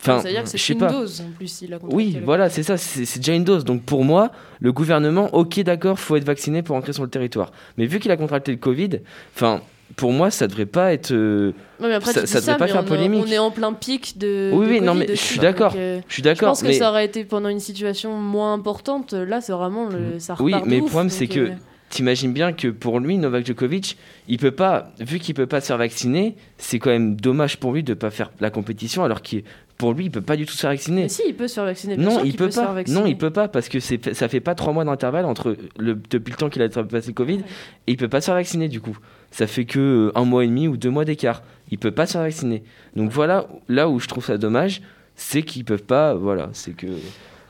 Enfin, 0.00 0.20
Ça 0.20 0.28
veut 0.28 0.34
dire 0.34 0.42
que 0.44 0.48
c'est 0.50 0.68
une 0.72 0.78
pas. 0.78 0.92
dose 0.92 1.22
en 1.22 1.30
plus. 1.36 1.62
Il 1.62 1.72
a 1.74 1.78
Oui, 1.90 2.20
voilà, 2.24 2.50
c'est 2.50 2.62
ça, 2.62 2.76
c'est 2.76 3.04
c'est 3.06 3.18
déjà 3.18 3.34
une 3.34 3.44
dose. 3.44 3.64
Donc 3.64 3.82
pour 3.82 4.04
moi, 4.04 4.30
le 4.60 4.72
gouvernement, 4.72 5.34
ok, 5.34 5.60
d'accord, 5.60 5.98
faut 5.98 6.16
être 6.16 6.24
vacciné 6.24 6.62
pour 6.62 6.76
entrer 6.76 6.92
sur 6.92 7.02
le 7.02 7.08
territoire. 7.10 7.50
Mais 7.78 7.86
vu 7.86 7.98
qu'il 7.98 8.10
a 8.10 8.16
contracté 8.16 8.52
le 8.52 8.58
Covid, 8.58 9.00
enfin, 9.34 9.62
pour 9.94 10.12
moi, 10.12 10.30
ça 10.30 10.46
devrait 10.48 10.66
pas 10.66 10.92
être. 10.92 11.12
euh, 11.12 11.52
Ouais, 11.80 11.88
mais 11.88 11.94
après, 11.94 12.12
ça, 12.12 12.26
ça 12.26 12.40
devrait 12.40 12.52
ça, 12.52 12.58
pas 12.58 12.66
faire 12.66 12.82
on, 12.82 12.84
polémique. 12.84 13.24
on 13.26 13.30
est 13.30 13.38
en 13.38 13.50
plein 13.50 13.72
pic 13.72 14.18
de. 14.18 14.50
Oui, 14.52 14.66
de 14.66 14.70
oui, 14.72 14.80
non, 14.80 14.94
mais 14.94 15.06
je 15.08 15.14
suis 15.14 15.38
d'accord. 15.38 15.74
euh, 15.76 16.00
Je 16.08 16.12
suis 16.14 16.22
d'accord, 16.22 16.54
Je 16.54 16.60
pense 16.60 16.68
que 16.68 16.72
ça 16.72 16.90
aurait 16.90 17.04
été 17.06 17.24
pendant 17.24 17.48
une 17.48 17.60
situation 17.60 18.12
moins 18.16 18.52
importante. 18.52 19.12
Là, 19.12 19.40
c'est 19.40 19.52
vraiment 19.52 19.88
le. 19.88 20.18
Ça 20.18 20.36
Oui, 20.40 20.54
mais 20.66 20.78
le 20.80 20.84
problème, 20.86 21.10
c'est 21.10 21.28
que 21.28 21.40
euh, 21.40 21.50
t'imagines 21.88 22.32
bien 22.32 22.52
que 22.52 22.68
pour 22.68 22.98
lui, 22.98 23.16
Novak 23.16 23.46
Djokovic, 23.46 23.96
il 24.28 24.38
peut 24.38 24.50
pas, 24.50 24.90
vu 24.98 25.18
qu'il 25.18 25.34
peut 25.34 25.46
pas 25.46 25.60
se 25.60 25.66
faire 25.68 25.78
vacciner, 25.78 26.34
c'est 26.58 26.78
quand 26.78 26.90
même 26.90 27.14
dommage 27.14 27.58
pour 27.58 27.72
lui 27.72 27.82
de 27.84 27.94
pas 27.94 28.10
faire 28.10 28.32
la 28.40 28.50
compétition 28.50 29.04
alors 29.04 29.22
qu'il, 29.22 29.44
pour 29.76 29.92
lui, 29.92 30.06
il 30.06 30.10
peut 30.10 30.22
pas 30.22 30.36
du 30.36 30.46
tout 30.46 30.52
se 30.52 30.60
faire 30.60 30.70
vacciner. 30.70 31.02
Mais 31.02 31.08
si, 31.08 31.22
il 31.26 31.34
peut 31.34 31.48
se 31.48 31.54
faire 31.54 31.64
vacciner. 31.64 31.96
bien 31.96 32.06
Non, 32.06 32.12
sûr 32.12 32.24
il 32.24 32.30
qu'il 32.30 32.38
peut 32.38 32.50
se 32.50 32.58
faire 32.58 32.68
pas. 32.68 32.74
vacciner. 32.74 33.00
Non, 33.00 33.06
il 33.06 33.18
peut 33.18 33.30
pas 33.30 33.48
parce 33.48 33.68
que 33.68 33.80
c'est, 33.80 34.14
ça 34.14 34.28
fait 34.28 34.40
pas 34.40 34.54
trois 34.54 34.72
mois 34.72 34.84
d'intervalle 34.84 35.24
entre 35.26 35.56
le, 35.78 35.94
depuis 36.10 36.32
le 36.32 36.36
temps 36.36 36.48
qu'il 36.48 36.62
a 36.62 36.68
passé 36.68 37.08
le 37.08 37.12
Covid 37.14 37.40
et 37.86 37.92
il 37.92 37.96
peut 37.96 38.08
pas 38.08 38.20
se 38.20 38.26
faire 38.26 38.34
vacciner 38.34 38.68
du 38.68 38.80
coup. 38.80 38.96
Ça 39.30 39.46
fait 39.46 39.64
que 39.64 39.78
euh, 39.78 40.18
un 40.18 40.24
mois 40.24 40.44
et 40.44 40.46
demi 40.46 40.66
ou 40.68 40.76
deux 40.76 40.90
mois 40.90 41.04
d'écart. 41.04 41.42
Il 41.70 41.78
peut 41.78 41.90
pas 41.90 42.06
se 42.06 42.12
faire 42.12 42.22
vacciner. 42.22 42.62
Donc 42.94 43.10
voilà, 43.10 43.46
là 43.68 43.88
où 43.88 43.98
je 44.00 44.06
trouve 44.06 44.24
ça 44.24 44.38
dommage, 44.38 44.80
c'est 45.16 45.42
qu'ils 45.42 45.64
peuvent 45.64 45.82
pas. 45.82 46.14
Voilà, 46.14 46.48
c'est 46.52 46.72
que. 46.72 46.86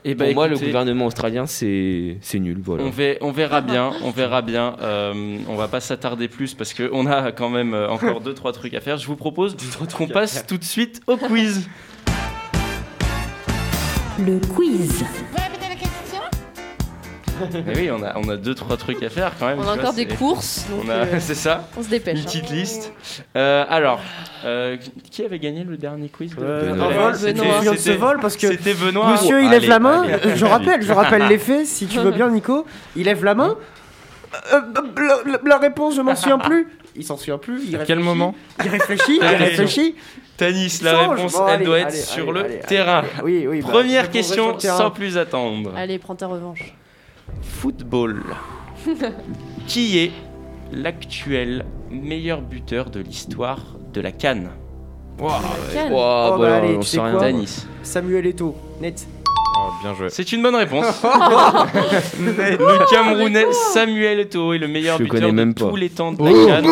Et 0.05 0.15
pour 0.15 0.27
bah, 0.27 0.33
moi, 0.35 0.49
le 0.49 0.57
gouvernement 0.57 1.07
australien, 1.07 1.47
c'est, 1.47 2.17
c'est 2.21 2.39
nul. 2.39 2.59
Voilà. 2.63 2.85
On, 2.85 3.33
verra 3.33 3.61
bien, 3.61 3.91
on 4.05 4.11
verra 4.11 4.41
bien. 4.41 4.77
Euh, 4.81 5.39
on 5.49 5.57
va 5.57 5.67
pas 5.67 5.81
s'attarder 5.81 6.29
plus 6.29 6.55
parce 6.55 6.75
qu'on 6.75 7.07
a 7.07 7.33
quand 7.33 7.51
même 7.51 7.75
euh, 7.75 7.89
encore 7.89 8.21
deux 8.21 8.35
trois 8.35 8.53
trucs 8.53 8.75
à 8.75 8.81
faire. 8.81 8.99
Je 8.99 9.07
vous 9.09 9.17
propose 9.17 9.57
qu'on 9.97 10.07
passe 10.07 10.47
tout 10.47 10.59
de 10.59 10.65
suite 10.65 11.01
au 11.07 11.17
quiz. 11.17 11.69
Le 14.19 14.39
quiz. 14.55 15.05
Mais 17.67 17.77
oui, 17.77 17.91
on 17.91 18.03
a, 18.03 18.15
on 18.17 18.27
a 18.31 18.37
deux 18.37 18.55
trois 18.55 18.79
trucs 18.79 19.03
à 19.03 19.11
faire 19.11 19.33
quand 19.39 19.47
même. 19.47 19.59
On 19.59 19.63
a 19.63 19.65
vois, 19.65 19.75
encore 19.75 19.93
des 19.93 20.07
courses, 20.07 20.65
donc, 20.71 20.85
on 20.87 20.89
a- 20.89 20.93
euh, 20.95 21.17
c'est 21.21 21.35
ça. 21.35 21.69
on 21.77 21.83
se 21.83 21.89
dépêche, 21.91 22.15
Une 22.15 22.21
hein. 22.23 22.25
petite 22.25 22.51
liste. 22.51 22.93
Euh, 23.37 23.65
alors, 23.69 24.01
euh, 24.47 24.79
qui 25.11 25.23
avait 25.23 25.39
gagné 25.39 25.63
le 25.65 25.77
dernier 25.77 26.09
quiz 26.09 26.35
de- 26.35 26.37
C'était- 27.19 27.33
Benoît. 27.35 27.75
c'était- 27.77 27.97
vol 27.97 28.19
parce 28.23 28.37
que 28.39 28.49
c'était 28.49 28.73
Benoît. 28.73 29.13
Monsieur, 29.13 29.43
il 29.43 29.49
Allez, 29.49 29.61
lève 29.61 29.69
la 29.69 29.79
main. 29.79 30.03
allez, 30.05 30.35
je 30.37 30.45
rappelle, 30.47 30.83
je 30.83 30.93
rappelle 30.93 31.27
les 31.29 31.39
faits, 31.39 31.67
si 31.67 31.87
tu 31.87 31.99
veux 31.99 32.11
bien, 32.11 32.31
Nico. 32.31 32.65
Il 32.97 33.05
lève 33.05 33.23
la 33.23 33.35
main. 33.35 33.55
Euh, 34.53 34.61
la, 34.97 35.33
la- 35.33 35.39
la 35.45 35.59
réponse, 35.59 35.95
je 35.97 36.01
m'en 36.03 36.15
souviens 36.17 36.39
plus. 36.39 36.69
Il 36.97 37.05
s'en 37.05 37.17
souvient 37.17 37.39
plus. 37.39 37.63
Il 37.69 37.77
À 37.77 37.85
quel 37.85 38.01
moment 38.01 38.35
Il 38.65 38.71
réfléchit. 38.71 39.19
Il 39.21 39.25
réfléchit. 39.27 39.95
Tanis, 40.37 40.81
la 40.83 41.09
réponse, 41.09 41.33
Bon, 41.35 41.47
elle 41.47 41.55
allez, 41.55 41.65
doit 41.65 41.79
être 41.79 41.89
allez, 41.89 41.97
sur 41.97 42.31
allez, 42.31 42.33
le 42.41 42.45
allez, 42.45 42.59
terrain. 42.61 42.99
allez. 43.01 43.09
Oui, 43.23 43.47
oui, 43.49 43.61
bah, 43.61 43.67
je 43.69 43.73
Première 43.73 44.11
question 44.11 44.59
sans 44.59 44.91
plus 44.91 45.17
attendre. 45.19 45.73
Allez, 45.77 45.99
prends 45.99 46.15
ta 46.15 46.27
revanche. 46.27 46.75
Football. 47.43 48.23
Qui 49.67 49.99
est 49.99 50.13
l'actuel 50.73 51.65
meilleur 51.91 52.41
buteur 52.43 52.91
de 52.91 53.01
l'histoire 53.01 53.61
de 53.93 54.01
la 54.01 54.13
Cannes? 54.13 54.51
Ouah, 55.21 55.41
Oh, 55.91 55.91
bah, 55.91 56.37
bah, 56.39 56.57
allez, 56.57 56.77
on 56.77 56.83
sait 56.83 56.97
sais 56.97 57.03
rien. 57.03 57.13
quoi? 57.13 57.21
Tanis. 57.21 57.67
Samuel 57.83 58.27
Eto'o, 58.27 58.55
net. 58.81 59.07
Oh, 59.79 59.83
bien 59.83 59.95
joué. 59.95 60.09
C'est 60.11 60.33
une 60.33 60.43
bonne 60.43 60.55
réponse. 60.55 60.87
le 62.19 62.91
Camerounais 62.91 63.47
Samuel 63.73 64.21
Eto'o 64.21 64.53
est 64.55 64.59
le 64.59 64.69
meilleur 64.69 64.99
Je 64.99 65.05
buteur 65.05 65.33
de 65.33 65.53
tous 65.53 65.77
les 65.77 65.91
temps 65.91 66.13
de 66.13 66.19
Oh. 66.21 66.25
la 66.49 66.61
Cannes 66.61 66.71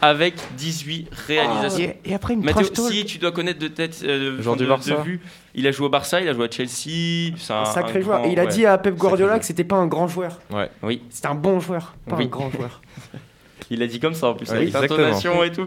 avec 0.00 0.34
18 0.56 1.08
réalisations. 1.26 1.84
Et, 2.04 2.10
et 2.10 2.14
après, 2.14 2.34
une 2.34 2.44
talk. 2.44 2.66
si 2.90 3.04
tu 3.04 3.18
dois 3.18 3.32
connaître 3.32 3.58
de 3.58 3.68
tête, 3.68 4.00
euh, 4.04 4.40
Joueur 4.40 4.56
de, 4.56 4.64
du 4.64 4.90
de 4.90 5.02
vue, 5.02 5.20
il 5.54 5.66
a 5.66 5.72
joué 5.72 5.86
au 5.86 5.90
Barça, 5.90 6.20
il 6.20 6.28
a 6.28 6.34
joué 6.34 6.46
à 6.46 6.50
Chelsea. 6.50 7.34
C'est 7.36 7.52
un, 7.52 7.62
Un 7.62 7.64
sacré 7.64 7.98
un 7.98 8.02
joueur. 8.02 8.18
grand- 8.20 8.28
Et 8.28 8.32
il 8.32 8.38
a 8.40 8.44
ouais. 8.44 8.48
dit 8.48 8.66
à 8.66 8.78
Pep 8.78 8.94
Guardiola 8.96 9.38
que 9.38 9.44
c'était 9.44 9.64
pas 9.64 9.76
un 9.76 9.86
grand 9.86 10.08
joueur. 10.08 10.38
Ouais. 10.50 10.70
Oui, 10.82 11.02
C'était 11.10 11.28
un 11.28 11.34
bon 11.34 11.60
joueur, 11.60 11.94
pas 12.08 12.16
Oui. 12.16 12.24
un 12.24 12.28
grand 12.28 12.50
joueur. 12.50 12.80
il 13.70 13.82
a 13.82 13.86
dit 13.86 14.00
comme 14.00 14.14
ça 14.14 14.28
en 14.28 14.34
plus, 14.34 14.48
Ouais, 14.50 14.56
avec 14.56 14.72
l'intonation 14.72 15.42
et 15.44 15.50
tout. 15.52 15.66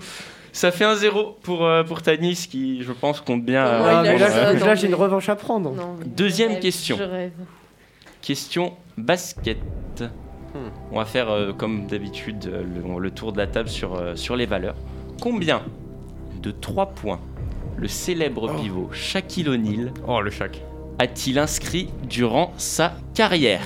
Ça 0.53 0.71
fait 0.71 0.83
un 0.85 0.95
0 0.95 1.37
pour, 1.41 1.65
euh, 1.65 1.83
pour 1.83 2.01
Tanis 2.01 2.47
qui, 2.49 2.83
je 2.83 2.91
pense, 2.91 3.21
compte 3.21 3.43
bien. 3.45 3.63
Ouais, 3.63 3.71
euh, 3.71 3.83
Ah, 3.97 4.01
mais 4.03 4.17
là, 4.17 4.53
non, 4.53 4.75
j'ai 4.75 4.87
une 4.87 4.95
revanche 4.95 5.29
à 5.29 5.35
prendre. 5.35 5.71
Non, 5.71 5.95
mais- 5.99 6.05
Deuxième 6.05 6.49
je 6.49 6.53
rêve, 6.55 6.61
question. 6.63 6.97
Je 6.97 7.03
rêve. 7.03 7.31
Question 8.21 8.73
basket. 8.97 9.57
On 10.91 10.97
va 10.97 11.05
faire 11.05 11.29
euh, 11.29 11.53
comme 11.53 11.87
d'habitude 11.87 12.45
euh, 12.47 12.63
le, 12.63 12.99
le 12.99 13.11
tour 13.11 13.31
de 13.31 13.37
la 13.37 13.47
table 13.47 13.69
sur, 13.69 13.95
euh, 13.95 14.15
sur 14.17 14.35
les 14.35 14.45
valeurs. 14.45 14.75
Combien 15.21 15.61
de 16.41 16.51
3 16.51 16.87
points 16.87 17.19
le 17.77 17.87
célèbre 17.87 18.53
pivot 18.61 18.89
Shaquille 18.91 19.47
O'Neal 19.47 19.91
Oh, 20.07 20.19
le 20.19 20.29
chac. 20.29 20.61
a-t-il 20.99 21.39
inscrit 21.39 21.89
durant 22.03 22.51
sa 22.57 22.93
carrière 23.15 23.61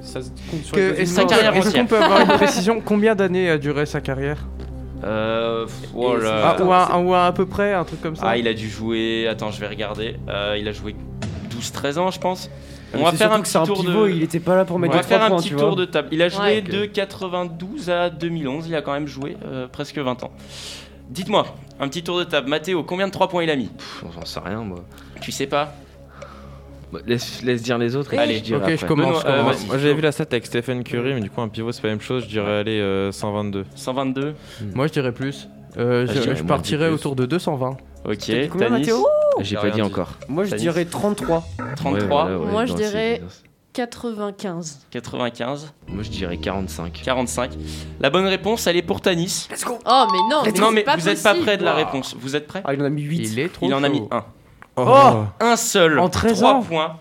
Ça 0.00 0.22
se 0.22 0.30
compte 0.50 0.64
sur 0.64 0.74
Que- 0.74 0.80
les 0.80 0.88
doigts 0.92 0.98
Est-ce 1.02 1.14
Sa 1.14 1.24
carrière 1.24 1.54
entière. 1.56 1.72
qu'on 1.74 1.86
peut 1.86 2.02
avoir 2.02 2.20
une 2.22 2.26
précision 2.38 2.80
Combien 2.82 3.14
d'années 3.14 3.50
a 3.50 3.58
duré 3.58 3.84
sa 3.84 4.00
carrière? 4.00 4.46
Euh, 5.04 5.66
oh 5.94 6.16
là. 6.16 6.56
Ah, 6.58 6.62
ou, 6.62 6.72
à, 6.72 6.98
ou 6.98 7.14
à, 7.14 7.26
à 7.26 7.32
peu 7.32 7.46
près, 7.46 7.74
un 7.74 7.84
truc 7.84 8.00
comme 8.00 8.16
ça 8.16 8.24
Ah, 8.26 8.36
il 8.36 8.48
a 8.48 8.54
dû 8.54 8.68
jouer. 8.68 9.26
Attends, 9.28 9.50
je 9.50 9.60
vais 9.60 9.68
regarder. 9.68 10.16
Euh, 10.28 10.56
il 10.58 10.66
a 10.68 10.72
joué 10.72 10.94
12-13 11.50 11.98
ans, 11.98 12.10
je 12.10 12.18
pense. 12.20 12.50
On 12.96 13.02
va 13.02 13.10
faire 13.12 13.32
un 13.32 13.40
petit 13.40 13.58
un 13.58 13.64
tour 13.66 13.80
pivot, 13.80 14.06
de. 14.06 14.10
il 14.12 14.22
était 14.22 14.38
pas 14.38 14.54
là 14.54 14.64
pour 14.64 14.76
On 14.76 14.78
mettre 14.78 14.94
va 14.94 15.02
faire 15.02 15.20
un 15.22 15.28
points, 15.28 15.38
petit 15.38 15.48
tu 15.48 15.56
tour 15.56 15.70
vois. 15.70 15.76
de 15.76 15.84
table. 15.84 16.08
Il 16.12 16.22
a 16.22 16.28
joué 16.28 16.40
Ouais. 16.44 16.62
de 16.62 16.84
92 16.84 17.90
à 17.90 18.08
2011. 18.08 18.66
Il 18.68 18.74
a 18.76 18.82
quand 18.82 18.92
même 18.92 19.08
joué 19.08 19.36
euh, 19.44 19.66
presque 19.66 19.98
20 19.98 20.22
ans. 20.22 20.30
Dites-moi, 21.10 21.44
un 21.80 21.88
petit 21.88 22.04
tour 22.04 22.18
de 22.18 22.24
table. 22.24 22.48
Mathéo, 22.48 22.84
combien 22.84 23.06
de 23.08 23.12
3 23.12 23.28
points 23.28 23.42
il 23.42 23.50
a 23.50 23.56
mis? 23.56 23.68
J'en 24.14 24.24
sais 24.24 24.38
rien, 24.40 24.58
moi. 24.62 24.84
Tu 25.20 25.32
sais 25.32 25.46
pas? 25.48 25.74
Laisse, 27.06 27.62
dire 27.62 27.78
les 27.78 27.96
autres. 27.96 28.14
Et 28.14 28.18
allez, 28.18 28.38
je 28.38 28.42
dirai 28.44 28.74
Ok, 28.74 28.80
je 28.80 28.86
commence. 28.86 29.24
Euh, 29.24 29.38
commence. 29.38 29.66
J'avais 29.70 29.94
vu 29.94 30.00
la 30.00 30.12
stat 30.12 30.26
avec 30.30 30.46
Stephen 30.46 30.84
Curry, 30.84 31.14
mais 31.14 31.20
du 31.20 31.30
coup, 31.30 31.40
un 31.40 31.48
pivot, 31.48 31.72
c'est 31.72 31.82
pas 31.82 31.88
la 31.88 31.94
même 31.94 32.00
chose. 32.00 32.24
Je 32.24 32.28
dirais, 32.28 32.58
allez, 32.58 32.80
euh, 32.80 33.12
122. 33.12 33.64
122. 33.74 34.30
Hmm. 34.30 34.34
Moi, 34.74 34.86
je 34.86 34.92
dirais 34.92 35.12
plus. 35.12 35.48
Euh, 35.76 36.06
ah, 36.08 36.34
je, 36.34 36.42
partirais 36.42 36.88
autour 36.88 37.16
de 37.16 37.26
220. 37.26 37.76
Ok, 38.04 38.30
combien, 38.50 38.68
Mathéo 38.68 39.04
ah, 39.06 39.42
J'ai 39.42 39.56
pas 39.56 39.70
dit 39.70 39.82
encore. 39.82 40.12
Moi, 40.28 40.44
je 40.44 40.54
dirais 40.54 40.84
33. 40.84 41.44
33 41.76 42.28
Moi, 42.46 42.66
je 42.66 42.74
dirais. 42.74 43.20
95. 43.74 44.86
95. 44.90 45.72
Moi 45.88 46.04
je 46.04 46.08
dirais 46.08 46.36
45. 46.36 47.02
45. 47.04 47.50
La 48.00 48.08
bonne 48.08 48.26
réponse, 48.26 48.68
elle 48.68 48.76
est 48.76 48.82
pour 48.82 49.00
Tanis. 49.00 49.48
Let's 49.50 49.64
go. 49.64 49.78
Oh 49.84 50.06
mais 50.12 50.18
non, 50.30 50.44
non 50.60 50.70
mais, 50.70 50.84
vous 50.96 51.06
n'êtes 51.08 51.22
pas 51.22 51.34
près 51.34 51.58
de 51.58 51.64
la 51.64 51.74
réponse. 51.74 52.14
Vous 52.16 52.36
êtes 52.36 52.46
prêt 52.46 52.62
Ah 52.64 52.72
il 52.72 52.80
en 52.80 52.84
a 52.84 52.88
mis 52.88 53.02
8. 53.02 53.32
Il 53.36 53.50
Il 53.62 53.74
en 53.74 53.82
a 53.82 53.88
mis 53.88 54.02
1. 54.12 54.24
Oh 54.76 55.24
Un 55.40 55.56
seul. 55.56 55.98
En 55.98 56.08
13 56.08 56.38
3 56.40 56.50
ans 56.52 56.60
points 56.62 56.96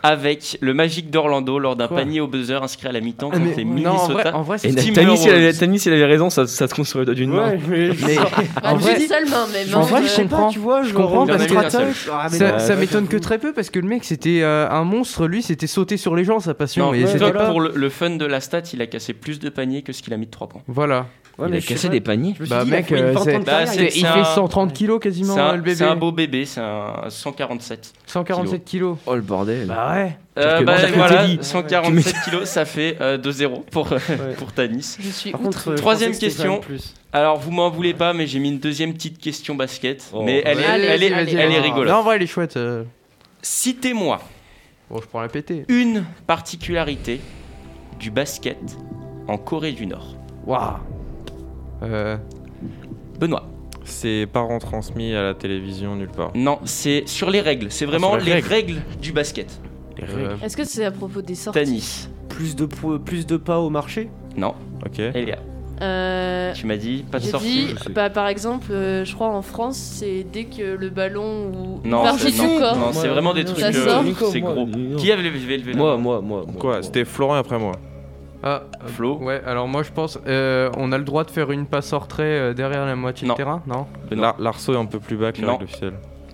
avec 0.00 0.56
le 0.60 0.74
Magic 0.74 1.10
d'Orlando 1.10 1.58
lors 1.58 1.74
d'un 1.74 1.88
Quoi 1.88 1.96
panier 1.98 2.20
au 2.20 2.28
buzzer 2.28 2.62
inscrit 2.62 2.86
à 2.86 2.92
la 2.92 3.00
mi-temps 3.00 3.30
Ah, 3.32 3.36
contre 3.36 3.50
mais- 3.50 3.56
les 3.56 3.64
non, 3.64 3.90
en 3.90 3.96
vrai, 3.96 4.14
Minnesota. 4.14 4.36
en 4.36 4.42
vrai, 4.42 4.58
c'est 4.58 4.68
Et 4.68 4.74
Tim 4.76 4.92
Tanis, 4.92 5.82
il 5.86 5.92
avait, 5.92 6.04
raison, 6.04 6.30
ça, 6.30 6.46
ça 6.46 6.68
se 6.68 6.98
doigt 7.04 7.14
d'une 7.14 7.30
main. 7.32 7.50
Ouais, 7.50 7.60
mais. 7.68 7.88
Mais 8.06 8.14
Bah, 8.16 8.22
en 8.62 8.72
d'une 8.76 8.80
vrai, 8.82 9.00
seule 9.00 9.28
main, 9.28 9.46
mais 9.52 9.74
en 9.74 9.80
vrai, 9.80 10.02
je 10.06 10.16
comprends. 10.22 10.48
tu 10.50 10.60
vois, 10.60 10.84
Je 10.84 10.94
comprends 10.94 11.26
parce 11.26 11.46
que-. 11.46 11.54
Ah, 12.12 12.28
mais 12.30 12.38
ça, 12.60 12.76
m'étonne 12.76 13.08
que 13.08 13.16
très 13.16 13.38
peu 13.38 13.52
parce 13.52 13.70
que 13.70 13.80
le 13.80 13.88
mec 13.88 14.04
c'était 14.04 14.40
euh, 14.42 14.70
un 14.70 14.84
monstre, 14.84 15.26
lui 15.26 15.42
c'était 15.42 15.66
sauter 15.66 15.96
sur 15.96 16.14
les 16.14 16.22
gens 16.22 16.38
sa 16.38 16.54
passion. 16.54 16.86
Non, 16.86 16.94
et 16.94 17.02
ouais, 17.02 17.10
c'était 17.10 17.32
pas- 17.32 17.46
pour 17.50 17.60
le, 17.60 17.72
le 17.74 17.88
fun 17.88 18.10
de 18.10 18.24
la 18.24 18.40
stat, 18.40 18.62
il 18.72 18.80
a 18.80 18.86
cassé 18.86 19.14
plus 19.14 19.40
de 19.40 19.48
paniers 19.48 19.82
que 19.82 19.92
ce 19.92 20.02
qu'il 20.02 20.14
a 20.14 20.16
mis 20.16 20.26
de 20.26 20.30
3 20.30 20.46
points. 20.48 20.62
Voilà. 20.68 21.06
Ouais, 21.38 21.46
il 21.46 21.50
mais 21.52 21.58
a 21.58 21.60
cassé 21.60 21.86
pas. 21.86 21.92
des 21.92 22.00
paniers. 22.00 22.34
Je 22.36 22.40
me 22.42 22.46
suis 22.46 22.54
Bah, 22.54 22.64
dit, 22.64 22.70
mec, 22.70 22.86
il 22.90 22.96
a 22.96 22.98
fait 22.98 23.34
euh, 23.36 23.38
Bah, 23.40 23.62
il 23.62 23.68
c'est 23.68 23.90
fait 23.90 24.06
un- 24.06 24.24
130 24.24 24.72
kilos 24.72 24.98
quasiment 25.00 25.34
C'est 25.34 25.40
un, 25.40 25.52
le 25.54 25.62
bébé. 25.62 25.76
c'est 25.76 25.84
un 25.84 25.94
beau 25.94 26.10
bébé, 26.10 26.44
c'est 26.46 26.60
un 26.60 27.04
147. 27.08 27.92
147 28.06 28.64
kilos. 28.64 28.96
Oh 29.06 29.14
le 29.14 29.20
bordel. 29.20 29.66
Bah 29.68 29.94
ouais. 29.94 30.18
Euh, 30.36 30.62
bah, 30.62 30.74
voilà, 30.94 31.26
Telly. 31.26 31.38
147 31.40 32.14
kilos, 32.24 32.48
ça 32.48 32.64
fait 32.64 32.96
euh, 33.00 33.18
2-0 33.18 33.62
pour, 33.70 33.92
euh, 33.92 33.98
Ouais. 34.08 34.34
pour 34.36 34.52
Tanis. 34.52 34.96
Je 35.00 35.08
suis 35.10 35.30
Par 35.30 35.40
contre, 35.40 35.68
euh, 35.70 35.74
Troisième 35.76 36.10
que 36.12 36.18
question. 36.18 36.60
Alors, 37.12 37.38
vous 37.38 37.50
m'en 37.52 37.70
voulez 37.70 37.94
pas, 37.94 38.12
mais 38.12 38.26
j'ai 38.26 38.38
mis 38.40 38.48
une 38.48 38.58
deuxième 38.58 38.92
petite 38.92 39.18
question 39.18 39.54
basket. 39.54 40.10
Oh. 40.12 40.22
mais 40.24 40.42
elle 40.44 40.58
est, 40.60 40.64
Allez, 40.64 40.84
elle 40.86 41.02
est, 41.04 41.12
allez, 41.12 41.32
elle 41.32 41.38
est 41.38 41.42
allez. 41.44 41.58
rigolote. 41.60 41.88
Non, 41.88 41.98
en 41.98 42.02
vrai, 42.02 42.16
elle 42.16 42.22
est 42.22 42.26
chouette. 42.26 42.58
Citez-moi 43.42 44.20
Bon, 44.90 45.00
je 45.00 45.06
prends 45.06 45.20
la 45.20 45.28
pété. 45.28 45.64
une 45.68 46.04
particularité 46.26 47.20
du 48.00 48.10
basket 48.10 48.58
en 49.28 49.36
Corée 49.38 49.72
du 49.72 49.86
Nord. 49.86 50.16
Waouh. 50.46 50.78
Euh, 51.82 52.16
Benoît. 53.18 53.44
C'est 53.84 54.26
pas 54.30 54.40
retransmis 54.42 55.14
à 55.14 55.22
la 55.22 55.34
télévision 55.34 55.96
nulle 55.96 56.08
part. 56.10 56.30
Non, 56.34 56.58
c'est 56.64 57.04
sur 57.06 57.30
les 57.30 57.40
règles. 57.40 57.68
C'est 57.70 57.86
vraiment 57.86 58.10
sur 58.12 58.18
les 58.20 58.34
les 58.34 58.40
règles. 58.40 58.76
du 59.00 59.12
basket. 59.12 59.60
Les 59.96 60.04
euh, 60.14 60.36
Est-ce 60.44 60.56
que 60.56 60.64
c'est 60.64 60.84
à 60.84 60.90
propos 60.90 61.22
des 61.22 61.34
sorties 61.34 61.58
Tanis. 61.58 62.08
Plus 62.28 62.54
de, 62.54 62.66
plus 62.66 63.26
de 63.26 63.36
pas 63.36 63.58
au 63.60 63.70
marché? 63.70 64.10
Non. 64.36 64.54
Ok. 64.84 64.98
Elia. 64.98 65.38
Euh, 65.80 66.52
Tu 66.54 66.66
m'as 66.66 66.76
dit 66.76 67.04
pas 67.10 67.18
de 67.18 67.24
sortie. 67.24 67.66
dit, 67.66 67.74
bah, 67.94 68.10
par 68.10 68.26
exemple, 68.26 68.66
euh, 68.72 69.04
je 69.04 69.14
crois 69.14 69.28
en 69.28 69.42
France, 69.42 69.76
c'est 69.76 70.24
dès 70.30 70.44
que 70.44 70.76
le 70.76 70.90
ballon 70.90 71.52
ou 71.52 71.80
Non, 71.84 72.02
partie 72.02 72.32
c'est- 72.32 72.42
non, 72.42 72.58
corps. 72.58 72.76
non, 72.76 72.92
c'est 72.92 73.06
vraiment 73.08 73.32
des 73.32 73.44
trucs. 73.44 73.62
Euh, 73.64 74.02
c'est 74.30 74.40
gros. 74.40 74.66
Qui 74.96 75.12
a 75.12 75.16
levé, 75.16 75.56
levé 75.56 75.72
la 75.72 75.78
Moi, 75.78 75.96
moi, 75.96 76.20
moi. 76.20 76.44
Quoi. 76.58 76.82
C'était 76.82 77.04
Florent 77.04 77.34
après 77.34 77.58
moi. 77.58 77.72
Ah, 78.42 78.62
Flo. 78.86 79.16
ouais, 79.18 79.42
alors 79.46 79.66
moi 79.66 79.82
je 79.82 79.90
pense, 79.90 80.18
euh, 80.28 80.70
on 80.76 80.92
a 80.92 80.98
le 80.98 81.04
droit 81.04 81.24
de 81.24 81.30
faire 81.30 81.50
une 81.50 81.66
passe 81.66 81.92
en 81.92 81.98
retrait 81.98 82.22
euh, 82.24 82.54
derrière 82.54 82.86
la 82.86 82.94
moitié 82.94 83.26
Non. 83.26 83.34
du 83.34 83.38
terrain, 83.38 83.62
non 83.66 83.86
L'arceau 84.38 84.74
est 84.74 84.78
un 84.78 84.84
peu 84.86 85.00
plus 85.00 85.16
bas 85.16 85.32
que 85.32 85.40
la 85.40 85.48
Non. 85.48 85.58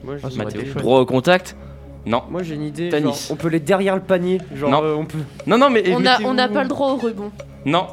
Moi, 0.04 0.16
je- 0.18 0.26
Ah, 0.26 0.28
Mathéo. 0.44 0.62
Droit 0.76 1.00
au 1.00 1.06
contact 1.06 1.56
Non. 2.04 2.22
Moi 2.28 2.42
j'ai 2.42 2.56
une 2.56 2.62
idée, 2.64 2.90
Tanis. 2.90 3.28
on 3.30 3.36
peut 3.36 3.48
les 3.48 3.60
derrière 3.60 3.94
le 3.94 4.02
panier, 4.02 4.38
genre 4.54 4.70
Non. 4.70 4.82
euh, 4.84 4.94
on 4.96 5.06
peut. 5.06 5.16
Non, 5.46 5.56
non, 5.56 5.70
mais. 5.70 5.82
On 5.94 6.00
n'a 6.00 6.18
mettez-vous- 6.18 6.52
pas 6.54 6.62
le 6.62 6.68
droit 6.68 6.88
au 6.92 6.96
rebond. 6.96 7.30
Non. 7.64 7.86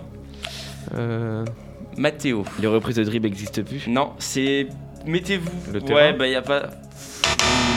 Euh, 0.97 1.45
Mathéo. 1.97 2.43
Les 2.59 2.68
reprises 2.68 2.97
de 2.97 3.03
dribble 3.03 3.28
n'existent 3.28 3.62
plus. 3.64 3.88
Non, 3.88 4.12
c'est. 4.18 4.68
Mettez-vous. 5.05 5.49
Le 5.74 5.80
ouais, 5.93 6.14
bah 6.14 6.28
y 6.28 6.36
a 6.36 6.41
pas. 6.41 6.64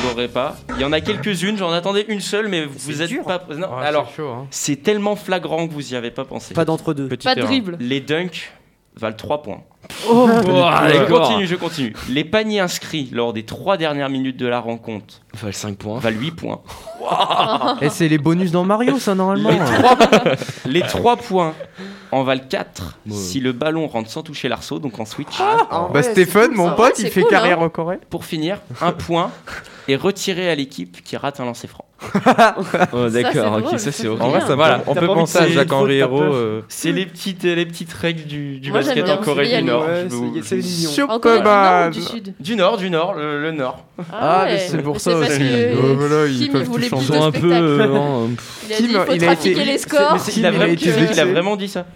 Vous 0.02 0.08
l'aurez 0.08 0.28
pas. 0.28 0.56
Il 0.76 0.80
y 0.82 0.84
en 0.84 0.92
a 0.92 1.00
quelques-unes, 1.00 1.56
j'en 1.56 1.72
attendais 1.72 2.04
une 2.08 2.20
seule, 2.20 2.48
mais 2.48 2.64
vous 2.66 3.02
êtes 3.02 3.08
dur. 3.08 3.24
pas. 3.24 3.42
Non, 3.56 3.68
ah, 3.72 3.78
c'est 3.80 3.86
alors, 3.88 4.10
chaud, 4.14 4.28
hein. 4.28 4.46
c'est 4.50 4.76
tellement 4.82 5.16
flagrant 5.16 5.66
que 5.66 5.72
vous 5.72 5.92
y 5.92 5.96
avez 5.96 6.10
pas 6.10 6.24
pensé. 6.24 6.54
Pas 6.54 6.64
d'entre-deux. 6.64 7.08
Petit 7.08 7.24
Pas 7.26 7.34
de 7.34 7.40
dribble. 7.42 7.76
Les 7.80 8.00
dunks 8.00 8.52
valent 8.96 9.16
3 9.16 9.42
points. 9.42 9.60
Oh, 10.08 10.28
je 10.30 11.04
continue, 11.10 11.46
je 11.46 11.56
continue. 11.56 11.92
Les 12.08 12.24
paniers 12.24 12.60
inscrits 12.60 13.10
lors 13.12 13.32
des 13.32 13.42
3 13.44 13.76
dernières 13.76 14.08
minutes 14.08 14.36
de 14.36 14.46
la 14.46 14.60
rencontre 14.60 15.20
Enfin, 15.34 15.52
5 15.52 15.76
points. 15.76 15.98
valent 15.98 16.18
8 16.20 16.30
points. 16.32 16.60
Et 17.82 17.88
c'est 17.90 18.08
les 18.08 18.18
bonus 18.18 18.50
dans 18.50 18.64
Mario, 18.64 18.98
ça 18.98 19.14
normalement. 19.14 19.50
Les 19.50 19.58
3, 19.58 19.98
les 20.66 20.80
trois 20.82 21.16
points 21.16 21.54
en 22.14 22.22
valent 22.24 22.42
4 22.48 22.98
Ouais. 23.06 23.12
si 23.16 23.40
le 23.40 23.52
ballon 23.52 23.86
rentre 23.86 24.10
sans 24.10 24.22
toucher 24.22 24.48
l'arceau, 24.48 24.78
donc 24.78 24.98
en 25.00 25.04
switch. 25.04 25.38
En 25.70 25.88
Bah 25.88 26.00
vrai, 26.00 26.02
Stéphane, 26.02 26.48
cool, 26.48 26.56
mon 26.56 26.70
pote, 26.72 26.98
il 26.98 27.08
fait 27.08 27.20
cool, 27.22 27.30
carrière 27.30 27.60
hein. 27.60 27.66
en 27.66 27.68
Corée. 27.68 27.98
Pour 28.10 28.24
finir, 28.24 28.58
un 28.80 28.92
point 28.92 29.30
est 29.88 29.96
retiré 29.96 30.48
à 30.50 30.54
l'équipe 30.54 31.02
qui 31.04 31.16
rate 31.16 31.40
un 31.40 31.44
lancer 31.44 31.66
franc. 31.68 31.84
Oh, 32.92 33.08
d'accord, 33.08 33.58
ok, 33.64 33.78
ça 33.78 33.90
c'est 33.92 34.06
horrible. 34.08 34.22
En 34.24 34.28
vrai, 34.30 34.40
ça 34.40 34.54
Voilà. 34.56 34.82
on 34.86 34.94
peut 34.94 35.06
penser 35.06 35.38
à 35.38 35.48
Jacques 35.48 35.72
Henri 35.72 35.96
Hérault. 35.96 36.22
euh, 36.22 36.60
C'est 36.68 36.92
les 36.92 37.06
petites, 37.06 37.44
les 37.44 37.64
petites 37.66 37.92
règles 37.92 38.24
du, 38.24 38.58
du 38.58 38.70
Moi, 38.70 38.80
j'aime 38.82 38.96
basket 38.96 39.18
en 39.18 39.22
Corée 39.22 39.56
du 39.56 39.62
Nord. 39.62 39.86
Ouais, 39.86 40.06
c'est- 40.42 40.62
Chocoban. 40.94 41.90
du 41.90 42.02
Sud? 42.02 42.34
Du 42.40 42.56
Nord, 42.56 42.76
du 42.78 42.90
Nord, 42.90 43.14
le, 43.14 43.40
le 43.40 43.52
Nord. 43.52 43.84
Ah, 44.12 44.42
mais 44.46 44.52
ouais. 44.54 44.58
c'est 44.70 44.82
pour 44.82 45.00
ça 45.00 45.16
aussi. 45.16 45.30
Ouais, 45.40 45.72
voilà, 45.74 46.26
ils 46.26 46.50
peuvent 46.50 46.64
voulait 46.64 46.88
tout 46.88 46.96
changer. 47.00 47.16
un 47.18 47.30
peu. 47.30 47.52
euh, 47.52 47.94
hein, 47.96 48.28
Il 48.68 48.72
a 48.72 48.76
dit 48.78 48.84
il 48.90 48.96
faut 48.96 49.16
trafiquer 49.26 49.64
les 49.64 49.78
scores. 49.78 50.16
il, 50.36 50.46
a 50.46 50.50
vraiment 51.24 51.56
dit 51.56 51.68
ça. 51.68 51.86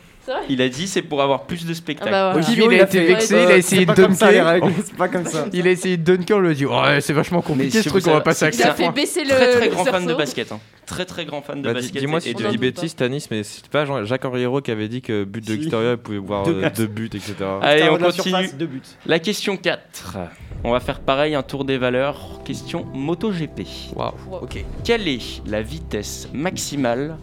Il 0.48 0.60
a 0.62 0.68
dit 0.68 0.86
c'est 0.88 1.02
pour 1.02 1.22
avoir 1.22 1.44
plus 1.44 1.64
de 1.64 1.70
Ah 1.72 1.74
spectacles. 1.74 2.10
bah 2.10 2.32
voilà. 2.32 2.46
Kim, 2.46 2.54
Guillaume, 2.54 2.72
il 2.72 2.76
il 2.76 2.80
a 2.80 2.84
été 2.84 3.04
vexé, 3.04 3.34
il 3.42 3.52
a 3.52 3.56
essayé 3.56 3.86
de 3.86 3.92
dunker. 3.92 4.60
c'est 4.84 4.96
pas 4.96 5.08
comme 5.08 5.24
ça. 5.26 5.46
Il 5.52 5.66
a 5.66 5.70
essayé 5.70 5.96
de 5.96 6.02
dunker, 6.16 6.36
on 6.36 6.40
lui 6.40 6.50
a 6.50 6.54
dit 6.54 6.66
Ouais, 6.66 7.00
c'est 7.00 7.12
vachement 7.12 7.42
compliqué 7.42 7.82
ce 7.82 7.88
truc, 7.88 8.06
on 8.06 8.12
va 8.12 8.20
passer 8.20 8.46
à 8.46 8.52
savez- 8.52 8.58
Il 8.58 8.62
a 8.62 8.66
4 8.68 8.76
fait 8.76 8.82
points. 8.84 8.92
baisser 8.92 9.24
le. 9.24 9.30
Très 9.30 9.52
très 9.52 9.68
grand 9.68 9.84
fan 9.84 10.06
de 10.06 10.14
basket. 10.14 10.52
Très 10.86 11.04
très 11.04 11.24
grand 11.26 11.42
fan 11.42 11.60
de 11.60 11.68
Bah, 11.68 11.74
basket. 11.74 11.98
Dis-moi 12.00 12.18
et 12.18 12.22
si 12.22 12.34
de- 12.34 12.42
tu 12.42 12.48
dis 12.48 12.56
bêtise, 12.58 12.96
Tanis, 12.96 13.26
mais 13.30 13.42
c'est 13.42 13.68
pas 13.68 13.84
Jacques 14.04 14.24
Henri 14.24 14.42
Hérault 14.42 14.60
qui 14.62 14.70
avait 14.70 14.88
dit 14.88 15.02
que 15.02 15.24
but 15.24 15.46
de. 15.46 15.52
Victoria, 15.54 15.92
il 15.92 15.96
pouvait 15.98 16.18
voir 16.18 16.44
Deux 16.44 16.62
euh, 16.64 16.86
buts, 16.86 17.10
etc. 17.12 17.34
Allez, 17.60 17.82
on 17.90 17.98
continue. 17.98 18.12
surface, 18.30 18.56
deux 18.56 18.66
buts. 18.66 18.80
La 19.06 19.18
question 19.18 19.56
4. 19.56 20.16
On 20.64 20.72
va 20.72 20.80
faire 20.80 21.00
pareil, 21.00 21.34
un 21.34 21.42
tour 21.42 21.64
des 21.64 21.78
valeurs. 21.78 22.40
Question 22.44 22.84
MotoGP. 22.94 23.62
Waouh. 23.94 24.12
Ok. 24.42 24.64
Quelle 24.82 25.06
est 25.06 25.42
la 25.46 25.62
vitesse 25.62 26.28
maximale 26.32 27.16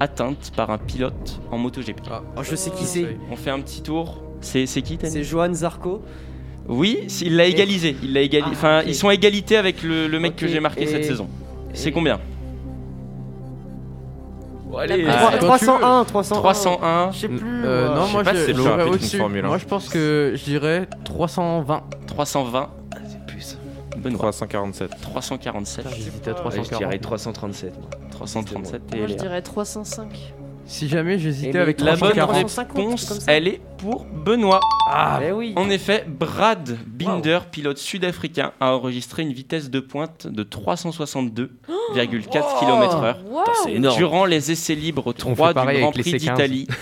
atteinte 0.00 0.52
par 0.56 0.70
un 0.70 0.78
pilote 0.78 1.40
en 1.50 1.58
MotoGP 1.58 2.00
Oh, 2.36 2.42
je 2.42 2.54
sais 2.56 2.70
qui 2.70 2.84
c'est. 2.84 3.16
On 3.30 3.36
fait 3.36 3.50
un 3.50 3.60
petit 3.60 3.82
tour. 3.82 4.22
C'est 4.40 4.66
qui 4.82 4.98
C'est 5.02 5.24
Johan 5.24 5.52
Zarco. 5.52 6.02
Oui, 6.68 7.06
il 7.22 7.36
l'a 7.36 7.46
égalisé. 7.46 7.96
Il 8.02 8.12
l'a 8.12 8.20
égali- 8.22 8.42
Ah, 8.46 8.50
Enfin, 8.52 8.82
ils 8.86 8.94
sont 8.94 9.08
à 9.08 9.14
égalité 9.14 9.56
avec 9.56 9.82
le, 9.82 10.06
le 10.06 10.20
mec 10.20 10.36
que 10.36 10.46
j'ai 10.46 10.60
marqué 10.60 10.82
et- 10.82 10.86
cette 10.86 11.04
saison. 11.04 11.26
C'est 11.72 11.92
combien? 11.92 12.20
Allez, 14.78 15.04
Ah, 15.08 15.12
Trois- 15.16 15.30
quand 15.30 15.58
tu 15.58 15.64
301, 15.64 16.04
301. 16.04 16.38
301. 16.40 17.10
Je 17.12 17.18
sais 17.18 17.28
plus. 17.28 17.64
Euh, 17.64 17.86
moi. 17.88 17.96
non, 17.96 18.08
moi 18.08 18.22
pas 18.22 18.34
je 18.34 18.38
je 18.38 18.60
un. 18.62 19.48
Moi 19.48 19.58
je 19.58 19.64
pense 19.64 19.88
que 19.88 20.34
je 20.36 20.44
dirais 20.44 20.86
320. 21.04 21.82
320. 22.06 22.68
C'est 23.98 24.02
plus. 24.02 24.10
Benoît. 24.10 24.18
347. 24.32 24.90
347. 25.02 25.86
J'hésitais 25.96 26.30
à 26.30 26.32
Ouais, 26.32 26.38
je 26.38 26.42
340. 26.42 26.78
dirais 26.78 26.98
337. 26.98 27.74
moi. 27.78 27.88
337 28.10 28.82
et 28.94 28.98
Moi, 28.98 29.06
je 29.08 29.14
dirais 29.14 29.42
305. 29.42 30.34
Si 30.70 30.86
jamais 30.86 31.18
j'hésitais 31.18 31.58
avec 31.58 31.80
La 31.80 31.96
bonne 31.96 32.10
340. 32.12 32.46
350, 32.46 32.68
comme 32.76 32.84
réponse, 32.90 33.24
elle 33.26 33.48
est 33.48 33.58
pour 33.78 34.04
Benoît. 34.04 34.60
Ah, 34.90 35.18
Eh 35.26 35.32
oui. 35.32 35.54
En 35.56 35.70
effet, 35.70 36.04
Brad 36.06 36.76
Binder, 36.86 37.38
pilote 37.50 37.78
sud-africain, 37.78 38.52
a 38.60 38.74
enregistré 38.74 39.22
une 39.22 39.32
vitesse 39.32 39.70
de 39.70 39.80
pointe 39.80 40.26
de 40.26 40.42
362,4 40.42 41.48
km/h 42.60 43.96
durant 43.96 44.26
les 44.26 44.50
essais 44.50 44.74
libres 44.74 45.06
On 45.08 45.12
3 45.34 45.54
fait 45.54 45.72
du 45.74 45.80
Grand 45.80 45.92
Prix 45.92 46.02
C15. 46.02 46.18
d'Italie. 46.18 46.68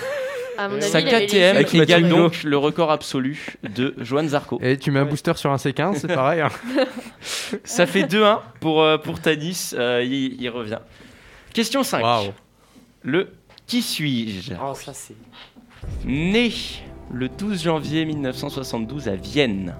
Sa 0.80 0.98
avis, 0.98 1.11
les 1.11 1.26
KTM 1.26 1.57
égale 1.82 2.02
Mathieu 2.02 2.09
donc 2.09 2.42
le 2.42 2.57
record 2.57 2.90
absolu 2.90 3.54
de 3.62 3.94
Johan 4.00 4.26
Zarco. 4.28 4.59
Et 4.62 4.76
tu 4.76 4.90
mets 4.90 5.00
un 5.00 5.04
booster 5.04 5.32
sur 5.36 5.50
un 5.50 5.57
C15, 5.57 5.96
c'est 6.00 6.09
pareil. 6.14 6.40
hein. 6.40 6.48
Ça 7.64 7.86
fait 7.86 8.02
2-1 8.04 8.40
pour, 8.61 8.82
euh, 8.82 8.98
pour 8.98 9.20
Tanis, 9.20 9.70
euh, 9.74 10.02
il, 10.04 10.40
il 10.40 10.48
revient. 10.50 10.78
Question 11.52 11.82
5. 11.82 12.02
Waouh. 12.02 12.32
Le 13.02 13.28
qui 13.66 13.82
suis-je? 13.82 14.52
Oh, 14.62 14.74
ça 14.74 14.92
c'est. 14.92 15.14
Né 16.04 16.52
le 17.12 17.28
12 17.28 17.62
janvier 17.62 18.04
1972 18.04 19.09
à 19.09 19.14
Vienne, 19.14 19.74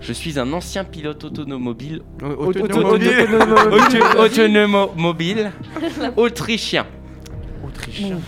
Je 0.00 0.12
suis 0.12 0.38
un 0.38 0.52
ancien 0.52 0.84
pilote 0.84 1.24
autonomobile. 1.24 2.02
automobile. 2.22 3.26
Auto- 3.72 4.22
Autonomobile 4.22 5.52
autrichien. 6.16 6.86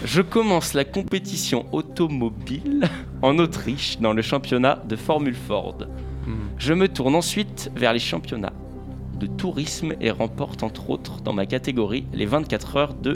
Je 0.05 0.23
commence 0.23 0.75
la 0.75 0.85
compétition 0.85 1.67
automobile 1.73 2.89
en 3.23 3.39
Autriche 3.39 3.99
dans 4.01 4.13
le 4.13 4.23
championnat 4.23 4.83
de 4.89 4.97
Formule 4.97 5.35
Ford. 5.35 5.79
Je 6.59 6.73
me 6.73 6.89
tourne 6.89 7.15
ensuite 7.15 7.71
vers 7.77 7.93
les 7.93 7.99
championnats 7.99 8.53
de 9.19 9.27
tourisme 9.27 9.95
et 10.01 10.11
remporte 10.11 10.63
entre 10.63 10.91
autres 10.91 11.21
dans 11.23 11.33
ma 11.33 11.47
catégorie 11.47 12.05
les 12.13 12.27
24 12.27 12.77
heures 12.77 12.95
de 12.95 13.15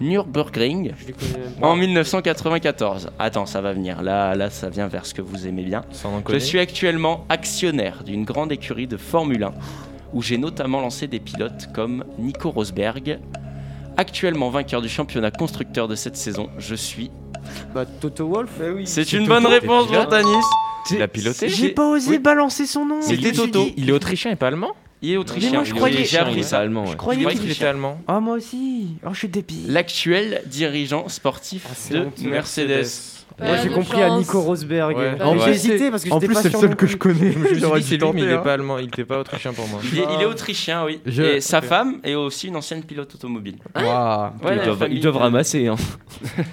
Nürburgring 0.00 0.92
en 1.62 1.76
1994. 1.76 3.10
Attends, 3.18 3.46
ça 3.46 3.60
va 3.60 3.72
venir. 3.72 4.02
Là, 4.02 4.34
là, 4.34 4.50
ça 4.50 4.68
vient 4.68 4.88
vers 4.88 5.06
ce 5.06 5.14
que 5.14 5.22
vous 5.22 5.46
aimez 5.46 5.64
bien. 5.64 5.84
en 6.04 6.22
Je 6.28 6.38
suis 6.38 6.58
actuellement 6.58 7.24
actionnaire 7.28 8.04
d'une 8.04 8.24
grande 8.24 8.52
écurie 8.52 8.86
de 8.86 8.96
Formule 8.96 9.44
1 9.44 9.52
où 10.12 10.22
j'ai 10.22 10.38
notamment 10.38 10.80
lancé 10.80 11.08
des 11.08 11.20
pilotes 11.20 11.68
comme 11.74 12.04
Nico 12.18 12.50
Rosberg. 12.50 13.18
Actuellement 13.96 14.50
vainqueur 14.50 14.82
du 14.82 14.88
championnat 14.88 15.30
constructeur 15.30 15.88
de 15.88 15.94
cette 15.94 16.16
saison, 16.16 16.50
je 16.58 16.74
suis. 16.74 17.10
Bah, 17.74 17.86
Toto 17.86 18.28
Wolf 18.28 18.50
C'est 18.84 19.12
une 19.12 19.26
bonne 19.26 19.46
réponse 19.46 19.86
pour 19.86 20.08
Tanis. 20.08 20.28
Il 20.90 21.02
a 21.02 21.08
piloté 21.08 21.48
J'ai 21.48 21.70
pas 21.70 21.88
osé 21.88 22.18
balancer 22.18 22.66
son 22.66 22.84
nom. 22.84 23.00
C'était 23.02 23.32
Toto. 23.32 23.66
Il 23.76 23.88
est 23.88 23.92
autrichien 23.92 24.30
et 24.30 24.36
pas 24.36 24.48
allemand 24.48 24.72
Il 25.02 25.12
est 25.12 25.16
autrichien. 25.16 25.50
Mais 25.50 25.56
moi, 25.56 25.64
je 25.64 25.74
croyais- 25.74 26.04
J'ai 26.04 26.18
appris 26.18 26.44
ça. 26.44 26.58
allemand, 26.60 26.84
ouais. 26.84 26.92
Je 26.92 26.96
croyais 26.96 27.20
croyais 27.22 27.38
qu'il 27.38 27.50
était 27.50 27.64
allemand. 27.64 28.00
Ah, 28.06 28.20
moi 28.20 28.36
aussi. 28.36 28.88
Oh, 29.04 29.08
je 29.12 29.18
suis 29.18 29.28
débile. 29.28 29.72
L'actuel 29.72 30.42
dirigeant 30.46 31.08
sportif 31.08 31.66
c'est 31.74 31.94
de. 31.94 32.28
Mercedes. 32.28 32.86
Moi, 33.38 33.56
j'ai 33.62 33.68
compris 33.68 34.02
à 34.02 34.16
Nico 34.16 34.40
Rosberg. 34.40 34.96
Ouais. 34.96 35.16
J'ai 35.44 35.50
hésité 35.50 35.90
parce 35.90 36.04
que 36.04 36.10
En 36.10 36.18
plus, 36.18 36.32
pas 36.34 36.42
c'est 36.42 36.52
le 36.52 36.58
seul 36.58 36.76
que 36.76 36.86
je 36.86 36.96
connais. 36.96 37.32
Je 37.32 37.38
me 37.38 37.46
suis 37.48 37.58
J'aurais 37.58 37.80
dit 37.80 37.86
dû 37.86 37.90
c'est 37.90 37.96
lui, 37.98 38.12
mais 38.14 38.20
il 38.20 38.24
tenter, 38.24 38.32
est 38.32 38.36
hein. 38.36 38.42
pas 38.42 38.52
allemand, 38.54 38.78
il 38.78 38.86
était 38.86 39.04
pas 39.04 39.18
autrichien 39.18 39.52
pour 39.52 39.68
moi. 39.68 39.80
Il 39.92 39.98
est, 39.98 40.04
il 40.16 40.22
est 40.22 40.26
autrichien, 40.26 40.84
oui. 40.84 41.00
Je- 41.04 41.22
Et 41.22 41.40
sa 41.40 41.60
femme 41.60 42.00
est 42.02 42.14
aussi 42.14 42.48
une 42.48 42.56
ancienne 42.56 42.82
pilote 42.82 43.14
automobile. 43.14 43.56
Waouh. 43.74 44.30
Ouais, 44.42 44.56
ils, 44.56 44.64
doivent, 44.64 44.88
ils 44.90 45.08
ramasser. 45.08 45.66
Hein. 45.66 45.76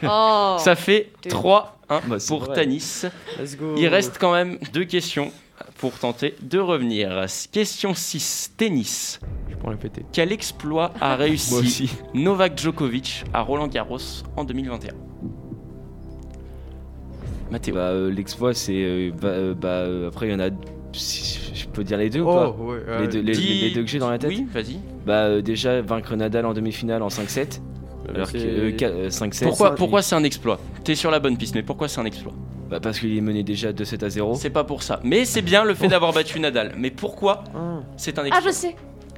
Oh. 0.03 0.57
Ça 0.59 0.75
fait 0.75 1.11
3-1 1.25 1.63
Bah, 1.89 1.99
pour 2.27 2.39
vrai. 2.45 2.55
Tanis. 2.55 3.03
Let's 3.39 3.57
go. 3.57 3.75
Il 3.77 3.87
reste 3.87 4.17
quand 4.19 4.33
même 4.33 4.57
deux 4.73 4.85
questions 4.85 5.31
pour 5.77 5.93
tenter 5.99 6.35
de 6.41 6.59
revenir. 6.59 7.25
Question 7.51 7.93
6, 7.93 8.53
tennis. 8.57 9.19
Je 9.49 9.69
le 9.69 9.77
péter. 9.77 10.05
Quel 10.11 10.31
exploit 10.33 10.91
a 10.99 11.15
réussi. 11.17 11.89
Novak 12.13 12.59
Djokovic 12.59 13.23
à 13.33 13.41
Roland 13.41 13.67
Garros 13.67 13.97
en 14.35 14.43
2021 14.43 14.91
Mathéo. 17.51 17.75
Bah, 17.75 17.81
euh, 17.89 18.11
L'exploit, 18.11 18.53
c'est. 18.53 18.73
euh, 18.75 19.11
bah, 19.21 19.27
euh, 19.29 19.53
bah, 19.53 19.67
euh, 19.69 20.07
après, 20.09 20.27
il 20.27 20.31
y 20.31 20.35
en 20.35 20.39
a. 20.39 20.49
si- 20.93 21.39
Je 21.53 21.67
peux 21.67 21.83
dire 21.83 21.97
les 21.97 22.09
deux 22.09 22.21
ou 22.21 22.29
Oh, 22.29 22.33
pas? 22.33 22.49
ouais, 22.49 22.77
les, 22.87 22.93
ouais. 23.01 23.07
deux, 23.07 23.19
les- 23.21 23.31
Dis- 23.33 23.61
les 23.61 23.71
deux 23.71 23.81
que 23.81 23.87
j'ai 23.87 23.97
dans 23.99 24.09
la 24.11 24.17
tête? 24.19 24.29
Oui, 24.29 24.45
vas-y. 24.53 24.77
Bah, 25.07 25.23
euh, 25.25 25.41
déjà, 25.41 25.81
vaincre 25.81 26.15
Nadal 26.15 26.45
en 26.45 26.53
demi-finale 26.53 27.01
en 27.01 27.09
5-7. 27.09 27.61
Alors 28.13 28.31
que 28.31 28.37
c'est- 28.37 28.45
euh, 28.47 28.71
qua- 28.71 28.87
euh, 28.89 29.09
5-7. 29.09 29.49
Pourquoi, 29.77 30.01
c'est 30.01 30.13
un 30.15 30.23
exploit? 30.23 30.59
T'es 30.83 30.93
sur 30.95 31.09
la 31.09 31.19
bonne 31.19 31.37
piste, 31.37 31.55
mais 31.55 31.63
pourquoi 31.63 31.87
c'est 31.87 31.99
un 32.01 32.05
exploit? 32.05 32.33
Bah, 32.69 32.79
Parce 32.79 32.99
qu'il 32.99 33.15
est 33.17 33.21
mené 33.21 33.43
déjà 33.43 33.71
2-7 33.71 34.03
à 34.03 34.09
0. 34.09 34.35
C'est 34.35 34.49
pas 34.49 34.63
pour 34.63 34.83
ça. 34.83 34.99
Mais 35.03 35.25
c'est 35.25 35.41
bien 35.41 35.63
le 35.63 35.73
fait 35.73 35.87
d'avoir 35.87 36.11
battu 36.13 36.39
Nadal. 36.39 36.73
Mais 36.77 36.91
pourquoi 36.91 37.43
Ah. 37.55 37.79
c'est 37.97 38.19
un 38.19 38.23
Ah, 38.23 38.27
exploit? 38.27 38.51
je 38.51 38.55
sais. 38.55 38.75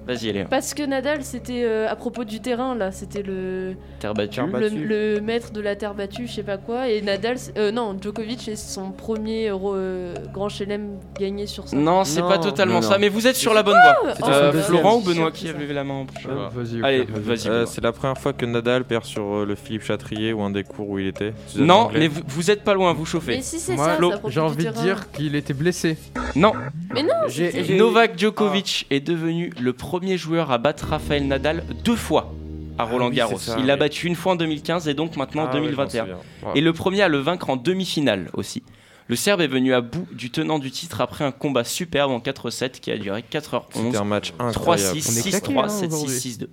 Vas-y, 0.07 0.31
Léa. 0.31 0.45
Parce 0.45 0.73
que 0.73 0.83
Nadal, 0.83 1.23
c'était 1.23 1.63
euh, 1.63 1.89
à 1.89 1.95
propos 1.95 2.23
du 2.23 2.39
terrain, 2.39 2.75
là. 2.75 2.91
C'était 2.91 3.23
le, 3.23 3.75
Terre 3.99 4.13
battue. 4.13 4.35
Terre 4.35 4.47
le, 4.47 5.19
maître 5.19 5.51
de 5.51 5.61
la 5.61 5.75
terre 5.75 5.95
battue, 5.95 6.27
je 6.27 6.33
sais 6.33 6.43
pas 6.43 6.57
quoi. 6.57 6.89
Et 6.89 7.01
Nadal, 7.01 7.37
euh, 7.57 7.71
non, 7.71 7.97
Djokovic, 7.99 8.41
c'est 8.41 8.55
son 8.55 8.91
premier 8.91 9.49
euh, 9.51 10.13
grand 10.33 10.49
chelem 10.49 10.97
gagné 11.19 11.47
sur 11.47 11.67
ça. 11.67 11.75
Non, 11.75 12.03
c'est 12.03 12.21
pas 12.21 12.37
totalement 12.37 12.75
Non, 12.75 12.81
ça, 12.81 12.97
mais 12.97 13.09
vous 13.09 13.27
êtes 13.27 13.35
sur 13.35 13.53
la 13.53 13.63
bonne 13.63 13.77
voie. 13.81 14.13
Euh, 14.27 14.51
deuxième. 14.51 14.63
Florent 14.63 14.97
ou 14.97 15.01
Benoît 15.01 15.31
qui 15.31 15.49
a 15.49 15.53
levé 15.53 15.73
la 15.73 15.83
main 15.83 15.93
en 15.93 16.05
Ah, 16.29 16.49
Vas-y. 16.53 16.83
Allez, 16.83 17.05
vas-y. 17.09 17.47
Euh, 17.47 17.65
c'est 17.65 17.83
la 17.83 17.91
première 17.91 18.17
fois 18.17 18.33
que 18.33 18.45
Nadal 18.45 18.83
perd 18.85 19.05
sur 19.05 19.23
euh, 19.23 19.45
le 19.45 19.55
Philippe 19.55 19.83
Chatrier 19.83 20.33
ou 20.33 20.41
un 20.41 20.49
des 20.49 20.63
cours 20.63 20.89
où 20.89 20.99
il 20.99 21.07
était. 21.07 21.33
Non, 21.55 21.89
mais 21.93 22.07
vous, 22.07 22.21
vous 22.27 22.51
êtes 22.51 22.63
pas 22.63 22.73
loin, 22.73 22.93
vous 22.93 23.05
chauffez. 23.05 23.37
Mais 23.37 23.41
si 23.41 23.59
c'est 23.59 23.75
Moi, 23.75 23.97
ça, 23.99 24.21
J'ai 24.27 24.39
envie 24.39 24.65
de 24.65 24.71
dire 24.71 25.11
qu'il 25.11 25.35
était 25.35 25.53
blessé. 25.53 25.97
Non, 26.35 26.53
Mais 26.93 27.03
non, 27.03 27.77
Novak 27.77 28.17
Djokovic 28.17 28.87
est 28.89 28.99
devenu 28.99 29.51
le 29.59 29.73
premier 29.73 29.94
joueur 30.17 30.51
à 30.51 30.57
battre 30.57 30.87
Rafael 30.89 31.27
Nadal 31.27 31.63
deux 31.83 31.95
fois 31.95 32.33
à 32.77 32.83
Roland 32.83 33.05
Ah 33.05 33.09
oui, 33.09 33.15
Garros. 33.15 33.37
c'est 33.39 33.51
ça, 33.51 33.57
Il 33.59 33.65
l'a 33.65 33.73
oui. 33.75 33.79
battu 33.79 34.07
une 34.07 34.15
fois 34.15 34.33
en 34.33 34.35
2015 34.35 34.87
et 34.87 34.93
donc 34.93 35.15
maintenant 35.15 35.43
en 35.43 35.45
Ah 35.45 35.55
ouais, 35.55 35.69
je 35.69 35.75
m'en 35.75 35.85
2021. 35.85 36.01
souviens. 36.03 36.17
Wow. 36.43 36.51
et 36.55 36.61
le 36.61 36.73
premier 36.73 37.01
à 37.01 37.07
le 37.07 37.17
vaincre 37.19 37.49
en 37.49 37.55
demi-finale 37.55 38.29
aussi. 38.33 38.63
Le 39.07 39.15
Serbe 39.15 39.41
est 39.41 39.47
venu 39.47 39.71
à 39.73 39.81
bout 39.81 40.07
du 40.13 40.31
tenant 40.31 40.57
du 40.57 40.71
titre 40.71 40.99
après 40.99 41.23
un 41.23 41.31
combat 41.31 41.63
superbe 41.63 42.09
en 42.11 42.19
4-7 42.19 42.79
qui 42.79 42.89
a 42.91 42.97
duré 42.97 43.23
4h11. 43.31 43.61
C'était 43.71 43.97
un 43.97 44.03
match 44.03 44.31
3-6, 44.39 44.41
incroyable. 44.49 44.97
On 44.97 45.11
est 45.15 45.29
claqué, 45.29 45.53
6-3, 45.53 45.63
hein, 45.63 45.67
7-6, 45.67 45.85
aujourd'hui. 45.93 46.17
6-2. 46.17 46.47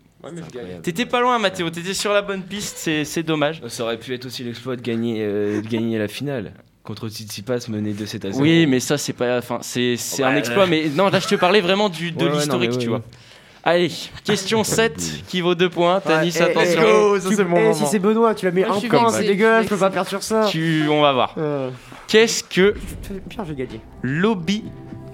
T'étais 0.82 1.06
pas 1.06 1.20
loin, 1.20 1.38
Mathéo, 1.38 1.70
t'étais 1.70 1.94
sur 1.94 2.12
la 2.12 2.22
bonne 2.22 2.42
piste, 2.42 2.76
c'est 2.78 3.04
c'est 3.04 3.22
dommage. 3.22 3.62
Ça 3.68 3.82
aurait 3.84 3.98
pu 3.98 4.14
être 4.14 4.26
aussi 4.26 4.44
l'exploit 4.44 4.76
de 4.76 4.82
gagner, 4.82 5.16
euh, 5.20 5.60
de 5.62 5.66
gagner 5.66 5.98
la 5.98 6.08
finale. 6.08 6.52
Contre 6.84 7.08
Tsitsipas 7.08 7.66
mené 7.68 7.92
2-7 7.92 8.26
à 8.26 8.30
0. 8.32 8.40
Oui, 8.42 8.66
mais 8.66 8.80
ça, 8.80 8.98
c'est 8.98 9.12
pas. 9.12 9.38
Enfin, 9.38 9.58
c'est 9.62 9.96
c'est 9.96 10.22
un 10.22 10.32
Ouais. 10.32 10.38
exploit, 10.38 10.66
mais 10.66 10.88
non, 10.94 11.08
là, 11.08 11.20
je 11.20 11.28
te 11.28 11.34
parlais 11.36 11.60
vraiment 11.60 11.88
du, 11.88 12.10
de 12.12 12.16
Ouais, 12.18 12.24
ouais, 12.24 12.30
non, 12.30 12.36
l'historique, 12.36 12.70
ouais, 12.72 12.76
tu 12.78 12.88
ouais. 12.88 12.96
vois. 12.98 13.02
Allez, 13.64 13.90
question 14.24 14.64
7 14.64 15.22
qui 15.28 15.40
vaut 15.40 15.54
2 15.54 15.68
points. 15.70 16.00
Tanis, 16.00 16.30
Ouais, 16.32 16.36
eh, 16.40 16.42
attention. 16.42 16.82
eh, 16.84 16.92
Go, 16.92 17.20
ça, 17.20 17.28
tu- 17.36 17.44
mon 17.44 17.70
eh. 17.70 17.74
Si 17.74 17.86
c'est 17.86 17.98
Benoît, 18.00 18.34
tu 18.34 18.44
l'as 18.44 18.50
mis 18.50 18.64
Moi, 18.64 18.76
je 18.80 18.86
un 18.86 18.88
point, 18.88 19.10
c'est 19.10 19.22
je 19.22 19.28
dégueulasse, 19.28 19.64
je 19.64 19.68
peux 19.68 19.76
pas 19.76 19.90
perdre 19.90 20.08
sur 20.08 20.22
ça. 20.22 20.46
Tu, 20.50 20.86
on 20.90 21.00
va 21.00 21.12
voir. 21.12 21.34
Euh, 21.38 21.70
Qu'est-ce 22.08 22.42
que 22.42 22.74
Pierre, 23.28 23.44
j'ai 23.46 23.54
gagné. 23.54 23.80
Lobby 24.02 24.64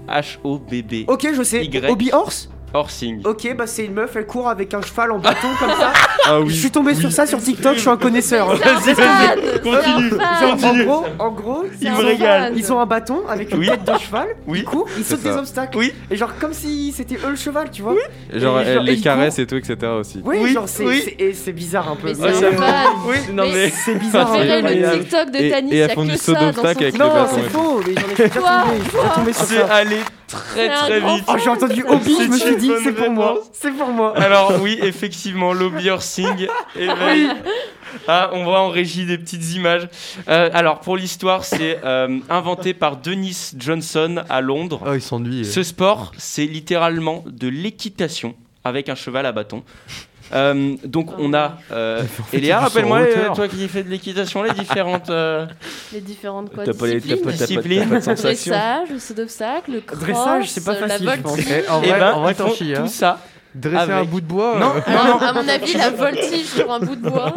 H-O-B-B 0.07 1.05
Ok, 1.07 1.27
je 1.35 1.43
sais. 1.43 1.63
Y? 1.63 1.85
Hobby 1.89 2.09
Horse? 2.11 2.49
Horsing 2.73 3.21
Ok, 3.25 3.55
bah 3.57 3.65
c'est 3.67 3.85
une 3.85 3.93
meuf, 3.93 4.15
elle 4.15 4.25
court 4.25 4.47
avec 4.49 4.73
un 4.73 4.81
cheval 4.81 5.11
en 5.11 5.19
bâton 5.19 5.47
comme 5.59 5.69
ça. 5.71 5.91
Ah 6.25 6.37
Je 6.45 6.51
suis 6.53 6.69
tombé 6.69 6.93
sur 6.93 7.11
ça 7.11 7.25
sur 7.25 7.41
TikTok, 7.41 7.75
je 7.75 7.79
suis 7.79 7.89
un 7.89 7.97
connaisseur. 7.97 8.55
C'est 8.83 8.91
un 8.91 8.95
fan 8.95 9.39
Continue, 9.63 10.09
C'est 10.11 10.47
Genre, 10.47 10.63
en 10.63 10.83
gros, 10.83 11.05
en 11.17 11.31
gros, 11.31 11.65
C'est 11.79 11.85
ils 11.85 11.87
un 11.87 11.97
me 11.97 12.03
régalent. 12.05 12.43
fan. 12.47 12.53
Ils 12.57 12.73
ont 12.73 12.79
un 12.79 12.85
bâton 12.85 13.21
avec 13.27 13.51
une 13.51 13.59
Oui. 13.59 13.67
tête 13.67 13.83
de 13.83 13.97
cheval. 13.97 14.27
Oui. 14.45 14.59
Ils 14.59 14.63
courent, 14.65 14.87
ils 14.97 15.03
sautent 15.03 15.21
ça. 15.21 15.31
des 15.31 15.37
obstacles. 15.37 15.77
Oui. 15.77 15.93
Et 16.11 16.15
genre 16.15 16.31
comme 16.39 16.53
si 16.53 16.91
c'était 16.95 17.15
eux 17.15 17.29
le 17.31 17.35
cheval, 17.35 17.71
tu 17.71 17.81
vois. 17.81 17.95
Et 18.31 18.39
Genre, 18.39 18.59
Et 18.59 18.63
elle 18.65 18.73
genre, 18.75 18.83
les 18.83 18.93
il 18.93 19.01
caresses 19.01 19.39
et 19.39 19.47
tout, 19.47 19.55
etc. 19.55 19.77
aussi. 19.99 20.21
Oui, 20.23 20.37
Oui, 20.41 20.53
genre 20.53 20.67
c'est 20.69 20.83
oui. 20.85 21.01
c'est- 21.03 21.15
et 21.23 21.33
c'est 21.33 21.53
bizarre 21.53 21.89
un 21.91 21.95
peu. 21.95 22.09
Mais 22.09 22.13
c'est 22.13 22.21
Ouais, 22.21 22.29
un 22.29 22.33
c'est- 22.33 22.51
fan 22.57 22.85
Oui, 23.07 23.15
non 23.33 23.43
Mais 23.45 23.53
mais. 23.53 23.69
C'est 23.69 23.95
bizarre. 23.95 24.31
Hein, 24.33 24.43
le 24.43 24.51
incroyable. 24.51 24.99
TikTok 24.99 25.31
de 25.31 25.37
Et- 25.37 25.49
Tanis, 25.49 25.71
et 25.73 25.77
y 25.77 25.81
a 25.81 25.85
elles 25.85 25.91
font 25.91 26.05
que 26.05 26.11
du 26.11 26.17
ça 26.17 26.23
saut 26.23 26.33
dans 26.33 26.39
d'obstacle 26.41 26.73
son 26.75 26.81
avec 26.81 26.93
les 26.93 26.99
Non, 26.99 27.27
c'est 27.33 27.49
faux, 27.49 27.81
mais 27.87 27.93
j'en 27.95 28.07
ai 28.09 28.15
déjà 28.27 28.39
Quoi 28.39 28.49
tombé, 28.61 28.75
j'ai 28.83 28.91
déjà 28.99 29.09
tombé 29.15 29.33
sur 29.33 29.45
C'est 29.45 29.55
ça. 29.55 29.73
allé 29.73 29.97
très 30.29 30.69
très 30.69 30.99
vite. 30.99 31.25
Oh, 31.27 31.33
j'ai 31.43 31.49
entendu 31.49 31.83
hobby, 31.87 32.15
je 32.21 32.27
me 32.27 32.37
C'est 32.37 32.45
suis 32.45 32.55
dit, 32.57 32.71
c'est 32.83 32.93
pour 32.93 33.09
moi, 33.09 33.41
c'est 33.51 33.71
pour 33.71 33.87
moi. 33.87 34.17
Alors 34.17 34.53
oui, 34.61 34.79
effectivement, 34.81 35.53
Lobby 35.53 35.89
Horsing 35.89 36.47
éveille. 36.75 37.29
Ah, 38.07 38.29
on 38.33 38.43
voit 38.43 38.59
en 38.59 38.69
régie 38.69 39.05
des 39.05 39.17
petites 39.17 39.53
images. 39.55 39.89
Euh, 40.27 40.49
alors 40.53 40.79
pour 40.79 40.95
l'histoire, 40.95 41.43
c'est 41.43 41.79
euh, 41.83 42.19
inventé 42.29 42.73
par 42.73 42.97
Denis 42.97 43.51
Johnson 43.57 44.23
à 44.29 44.41
Londres. 44.41 44.81
Oh, 44.85 44.93
il 44.93 45.01
s'ennuie. 45.01 45.43
Ce 45.43 45.63
sport, 45.63 46.11
c'est 46.17 46.45
littéralement 46.45 47.23
de 47.27 47.47
l'équitation 47.47 48.35
avec 48.63 48.89
un 48.89 48.95
cheval 48.95 49.25
à 49.25 49.31
bâton. 49.31 49.63
Euh, 50.31 50.75
donc 50.85 51.09
on 51.17 51.33
a 51.33 51.57
euh, 51.71 52.03
Eléa, 52.33 52.59
rappelle-moi 52.59 52.99
en 52.99 53.01
euh, 53.01 53.33
toi 53.35 53.47
qui 53.47 53.67
fais 53.67 53.83
de 53.83 53.89
l'équitation, 53.89 54.43
les 54.43 54.51
différentes 54.53 55.09
euh, 55.09 55.45
Les 55.93 56.01
différentes 56.01 56.53
quoi, 56.53 56.63
T'as 56.65 56.73
pas 56.73 56.87
disciplines. 57.31 57.89
pas- 57.89 57.99
pas-. 57.99 58.13
Dressage, 58.15 58.89
le 58.91 58.99
saut 58.99 59.13
d'obstacle, 59.15 59.71
le 59.71 59.81
cross, 59.81 59.99
Dressage, 59.99 60.49
c'est 60.49 60.63
pas 60.63 60.73
la 60.79 60.87
facile, 60.87 61.09
je 61.15 61.21
pense. 61.21 61.31
voltige. 61.35 61.47
Eh, 61.65 61.69
en 61.69 61.81
Eh 61.83 61.87
vrai, 61.89 61.99
ben, 61.99 62.13
en 62.13 62.21
vrai 62.21 62.31
ils 62.33 62.35
t'en 62.35 62.47
font 62.47 62.53
chies. 62.55 62.73
tout 62.75 62.81
Hein. 62.81 62.87
ça. 62.87 63.19
Dresser 63.55 63.91
un 63.91 64.03
bout 64.03 64.21
de 64.21 64.25
bois. 64.27 64.57
Non, 64.59 64.73
euh, 64.75 64.91
non, 64.91 65.03
non. 65.15 65.17
À 65.17 65.33
mon 65.33 65.47
avis, 65.47 65.73
la 65.73 65.89
voltige 65.89 66.45
sur 66.45 66.71
un 66.71 66.79
bout 66.79 66.95
de 66.95 67.09
bois. 67.09 67.33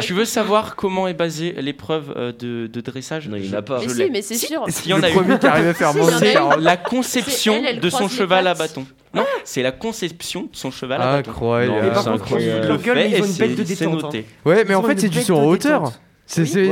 Tu 0.00 0.12
veux 0.14 0.24
savoir 0.24 0.76
comment 0.76 1.08
est 1.08 1.14
basée 1.14 1.54
l'épreuve 1.58 2.12
euh, 2.16 2.32
de, 2.32 2.68
de 2.68 2.80
dressage? 2.80 3.28
Non, 3.28 3.36
il 3.36 3.48
n'y 3.48 3.54
en 3.54 3.58
a 3.58 3.62
pas. 3.62 3.80
Mais 3.80 3.88
si, 3.88 4.10
mais 4.10 4.22
c'est 4.22 4.34
sûr. 4.36 4.64
Il 4.84 4.90
y 4.90 4.94
en 4.94 5.02
a 5.02 5.08
le 5.08 5.12
eu. 5.12 5.16
premier 5.16 5.38
qui 5.38 5.46
arrive 5.46 5.66
à 5.68 5.74
faire 5.74 5.92
monter. 5.94 6.34
La 6.60 6.76
conception 6.76 7.54
C'est 7.54 7.58
elle, 7.58 7.66
elle 7.76 7.80
de 7.80 7.90
son 7.90 8.08
cheval 8.08 8.46
à 8.46 8.54
bâton. 8.54 8.86
Non, 9.14 9.24
c'est 9.44 9.62
la 9.62 9.72
conception 9.72 10.42
de 10.42 10.48
son 10.56 10.70
cheval 10.70 11.00
à 11.02 11.16
bâton. 11.16 11.30
Incroyable. 11.30 11.74
Mais 11.82 11.90
par 11.90 12.02
c'est 12.04 12.10
contre, 12.10 12.26
ils 12.32 12.50
ont 12.70 12.94
et 12.96 13.18
une 13.18 13.24
c'est- 13.24 13.38
bête 13.40 13.56
de 13.56 13.62
détente. 13.62 13.88
hein. 13.94 13.98
noté. 14.02 14.26
Ouais, 14.44 14.64
mais 14.64 14.72
Ils 14.72 14.76
en 14.76 14.82
fait, 14.82 15.00
c'est 15.00 15.08
du 15.08 15.24
de 15.24 15.32
hauteur. 15.32 15.92
C'est 16.26 16.42
Oui, 16.42 16.48
c'est-. 16.48 16.70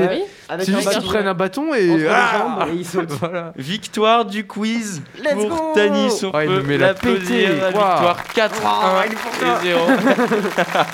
Avec 0.49 0.67
c'est 0.67 0.73
un 0.75 0.77
juste 0.81 0.91
qu'ils 0.91 1.03
prennent 1.03 1.27
un 1.29 1.35
bâton 1.35 1.73
et. 1.75 2.07
Ah 2.09 2.67
et 2.71 2.75
ils 2.75 2.85
sautent. 2.87 3.11
Voilà. 3.21 3.53
Victoire 3.57 4.25
du 4.25 4.47
quiz 4.47 5.03
Let's 5.23 5.35
pour 5.35 5.49
go 5.49 5.73
Tanis. 5.75 6.25
On 6.25 6.31
Oh, 6.35 6.41
il 6.41 6.47
peut 6.49 6.59
nous 6.61 6.63
met 6.67 6.79
la 6.79 6.93
Waouh. 6.93 7.15
victoire 7.15 8.25
4 8.35 8.63
Waouh, 8.63 8.97
1 8.97 9.05
il 9.07 9.13
est 9.13 9.17
pour 9.17 9.35
ça. 9.35 9.61
et 9.63 9.67
0. 9.69 9.87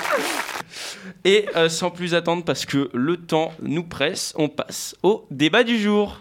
et 1.25 1.45
euh, 1.55 1.69
sans 1.69 1.89
plus 1.89 2.13
attendre, 2.13 2.43
parce 2.45 2.65
que 2.65 2.89
le 2.93 3.17
temps 3.17 3.51
nous 3.61 3.83
presse, 3.83 4.33
on 4.37 4.47
passe 4.47 4.95
au 5.03 5.25
débat 5.31 5.63
du 5.63 5.79
jour. 5.79 6.19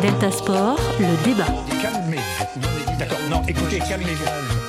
Delta 0.00 0.30
Sport, 0.30 0.78
le 1.00 1.24
débat. 1.24 1.46
Calmez-vous. 1.82 2.98
D'accord, 2.98 3.18
non, 3.30 3.42
écoutez, 3.48 3.78
calmez-vous. 3.78 4.63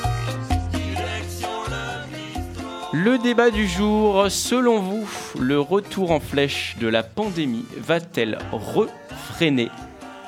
Le 2.98 3.18
débat 3.18 3.52
du 3.52 3.68
jour, 3.68 4.32
selon 4.32 4.80
vous, 4.80 5.06
le 5.38 5.60
retour 5.60 6.12
en 6.12 6.22
flèche 6.22 6.78
de 6.80 6.88
la 6.88 7.04
pandémie 7.04 7.66
va-t-elle 7.78 8.38
refréner 8.54 9.68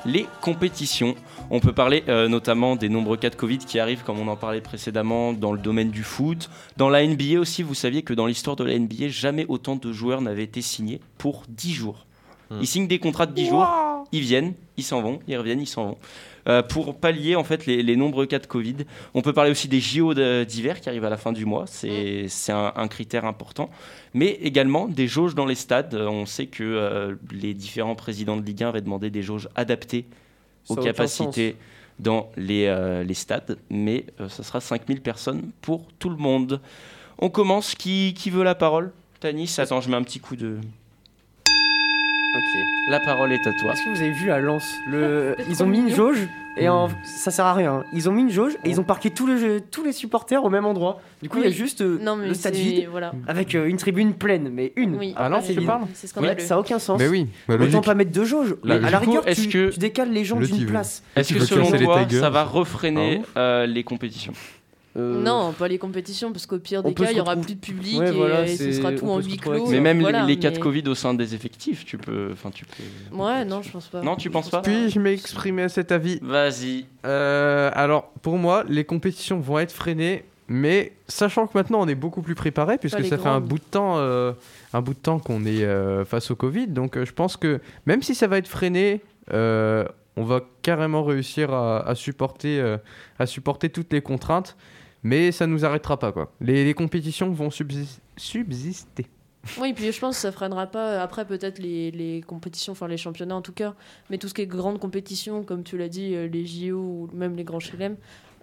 les 0.04 0.26
compétitions? 0.42 1.14
On 1.48 1.60
peut 1.60 1.72
parler 1.72 2.04
euh, 2.10 2.28
notamment 2.28 2.76
des 2.76 2.90
nombreux 2.90 3.16
cas 3.16 3.30
de 3.30 3.36
Covid 3.36 3.56
qui 3.56 3.78
arrivent, 3.78 4.02
comme 4.04 4.20
on 4.20 4.28
en 4.28 4.36
parlait 4.36 4.60
précédemment, 4.60 5.32
dans 5.32 5.52
le 5.52 5.58
domaine 5.58 5.88
du 5.88 6.02
foot. 6.02 6.50
Dans 6.76 6.90
la 6.90 7.06
NBA 7.06 7.40
aussi, 7.40 7.62
vous 7.62 7.72
saviez 7.72 8.02
que 8.02 8.12
dans 8.12 8.26
l'histoire 8.26 8.54
de 8.54 8.64
la 8.64 8.78
NBA, 8.78 9.08
jamais 9.08 9.46
autant 9.48 9.76
de 9.76 9.90
joueurs 9.90 10.20
n'avaient 10.20 10.44
été 10.44 10.60
signés 10.60 11.00
pour 11.16 11.44
10 11.48 11.72
jours. 11.72 12.04
Hmm. 12.50 12.58
Ils 12.60 12.66
signent 12.66 12.86
des 12.86 12.98
contrats 12.98 13.24
de 13.24 13.32
10 13.32 13.46
jours, 13.46 13.66
ils 14.12 14.20
viennent, 14.20 14.52
ils 14.76 14.84
s'en 14.84 15.00
vont, 15.00 15.20
ils 15.26 15.38
reviennent, 15.38 15.62
ils 15.62 15.66
s'en 15.66 15.86
vont. 15.86 15.98
Euh, 16.46 16.62
pour 16.62 16.98
pallier 16.98 17.36
en 17.36 17.44
fait 17.44 17.66
les, 17.66 17.82
les 17.82 17.96
nombreux 17.96 18.26
cas 18.26 18.38
de 18.38 18.46
Covid. 18.46 18.76
On 19.14 19.22
peut 19.22 19.32
parler 19.32 19.50
aussi 19.50 19.68
des 19.68 19.80
JO 19.80 20.14
d'hiver 20.44 20.80
qui 20.80 20.88
arrivent 20.88 21.04
à 21.04 21.10
la 21.10 21.16
fin 21.16 21.32
du 21.32 21.44
mois, 21.44 21.64
c'est 21.66 22.26
c'est 22.28 22.52
un, 22.52 22.72
un 22.74 22.88
critère 22.88 23.24
important. 23.24 23.70
Mais 24.14 24.38
également 24.42 24.88
des 24.88 25.08
jauges 25.08 25.34
dans 25.34 25.46
les 25.46 25.54
stades. 25.54 25.94
On 25.94 26.26
sait 26.26 26.46
que 26.46 26.62
euh, 26.64 27.16
les 27.32 27.54
différents 27.54 27.94
présidents 27.94 28.36
de 28.36 28.42
Ligue 28.42 28.62
1 28.62 28.68
avaient 28.68 28.80
demandé 28.80 29.10
des 29.10 29.22
jauges 29.22 29.48
adaptées 29.54 30.06
aux 30.68 30.76
capacités 30.76 31.56
dans 31.98 32.30
les, 32.36 32.66
euh, 32.66 33.02
les 33.02 33.14
stades. 33.14 33.58
Mais 33.70 34.06
ça 34.28 34.42
sera 34.42 34.60
5000 34.60 35.00
personnes 35.00 35.50
pour 35.60 35.86
tout 35.98 36.10
le 36.10 36.16
monde. 36.16 36.60
On 37.18 37.30
commence. 37.30 37.74
Qui, 37.74 38.14
qui 38.16 38.30
veut 38.30 38.44
la 38.44 38.54
parole? 38.54 38.92
Tanis, 39.20 39.56
attends, 39.58 39.80
je 39.80 39.90
mets 39.90 39.96
un 39.96 40.02
petit 40.02 40.20
coup 40.20 40.36
de... 40.36 40.58
Ok. 42.34 42.62
La 42.88 43.00
parole 43.00 43.32
est 43.32 43.46
à 43.46 43.52
toi. 43.52 43.72
Est-ce 43.72 43.84
que 43.84 43.90
vous 43.90 44.00
avez 44.02 44.12
vu 44.12 44.30
à 44.30 44.38
Lens 44.38 44.80
le... 44.86 45.34
C'est 45.38 45.44
Ils 45.48 45.62
ont 45.62 45.66
mis 45.66 45.78
une 45.78 45.94
jauge 45.94 46.28
et 46.56 46.68
en... 46.68 46.88
ça 47.02 47.30
sert 47.30 47.46
à 47.46 47.54
rien. 47.54 47.84
Ils 47.92 48.08
ont 48.08 48.12
mis 48.12 48.22
une 48.22 48.30
jauge 48.30 48.54
et 48.64 48.70
ils 48.70 48.80
ont 48.80 48.84
parqué 48.84 49.10
tous 49.10 49.26
les, 49.26 49.60
tous 49.60 49.82
les 49.82 49.92
supporters 49.92 50.44
au 50.44 50.50
même 50.50 50.66
endroit. 50.66 51.00
Du 51.22 51.28
coup, 51.28 51.38
il 51.38 51.44
y 51.44 51.46
a 51.46 51.50
juste 51.50 51.80
euh, 51.80 51.98
Non, 52.02 52.16
mais 52.16 52.28
le 52.28 52.34
stade 52.34 52.54
vide 52.54 52.88
voilà. 52.90 53.12
avec 53.26 53.54
euh, 53.54 53.66
une 53.66 53.76
tribune 53.76 54.12
pleine, 54.14 54.50
mais 54.52 54.72
une. 54.76 54.96
Oui. 54.96 55.14
Ah 55.16 55.28
non, 55.28 55.40
c'est 55.42 55.54
tu 55.54 55.62
parles 55.62 55.82
ça 56.38 56.54
a 56.54 56.58
aucun 56.58 56.78
sens. 56.78 56.98
Mais 56.98 57.08
oui, 57.08 57.28
bah, 57.48 57.56
Autant 57.60 57.80
pas 57.80 57.94
mettre 57.94 58.12
de 58.12 58.24
jauge. 58.24 58.56
Là, 58.62 58.78
Mais 58.78 58.86
à 58.86 58.90
la 58.90 58.98
rigueur, 58.98 59.26
est-ce 59.26 59.42
tu, 59.42 59.48
que- 59.48 59.70
tu 59.70 59.78
décales 59.78 60.12
les 60.12 60.24
gens 60.24 60.38
d'une 60.38 60.66
place. 60.66 61.02
Est-ce 61.16 61.32
que 61.34 61.40
selon 61.40 61.70
toi, 61.70 62.06
ça 62.10 62.30
va 62.30 62.44
refréner 62.44 63.22
Ah 63.34 63.38
euh, 63.40 63.66
les 63.66 63.84
compétitions? 63.84 64.32
Euh, 64.98 65.22
Non, 65.22 65.52
pas 65.52 65.68
les 65.68 65.78
compétitions, 65.78 66.32
parce 66.32 66.46
qu'au 66.46 66.58
pire 66.58 66.82
des 66.82 66.92
cas, 66.94 67.10
il 67.10 67.16
y 67.16 67.20
aura 67.20 67.36
plus 67.36 67.54
de 67.54 67.60
public 67.60 67.98
Ouais, 67.98 68.08
et, 68.08 68.12
voilà, 68.12 68.44
et 68.46 68.56
ce 68.56 68.72
sera 68.72 68.92
tout 68.92 69.04
on 69.06 69.12
en 69.14 69.20
huis 69.20 69.36
clos. 69.36 69.66
Mais 69.68 69.80
même 69.80 69.98
les- 69.98 70.02
voilà, 70.02 70.24
les 70.24 70.38
cas 70.38 70.50
de 70.50 70.58
Covid 70.58 70.82
au 70.88 70.94
sein 70.94 71.14
des 71.14 71.34
effectifs, 71.34 71.84
tu 71.84 71.98
peux... 71.98 72.30
Enfin, 72.32 72.50
tu 72.50 72.64
peux... 72.64 73.16
Ouais, 73.16 73.44
non, 73.44 73.62
je 73.62 73.70
pense 73.70 73.86
pas. 73.86 74.00
Non, 74.02 74.16
tu 74.16 74.28
penses 74.30 74.50
pas 74.50 74.60
Puis-je 74.62 74.98
m'exprimer 74.98 75.62
à 75.62 75.68
cet 75.68 75.92
avis 75.92 76.18
Vas-y. 76.22 76.86
Euh, 77.04 77.70
alors, 77.74 78.08
pour 78.22 78.36
moi, 78.38 78.64
les 78.68 78.84
compétitions 78.84 79.38
vont 79.38 79.58
être 79.58 79.72
freinées, 79.72 80.24
mais 80.48 80.92
sachant 81.06 81.46
que 81.46 81.56
maintenant 81.56 81.80
on 81.80 81.88
est 81.88 81.94
beaucoup 81.94 82.22
plus 82.22 82.34
préparé, 82.34 82.78
puisque 82.78 83.04
ça 83.04 83.16
fait 83.18 83.26
un 83.26 83.32
grandes. 83.38 83.44
bout 83.44 83.58
de 83.58 83.64
temps, 83.70 83.98
euh, 83.98 84.32
un 84.72 84.80
bout 84.80 84.94
de 84.94 84.98
temps 84.98 85.18
qu'on 85.18 85.44
est 85.44 85.62
euh, 85.64 86.04
face 86.06 86.30
au 86.30 86.36
Covid, 86.36 86.68
donc 86.68 86.96
euh, 86.96 87.04
je 87.04 87.12
pense 87.12 87.36
que 87.36 87.60
même 87.86 88.02
si 88.02 88.14
ça 88.14 88.26
va 88.26 88.38
être 88.38 88.48
freiné, 88.48 89.02
euh, 89.32 89.84
on 90.16 90.24
va 90.24 90.40
carrément 90.62 91.04
réussir 91.04 91.52
à, 91.52 91.86
à 91.86 91.94
supporter, 91.94 92.58
euh, 92.60 92.78
à 93.18 93.26
supporter 93.26 93.68
toutes 93.68 93.92
les 93.92 94.00
contraintes, 94.00 94.56
mais 95.02 95.32
ça 95.32 95.46
nous 95.46 95.64
arrêtera 95.64 95.98
pas 95.98 96.12
quoi. 96.12 96.32
Les, 96.40 96.74
compétitions 96.74 97.30
vont 97.30 97.48
subsis- 97.48 97.98
subsister. 98.16 99.06
Oui, 99.58 99.72
puis 99.72 99.92
je 99.92 100.00
pense 100.00 100.16
que 100.16 100.22
ça 100.22 100.32
freinera 100.32 100.66
pas. 100.66 101.00
Après, 101.00 101.24
peut-être 101.24 101.58
les, 101.58 102.22
compétitions, 102.26 102.72
enfin 102.72 102.88
les 102.88 102.96
championnats 102.96 103.36
en 103.36 103.42
tout 103.42 103.52
cas, 103.52 103.74
mais 104.10 104.18
tout 104.18 104.28
ce 104.28 104.34
qui 104.34 104.42
est 104.42 104.46
grande 104.46 104.78
compétition, 104.78 105.42
comme 105.42 105.62
tu 105.62 105.78
l'as 105.78 105.88
dit, 105.88 106.14
euh, 106.14 106.26
les 106.26 106.44
JO 106.44 106.76
ou 106.76 107.08
même 107.14 107.36
les 107.36 107.44
grands 107.44 107.60
chelem, 107.60 107.96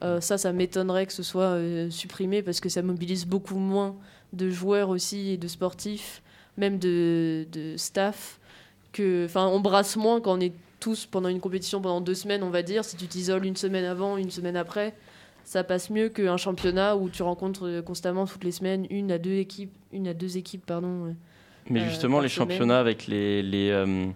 euh, 0.03 0.19
ça, 0.21 0.37
ça 0.37 0.51
m'étonnerait 0.51 1.05
que 1.05 1.13
ce 1.13 1.23
soit 1.23 1.53
euh, 1.55 1.89
supprimé 1.89 2.41
parce 2.41 2.59
que 2.59 2.69
ça 2.69 2.81
mobilise 2.81 3.25
beaucoup 3.25 3.57
moins 3.57 3.95
de 4.33 4.49
joueurs 4.49 4.89
aussi 4.89 5.31
et 5.31 5.37
de 5.37 5.47
sportifs, 5.47 6.21
même 6.57 6.79
de, 6.79 7.45
de 7.51 7.77
staff. 7.77 8.39
Que, 8.91 9.25
enfin, 9.25 9.47
on 9.47 9.59
brasse 9.59 9.97
moins 9.97 10.21
quand 10.21 10.37
on 10.37 10.39
est 10.39 10.53
tous 10.79 11.05
pendant 11.05 11.29
une 11.29 11.39
compétition 11.39 11.81
pendant 11.81 12.01
deux 12.01 12.13
semaines, 12.13 12.43
on 12.43 12.49
va 12.49 12.61
dire. 12.61 12.85
Si 12.85 12.95
tu 12.95 13.07
t'isoles 13.07 13.45
une 13.45 13.55
semaine 13.55 13.85
avant, 13.85 14.17
une 14.17 14.31
semaine 14.31 14.55
après, 14.55 14.93
ça 15.45 15.63
passe 15.63 15.89
mieux 15.89 16.09
qu'un 16.09 16.35
championnat 16.37 16.97
où 16.97 17.07
tu 17.09 17.23
rencontres 17.23 17.67
euh, 17.67 17.81
constamment 17.81 18.25
toutes 18.25 18.43
les 18.43 18.51
semaines 18.51 18.85
une 18.89 19.11
à 19.11 19.17
deux 19.17 19.35
équipes, 19.35 19.71
une 19.93 20.07
à 20.09 20.13
deux 20.13 20.35
équipes, 20.37 20.65
pardon. 20.65 21.05
ouais. 21.05 21.15
Mais 21.69 21.79
Euh, 21.81 21.85
justement, 21.89 22.19
les 22.19 22.27
semaine. 22.29 22.49
championnats 22.49 22.79
avec 22.79 23.07
les, 23.07 23.41
les, 23.41 23.69
euh, 23.69 24.07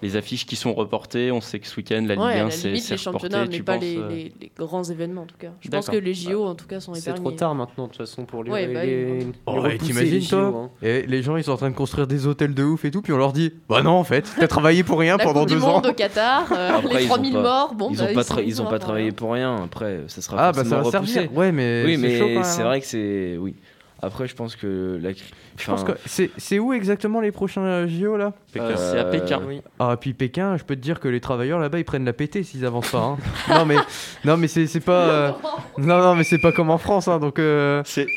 les 0.00 0.16
affiches 0.16 0.46
qui 0.46 0.54
sont 0.54 0.72
reportées, 0.74 1.32
on 1.32 1.40
sait 1.40 1.58
que 1.58 1.66
ce 1.66 1.76
week-end, 1.76 2.04
la 2.06 2.14
Ligue 2.14 2.22
Ouais, 2.24 2.34
à 2.34 2.42
1, 2.42 2.44
la 2.44 2.50
c'est 2.52 2.76
c'est 2.76 2.94
les 2.94 2.98
championnats, 2.98 3.46
mais 3.46 3.60
pas 3.62 3.76
les, 3.78 3.96
euh, 3.98 4.08
les- 4.08 4.32
les 4.40 4.52
grands 4.56 4.84
événements 4.84 5.22
en 5.22 5.26
tout 5.26 5.36
cas. 5.38 5.48
Je 5.60 5.68
pense 5.68 5.88
que 5.90 5.96
les 5.96 6.14
JO 6.14 6.44
en 6.44 6.54
tout 6.54 6.66
cas 6.68 6.78
sont 6.78 6.94
C'est 6.94 7.00
épargnés. 7.10 7.20
trop 7.20 7.32
tard 7.32 7.54
maintenant, 7.56 7.84
de 7.86 7.88
toute 7.90 7.98
façon, 7.98 8.24
pour 8.24 8.44
les, 8.44 8.50
Ouais, 8.52 8.66
bah, 8.72 8.84
les, 8.84 9.04
oui. 9.10 9.18
les 9.20 9.26
Oh, 9.46 9.52
repousser, 9.54 9.78
t'imagines 9.78 10.12
les 10.12 10.20
JO, 10.20 10.28
toi 10.50 10.60
hein. 10.64 10.70
Et 10.82 11.02
les 11.06 11.22
gens 11.22 11.36
ils 11.36 11.42
sont 11.44 11.50
en 11.52 11.56
train 11.56 11.70
de 11.70 11.74
construire 11.74 12.06
des 12.06 12.26
hôtels 12.28 12.54
de 12.54 12.62
ouf 12.62 12.84
et 12.84 12.90
tout, 12.92 13.02
puis 13.02 13.12
on 13.12 13.18
leur 13.18 13.32
dit 13.32 13.52
Bah 13.68 13.82
non 13.82 13.92
en 13.92 14.04
fait, 14.04 14.24
t'as 14.38 14.46
travaillé 14.46 14.84
pour 14.84 14.98
rien 15.00 15.16
La 15.16 15.24
pendant 15.24 15.44
deux 15.46 15.58
Monde 15.58 15.86
ans. 15.86 15.90
au 15.90 15.92
Qatar, 15.94 16.52
euh, 16.52 16.76
Après, 16.78 16.94
les 16.94 17.00
ils 17.04 17.06
ont 17.06 17.14
3000 17.14 17.32
pas- 17.32 17.42
morts, 17.42 17.74
bon, 17.74 17.88
ils 17.90 17.96
bah, 17.98 18.04
ont 18.10 18.14
pas, 18.14 18.22
tra- 18.22 18.44
ils 18.46 18.62
ont 18.62 18.66
travaillé 18.78 19.10
pour 19.12 19.32
rien. 19.32 19.56
Après, 19.64 20.02
ça 20.06 20.22
sera 20.22 20.36
Ah 20.48 20.52
bah 20.52 20.62
ça 20.64 20.76
va 20.76 20.82
repoussé. 20.82 21.12
servir. 21.14 21.36
Ouais 21.36 21.50
mais 21.50 21.82
oui, 21.84 21.92
c'est 21.96 21.98
mais 21.98 22.34
même, 22.34 22.44
c'est 22.44 22.60
hein. 22.60 22.64
vrai 22.64 22.80
que 22.80 22.86
c'est 22.86 23.36
oui. 23.38 23.54
Après, 24.00 24.28
je 24.28 24.34
pense 24.36 24.54
que 24.54 24.98
la. 25.02 25.10
Je 25.12 25.66
pense 25.66 25.82
que 25.82 25.92
c'est 26.06 26.30
c'est 26.36 26.58
où 26.60 26.72
exactement 26.72 27.20
les 27.20 27.32
prochains 27.32 27.62
euh, 27.64 27.88
JO 27.88 28.16
là? 28.16 28.32
Euh, 28.56 28.74
c'est 28.76 28.98
à 28.98 29.04
Pékin. 29.04 29.40
Oui. 29.46 29.60
Ah 29.80 29.96
puis 30.00 30.14
Pékin, 30.14 30.56
je 30.56 30.62
peux 30.64 30.76
te 30.76 30.80
dire 30.80 31.00
que 31.00 31.08
les 31.08 31.20
travailleurs 31.20 31.58
là-bas 31.58 31.78
ils 31.80 31.84
prennent 31.84 32.04
la 32.04 32.12
pété 32.12 32.44
s'ils 32.44 32.64
avancent 32.64 32.92
pas. 32.92 32.98
hein. 33.00 33.18
non 33.48 33.64
mais 33.66 33.76
non 34.24 34.36
mais 34.36 34.46
c'est 34.46 34.68
c'est 34.68 34.78
pas 34.80 35.08
euh, 35.08 35.30
non 35.78 35.98
non 36.00 36.14
mais 36.14 36.22
c'est 36.24 36.38
pas 36.38 36.52
comme 36.52 36.70
en 36.70 36.78
France 36.78 37.08
hein, 37.08 37.18
donc 37.18 37.38
euh, 37.40 37.82
C'est. 37.84 38.06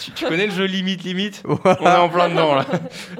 Tu, 0.00 0.10
tu 0.10 0.24
connais 0.26 0.46
le 0.46 0.52
jeu 0.52 0.64
limite 0.64 1.04
limite? 1.04 1.42
On 1.46 1.54
est 1.64 1.96
en 1.96 2.08
plein 2.08 2.28
dedans 2.28 2.56
là. 2.56 2.66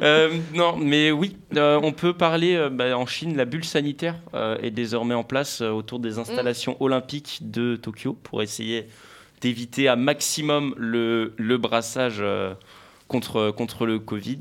Euh, 0.02 0.30
non, 0.52 0.76
mais 0.76 1.10
oui, 1.12 1.36
euh, 1.56 1.78
on 1.82 1.92
peut 1.92 2.12
parler. 2.12 2.54
euh, 2.56 2.68
bah, 2.70 2.98
en 2.98 3.06
Chine, 3.06 3.36
la 3.36 3.44
bulle 3.44 3.64
sanitaire 3.64 4.16
euh, 4.34 4.58
est 4.60 4.72
désormais 4.72 5.14
en 5.14 5.22
place 5.22 5.62
euh, 5.62 5.70
autour 5.70 6.00
des 6.00 6.18
installations 6.18 6.76
olympiques 6.80 7.38
de 7.42 7.76
Tokyo 7.76 8.12
pour 8.20 8.42
essayer 8.42 8.88
d'éviter 9.40 9.88
à 9.88 9.96
maximum 9.96 10.74
le, 10.78 11.34
le 11.36 11.58
brassage 11.58 12.16
euh, 12.20 12.54
contre, 13.08 13.50
contre 13.50 13.86
le 13.86 13.98
Covid. 13.98 14.40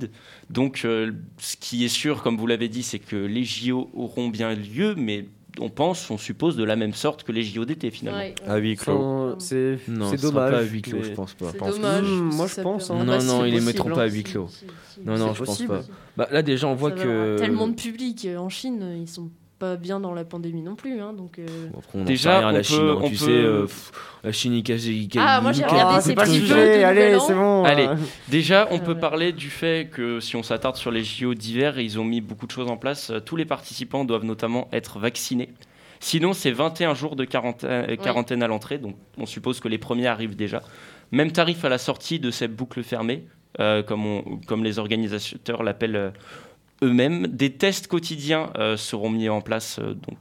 Donc, 0.50 0.82
euh, 0.86 1.12
ce 1.38 1.56
qui 1.58 1.86
est 1.86 1.90
sûr, 1.90 2.24
comme 2.24 2.38
vous 2.38 2.48
l'avez 2.48 2.70
dit, 2.70 2.84
c'est 2.84 3.00
que 3.00 3.16
les 3.16 3.44
JO 3.44 3.90
auront 3.94 4.30
bien 4.30 4.54
lieu, 4.56 4.96
mais 4.98 5.26
on 5.60 5.70
pense, 5.70 6.10
on 6.12 6.18
suppose 6.18 6.58
de 6.58 6.64
la 6.66 6.76
même 6.76 6.94
sorte 6.94 7.24
que 7.24 7.32
les 7.32 7.42
JO 7.44 7.64
d'été 7.64 7.90
finalement. 7.90 8.20
Ouais, 8.20 8.36
À 8.46 8.58
huis 8.58 8.76
clos. 8.76 9.36
Sans- 9.38 9.40
C'est 9.40 9.78
dommage. 10.22 10.52
pas 10.52 10.58
à 10.58 10.62
huis 10.64 10.82
clos, 10.82 10.98
mais- 10.98 11.04
je 11.06 11.12
pense 11.14 11.34
pas. 11.34 11.52
C'est 11.52 11.60
dommage. 11.60 12.04
Moi, 12.08 12.48
je 12.48 12.62
pense, 12.62 12.92
hein. 12.92 13.00
Non, 13.00 13.18
bah, 13.18 13.24
non, 13.24 13.46
ils 13.46 13.54
les 13.54 13.62
mettront 13.62 13.90
pas 13.92 14.04
à 14.04 14.08
huis 14.08 14.24
clos. 14.24 14.48
si, 14.50 14.66
si. 14.96 15.02
Non, 15.06 15.18
non, 15.18 15.34
je 15.34 15.40
pense 15.40 15.48
possible. 15.58 15.70
pas. 15.70 15.82
Bah, 16.18 16.28
là, 16.32 16.42
déjà, 16.42 16.68
on 16.68 16.76
voit 16.76 16.90
Ça 16.98 17.04
que. 17.04 17.38
Tellement 17.38 17.68
de 17.70 17.74
public 17.76 18.26
euh, 18.26 18.38
en 18.38 18.50
Chine, 18.50 18.98
ils 19.02 19.08
sont 19.08 19.30
pas 19.60 19.76
bien 19.78 20.00
dans 20.00 20.14
la 20.14 20.24
pandémie 20.26 20.62
non 20.62 20.76
plus. 20.76 21.00
Hein, 21.00 21.14
donc, 21.14 21.40
euh, 21.40 21.46
Bon, 21.72 21.80
après, 21.80 21.90
on 21.96 22.00
n'en 22.00 22.06
Déjà, 22.06 22.40
rien, 22.40 22.48
on 22.50 22.52
la 22.52 22.58
peut- 22.60 22.64
Chine, 22.64 22.80
hein, 22.90 22.96
on 23.02 23.04
tu 23.10 23.10
peut- 23.12 23.26
sais, 23.26 23.32
euh, 23.32 23.62
pff, 23.64 23.92
la 24.24 24.32
Chine, 24.32 24.54
ils 24.54 25.10
Ah, 25.18 25.40
moi, 25.42 25.52
j'ai 25.54 25.64
regardé 25.66 26.02
ces 26.02 26.10
c'est 26.10 26.16
pas 26.16 26.26
le 26.26 26.32
petits 26.32 26.40
jeux 26.42 26.48
sujet, 26.48 26.84
allez, 26.84 27.18
c'est 27.26 27.34
bon. 27.34 27.64
Allez, 27.64 27.88
euh. 27.88 27.96
déjà, 28.30 28.68
on 28.72 28.78
Ah, 28.78 28.80
peut 28.80 28.94
ouais. 28.94 29.00
parler 29.00 29.32
du 29.32 29.50
fait 29.50 29.90
que 29.92 30.20
si 30.20 30.36
on 30.36 30.44
s'attarde 30.44 30.76
sur 30.76 30.92
les 30.92 31.04
JO 31.04 31.34
d'hiver, 31.34 31.80
ils 31.80 32.00
ont 32.00 32.04
mis 32.06 32.22
beaucoup 32.22 32.48
de 32.48 32.52
choses 32.52 32.70
en 32.70 32.78
place. 32.78 33.10
Euh, 33.10 33.20
Tous 33.20 33.36
les 33.36 33.46
participants 33.46 34.06
doivent 34.06 34.26
notamment 34.26 34.68
être 34.72 35.00
vaccinés. 35.00 35.50
Sinon, 36.02 36.34
c'est 36.34 36.52
21 36.52 36.94
jours 36.94 37.16
de 37.16 37.24
quarantaine, 37.26 37.70
euh, 37.90 37.96
quarantaine 37.96 38.44
à 38.44 38.48
l'entrée, 38.48 38.78
donc 38.78 38.96
on 39.18 39.26
suppose 39.26 39.60
que 39.62 39.68
les 39.68 39.78
premiers 39.78 40.08
arrivent 40.08 40.36
déjà. 40.36 40.62
Même 41.12 41.32
tarif 41.32 41.64
à 41.66 41.70
la 41.70 41.78
sortie 41.78 42.20
de 42.20 42.30
cette 42.32 42.54
boucle 42.56 42.84
fermée, 42.84 43.24
euh, 43.62 43.82
comme, 43.82 44.06
on- 44.06 44.40
comme 44.46 44.64
les 44.66 44.78
organisateurs 44.80 45.64
l'appellent 45.64 45.96
euh, 45.96 46.10
eux-mêmes. 46.84 47.28
Des 47.28 47.52
tests 47.54 47.88
quotidiens 47.88 48.52
euh, 48.58 48.78
seront 48.78 49.10
mis 49.10 49.30
en 49.30 49.42
place 49.42 49.80
euh, 49.80 49.94
donc, 49.94 50.18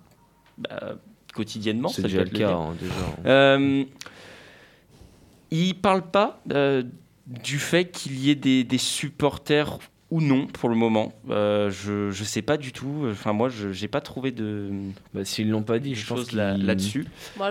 bah, 0.58 0.96
quotidiennement. 1.34 1.88
C'est 1.88 2.02
ça 2.02 2.08
déjà 2.08 2.24
le 2.24 2.30
cas, 2.30 2.52
hein, 2.52 2.74
déjà. 2.80 2.94
Euh, 3.26 3.84
il 5.50 5.68
ne 5.68 5.72
parle 5.74 6.02
pas 6.10 6.40
euh, 6.52 6.82
du 7.26 7.58
fait 7.58 7.90
qu'il 7.90 8.18
y 8.18 8.30
ait 8.30 8.34
des, 8.34 8.64
des 8.64 8.78
supporters 8.78 9.78
ou 10.10 10.20
non 10.20 10.46
pour 10.46 10.68
le 10.68 10.74
moment. 10.76 11.12
Euh, 11.30 11.70
je 11.70 12.08
ne 12.08 12.12
sais 12.24 12.42
pas 12.42 12.56
du 12.56 12.72
tout. 12.72 13.06
Enfin, 13.10 13.32
moi, 13.32 13.48
je 13.48 13.68
n'ai 13.80 13.88
pas 13.88 14.00
trouvé 14.00 14.30
de 14.32 14.70
Bah, 15.12 15.24
S'ils 15.24 15.50
l'ont 15.50 15.62
pas 15.62 15.78
dit, 15.78 15.94
je 15.94 16.06
pense 16.06 16.32
là- 16.32 16.56
là-dessus. 16.56 17.06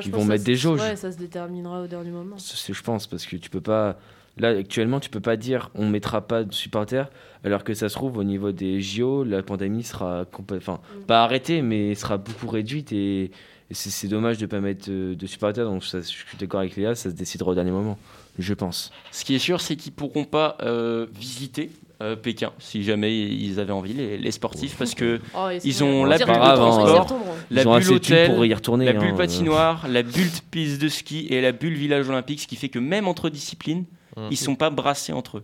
Ils 0.06 0.12
vont 0.12 0.24
mettre 0.26 0.44
des 0.44 0.56
jauges. 0.56 0.80
Ouais, 0.82 0.96
ça 0.96 1.12
se 1.12 1.18
déterminera 1.18 1.82
au 1.82 1.88
dernier 1.88 2.12
moment. 2.12 2.38
C'est- 2.38 2.74
Je 2.74 2.82
pense, 2.84 3.08
parce 3.08 3.26
que 3.26 3.36
tu 3.36 3.50
peux 3.50 3.62
pas. 3.62 3.98
Là, 4.38 4.50
actuellement, 4.50 5.00
tu 5.00 5.10
peux 5.10 5.20
pas 5.20 5.38
dire 5.38 5.70
on 5.76 5.88
mettra 5.88 6.22
pas 6.22 6.44
de 6.44 6.54
supporters, 6.54 7.10
alors 7.44 7.64
que 7.64 7.74
ça 7.74 7.88
se 7.90 7.94
trouve, 7.94 8.18
au 8.18 8.24
niveau 8.24 8.52
des 8.52 8.82
JO, 8.82 9.24
la 9.24 9.44
pandémie 9.44 9.84
sera 9.84 10.26
enfin, 10.52 10.80
Mm. 10.96 11.02
pas 11.06 11.24
arrêtée, 11.24 11.62
mais 11.62 11.94
sera 11.96 12.18
beaucoup 12.18 12.48
réduite 12.48 12.92
et, 12.94 13.26
et 13.26 13.32
c'est 13.74 14.08
dommage 14.08 14.38
de 14.40 14.46
pas 14.48 14.60
mettre 14.60 14.86
euh, 14.90 15.16
de 15.16 15.28
supporters. 15.28 15.66
Donc, 15.66 15.84
ça, 15.86 16.00
je 16.00 16.06
suis 16.08 16.38
d'accord 16.40 16.62
avec 16.62 16.76
Léa, 16.76 16.96
ça 16.96 17.10
se 17.12 17.16
décidera 17.16 17.52
au 17.52 17.56
dernier 17.56 17.72
moment, 17.72 17.98
je 18.40 18.54
pense. 18.56 18.92
Ce 19.12 19.24
qui 19.24 19.36
est 19.36 19.40
sûr, 19.40 19.62
c'est 19.62 19.76
qu'ils 19.76 19.92
pourront 19.92 20.26
pas 20.26 20.58
euh, 20.64 21.06
visiter 21.14 21.70
euh, 22.02 22.16
Pékin 22.16 22.52
si 22.58 22.82
jamais 22.84 23.16
ils 23.16 23.60
avaient 23.60 23.72
envie, 23.72 23.94
les, 23.94 24.18
les 24.18 24.32
sportifs, 24.32 24.76
parce 24.78 24.96
que 24.96 25.20
Oh, 25.38 25.50
ils 25.64 25.84
ont 25.84 26.02
on 26.02 26.06
la 26.06 26.18
bulle 26.18 26.26
de 26.28 26.32
y 26.32 26.36
transport, 26.36 27.20
la 27.52 27.64
bulle 27.64 27.84
de 27.86 27.90
hôtel, 27.92 28.32
pour 28.34 28.46
y 28.46 28.54
retourner. 28.54 28.86
la 28.86 28.94
bulle 28.94 29.04
hein, 29.04 29.14
euh. 29.14 29.18
patinoire, 29.18 29.88
la 29.88 30.02
bulle 30.02 30.28
piste 30.50 30.82
de 30.82 30.88
ski 30.90 31.28
et 31.30 31.40
la 31.40 31.52
bulle 31.52 31.76
village 31.76 32.10
olympique, 32.10 32.42
ce 32.42 32.48
qui 32.48 32.56
fait 32.56 32.70
que 32.70 32.80
même 32.80 33.08
entre 33.08 33.30
disciplines. 33.30 33.86
Ils 34.32 34.38
sont 34.38 34.56
pas 34.56 34.70
brassés 34.70 35.14
entre 35.14 35.38
eux. 35.38 35.44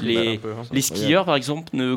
Les, 0.00 0.38
peu, 0.38 0.52
hein, 0.52 0.62
les 0.72 0.82
skieurs, 0.82 1.24
par 1.24 1.36
exemple, 1.36 1.74
ne, 1.74 1.96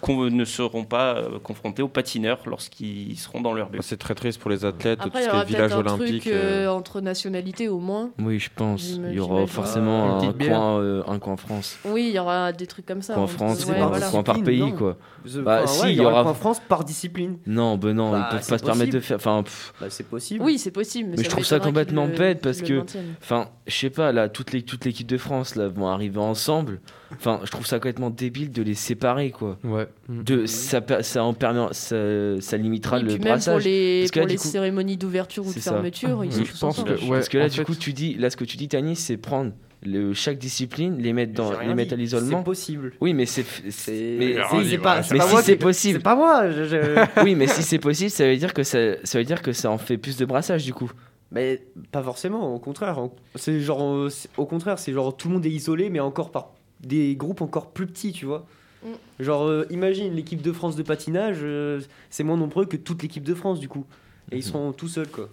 con- 0.00 0.30
ne 0.30 0.44
seront 0.44 0.84
pas 0.84 1.16
euh, 1.16 1.38
confrontés 1.38 1.82
aux 1.82 1.88
patineurs 1.88 2.40
lorsqu'ils 2.46 3.16
seront 3.18 3.40
dans 3.40 3.52
leur 3.52 3.68
but. 3.70 3.82
C'est 3.82 3.96
très 3.96 4.14
triste 4.14 4.40
pour 4.40 4.50
les 4.50 4.64
athlètes, 4.64 4.98
Après, 5.02 5.20
tout 5.22 5.26
ce 5.26 5.30
qui 5.30 5.36
est 5.36 5.44
village 5.44 5.72
un 5.72 5.78
olympique. 5.78 6.22
truc 6.22 6.32
euh, 6.34 6.68
entre 6.68 7.00
nationalités 7.00 7.68
au 7.68 7.78
moins. 7.78 8.10
Oui, 8.18 8.38
je 8.38 8.50
pense. 8.54 8.90
Il 8.90 9.12
y 9.14 9.20
aura 9.20 9.46
forcément 9.46 10.18
un 10.20 10.32
coin, 10.32 10.78
euh, 10.80 11.02
un 11.06 11.18
coin 11.18 11.36
France. 11.36 11.78
Oui, 11.84 12.06
il 12.10 12.14
y 12.14 12.18
aura 12.18 12.52
des 12.52 12.66
trucs 12.66 12.86
comme 12.86 13.02
ça. 13.02 13.14
Coin 13.14 13.24
entre- 13.24 13.32
France, 13.32 13.64
ouais, 13.66 13.78
par, 13.78 13.88
voilà. 13.88 14.08
coin 14.08 14.22
par 14.22 14.42
pays, 14.42 14.60
non. 14.60 14.72
quoi. 14.72 14.96
The- 15.26 15.38
Bah, 15.38 15.60
enfin, 15.64 15.66
si, 15.72 15.82
ouais, 15.82 15.92
il 15.92 15.98
y 15.98 16.04
aura. 16.04 16.22
coin 16.22 16.34
France 16.34 16.60
par 16.68 16.84
discipline. 16.84 17.38
Non, 17.46 17.76
ben 17.76 17.92
non, 17.94 18.12
Bah, 18.12 18.28
ils 18.30 18.36
peuvent 18.36 18.48
pas 18.48 18.58
se 18.58 18.64
permettre 18.64 18.92
de 18.92 19.00
faire. 19.00 19.16
Enfin, 19.16 19.42
Bah, 19.80 19.86
c'est 19.90 20.06
possible. 20.08 20.44
Oui, 20.44 20.58
c'est 20.58 20.70
possible. 20.70 21.10
Mais, 21.10 21.16
Mais 21.18 21.24
je 21.24 21.28
trouve 21.30 21.44
ça 21.44 21.58
complètement 21.60 22.06
bête 22.06 22.40
parce 22.40 22.62
que, 22.62 22.84
enfin, 23.20 23.48
je 23.66 23.74
sais 23.74 23.90
pas, 23.90 24.12
là, 24.12 24.28
toute 24.28 24.52
l'équipe 24.52 25.06
de 25.06 25.18
France 25.18 25.56
là 25.56 25.68
vont 25.68 25.88
arriver 25.88 26.18
ensemble. 26.18 26.80
Enfin, 27.12 27.40
je 27.44 27.50
trouve 27.50 27.66
ça 27.66 27.76
complètement 27.78 28.10
débile 28.10 28.52
de 28.52 28.62
les 28.62 28.74
séparer, 28.74 29.30
quoi. 29.30 29.58
Ouais. 29.64 29.86
De, 30.08 30.44
ça, 30.46 30.80
per- 30.80 31.02
ça 31.02 31.24
en 31.24 31.32
permet, 31.32 31.66
ça, 31.72 31.96
ça 32.40 32.56
limitera 32.58 32.98
Et 32.98 33.02
le 33.02 33.06
puis 33.08 33.14
même 33.14 33.22
pour 33.22 33.30
brassage. 33.32 33.64
les, 33.64 34.00
Parce 34.02 34.10
que 34.10 34.18
là, 34.18 34.24
pour 34.26 34.30
les 34.30 34.36
coup- 34.36 34.48
cérémonies 34.48 34.96
d'ouverture 34.98 35.44
ou 35.44 35.48
de 35.48 35.54
C'est 35.54 35.60
ça. 35.60 35.72
fermeture, 35.72 36.24
ils 36.24 36.32
Je 36.32 36.36
sont 36.44 36.66
pense 36.66 36.76
tous 36.76 36.82
ensemble. 36.82 36.96
que- 36.96 37.04
ouais, 37.04 37.10
Parce 37.10 37.28
que 37.28 37.38
là, 37.38 37.48
du 37.48 37.56
fait- 37.56 37.64
coup, 37.64 37.74
tu 37.74 37.92
dis, 37.92 38.14
là, 38.14 38.28
ce 38.30 38.36
que 38.36 38.44
tu 38.44 38.56
dis, 38.58 38.68
Tanis, 38.68 38.96
c'est 38.96 39.16
prendre 39.16 39.52
le, 39.82 40.12
chaque 40.12 40.38
discipline, 40.38 40.98
les 40.98 41.12
mettre 41.12 41.32
dans, 41.32 41.58
les 41.60 41.72
mettre 41.74 41.88
dit. 41.90 41.94
à 41.94 41.96
l'isolement. 41.96 42.38
C'est 42.38 42.44
possible. 42.44 42.92
Oui, 43.00 43.14
mais 43.14 43.24
c'est, 43.26 43.44
c'est, 43.70 44.16
mais, 44.18 44.34
C'est- 44.34 44.78
pas- 44.78 45.00
mais 45.10 45.18
pas 45.18 45.28
si 45.28 45.42
c'est 45.44 45.56
possible. 45.56 45.98
C'est 45.98 46.02
pas 46.02 46.16
moi. 46.16 46.50
je- 46.50 46.64
je- 46.64 46.76
oui, 47.24 47.34
mais 47.36 47.46
si 47.46 47.62
c'est 47.62 47.78
possible, 47.78 48.10
ça 48.10 48.26
veut 48.26 48.36
dire 48.36 48.52
que 48.52 48.64
ça, 48.64 48.78
ça 49.04 49.18
veut 49.18 49.24
dire 49.24 49.40
que 49.40 49.52
ça 49.52 49.70
en 49.70 49.78
fait 49.78 49.96
plus 49.96 50.16
de 50.18 50.24
brassage, 50.26 50.64
du 50.64 50.74
coup. 50.74 50.90
Mais 51.30 51.62
pas 51.92 52.02
forcément, 52.02 52.54
au 52.54 52.58
contraire. 52.58 52.98
C'est 53.34 53.60
genre, 53.60 54.08
au 54.36 54.46
contraire, 54.46 54.78
c'est 54.78 54.92
genre 54.92 55.16
tout 55.16 55.28
le 55.28 55.34
monde 55.34 55.46
est 55.46 55.50
isolé, 55.50 55.90
mais 55.90 56.00
encore 56.00 56.30
par 56.30 56.52
des 56.80 57.16
groupes 57.16 57.40
encore 57.42 57.70
plus 57.70 57.86
petits, 57.86 58.12
tu 58.12 58.26
vois. 58.26 58.46
Mm. 58.84 58.88
Genre, 59.20 59.42
euh, 59.46 59.66
imagine 59.70 60.14
l'équipe 60.14 60.40
de 60.42 60.52
France 60.52 60.76
de 60.76 60.82
patinage, 60.82 61.38
euh, 61.42 61.80
c'est 62.10 62.24
moins 62.24 62.36
nombreux 62.36 62.64
que 62.66 62.76
toute 62.76 63.02
l'équipe 63.02 63.24
de 63.24 63.34
France, 63.34 63.58
du 63.60 63.68
coup. 63.68 63.84
Et 64.30 64.34
Mhm. 64.36 64.40
ils 64.40 64.44
seront 64.44 64.72
tout 64.72 64.88
seuls, 64.88 65.08
quoi. 65.08 65.28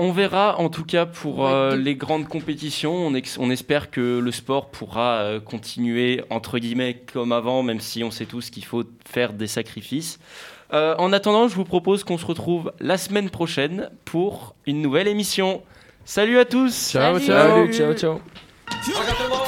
On 0.00 0.12
verra 0.12 0.58
en 0.60 0.68
tout 0.68 0.84
cas 0.84 1.06
pour 1.06 1.40
Ouais, 1.40 1.50
euh, 1.50 1.76
les 1.76 1.96
grandes 1.96 2.28
compétitions. 2.28 2.94
On, 2.94 3.14
ex- 3.14 3.36
on 3.40 3.50
espère 3.50 3.90
que 3.90 4.20
le 4.20 4.30
sport 4.30 4.70
pourra 4.70 5.14
euh, 5.22 5.40
continuer 5.40 6.22
entre 6.30 6.60
guillemets 6.60 7.02
comme 7.12 7.32
avant, 7.32 7.64
même 7.64 7.80
si 7.80 8.04
on 8.04 8.12
sait 8.12 8.24
tous 8.26 8.50
qu'il 8.50 8.64
faut 8.64 8.84
faire 9.04 9.32
des 9.32 9.48
sacrifices. 9.48 10.20
Euh, 10.72 10.94
en 10.98 11.12
attendant, 11.12 11.48
je 11.48 11.56
vous 11.56 11.64
propose 11.64 12.04
qu'on 12.04 12.16
se 12.16 12.26
retrouve 12.26 12.72
la 12.78 12.96
semaine 12.96 13.28
prochaine 13.28 13.90
pour 14.04 14.54
une 14.66 14.82
nouvelle 14.82 15.08
émission. 15.08 15.62
Salut 16.04 16.38
à 16.38 16.44
tous 16.44 16.90
Ciao, 16.92 17.14
Salut. 17.18 17.26
ciao. 17.26 17.66
Salut, 17.66 17.74
ciao, 17.74 17.94
ciao. 17.94 19.47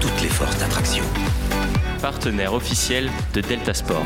Toutes 0.00 0.22
les 0.22 0.28
forces 0.28 0.58
d'attraction. 0.58 1.04
Partenaire 2.02 2.52
officiel 2.52 3.08
de 3.32 3.42
Delta 3.42 3.72
Sport. 3.72 4.04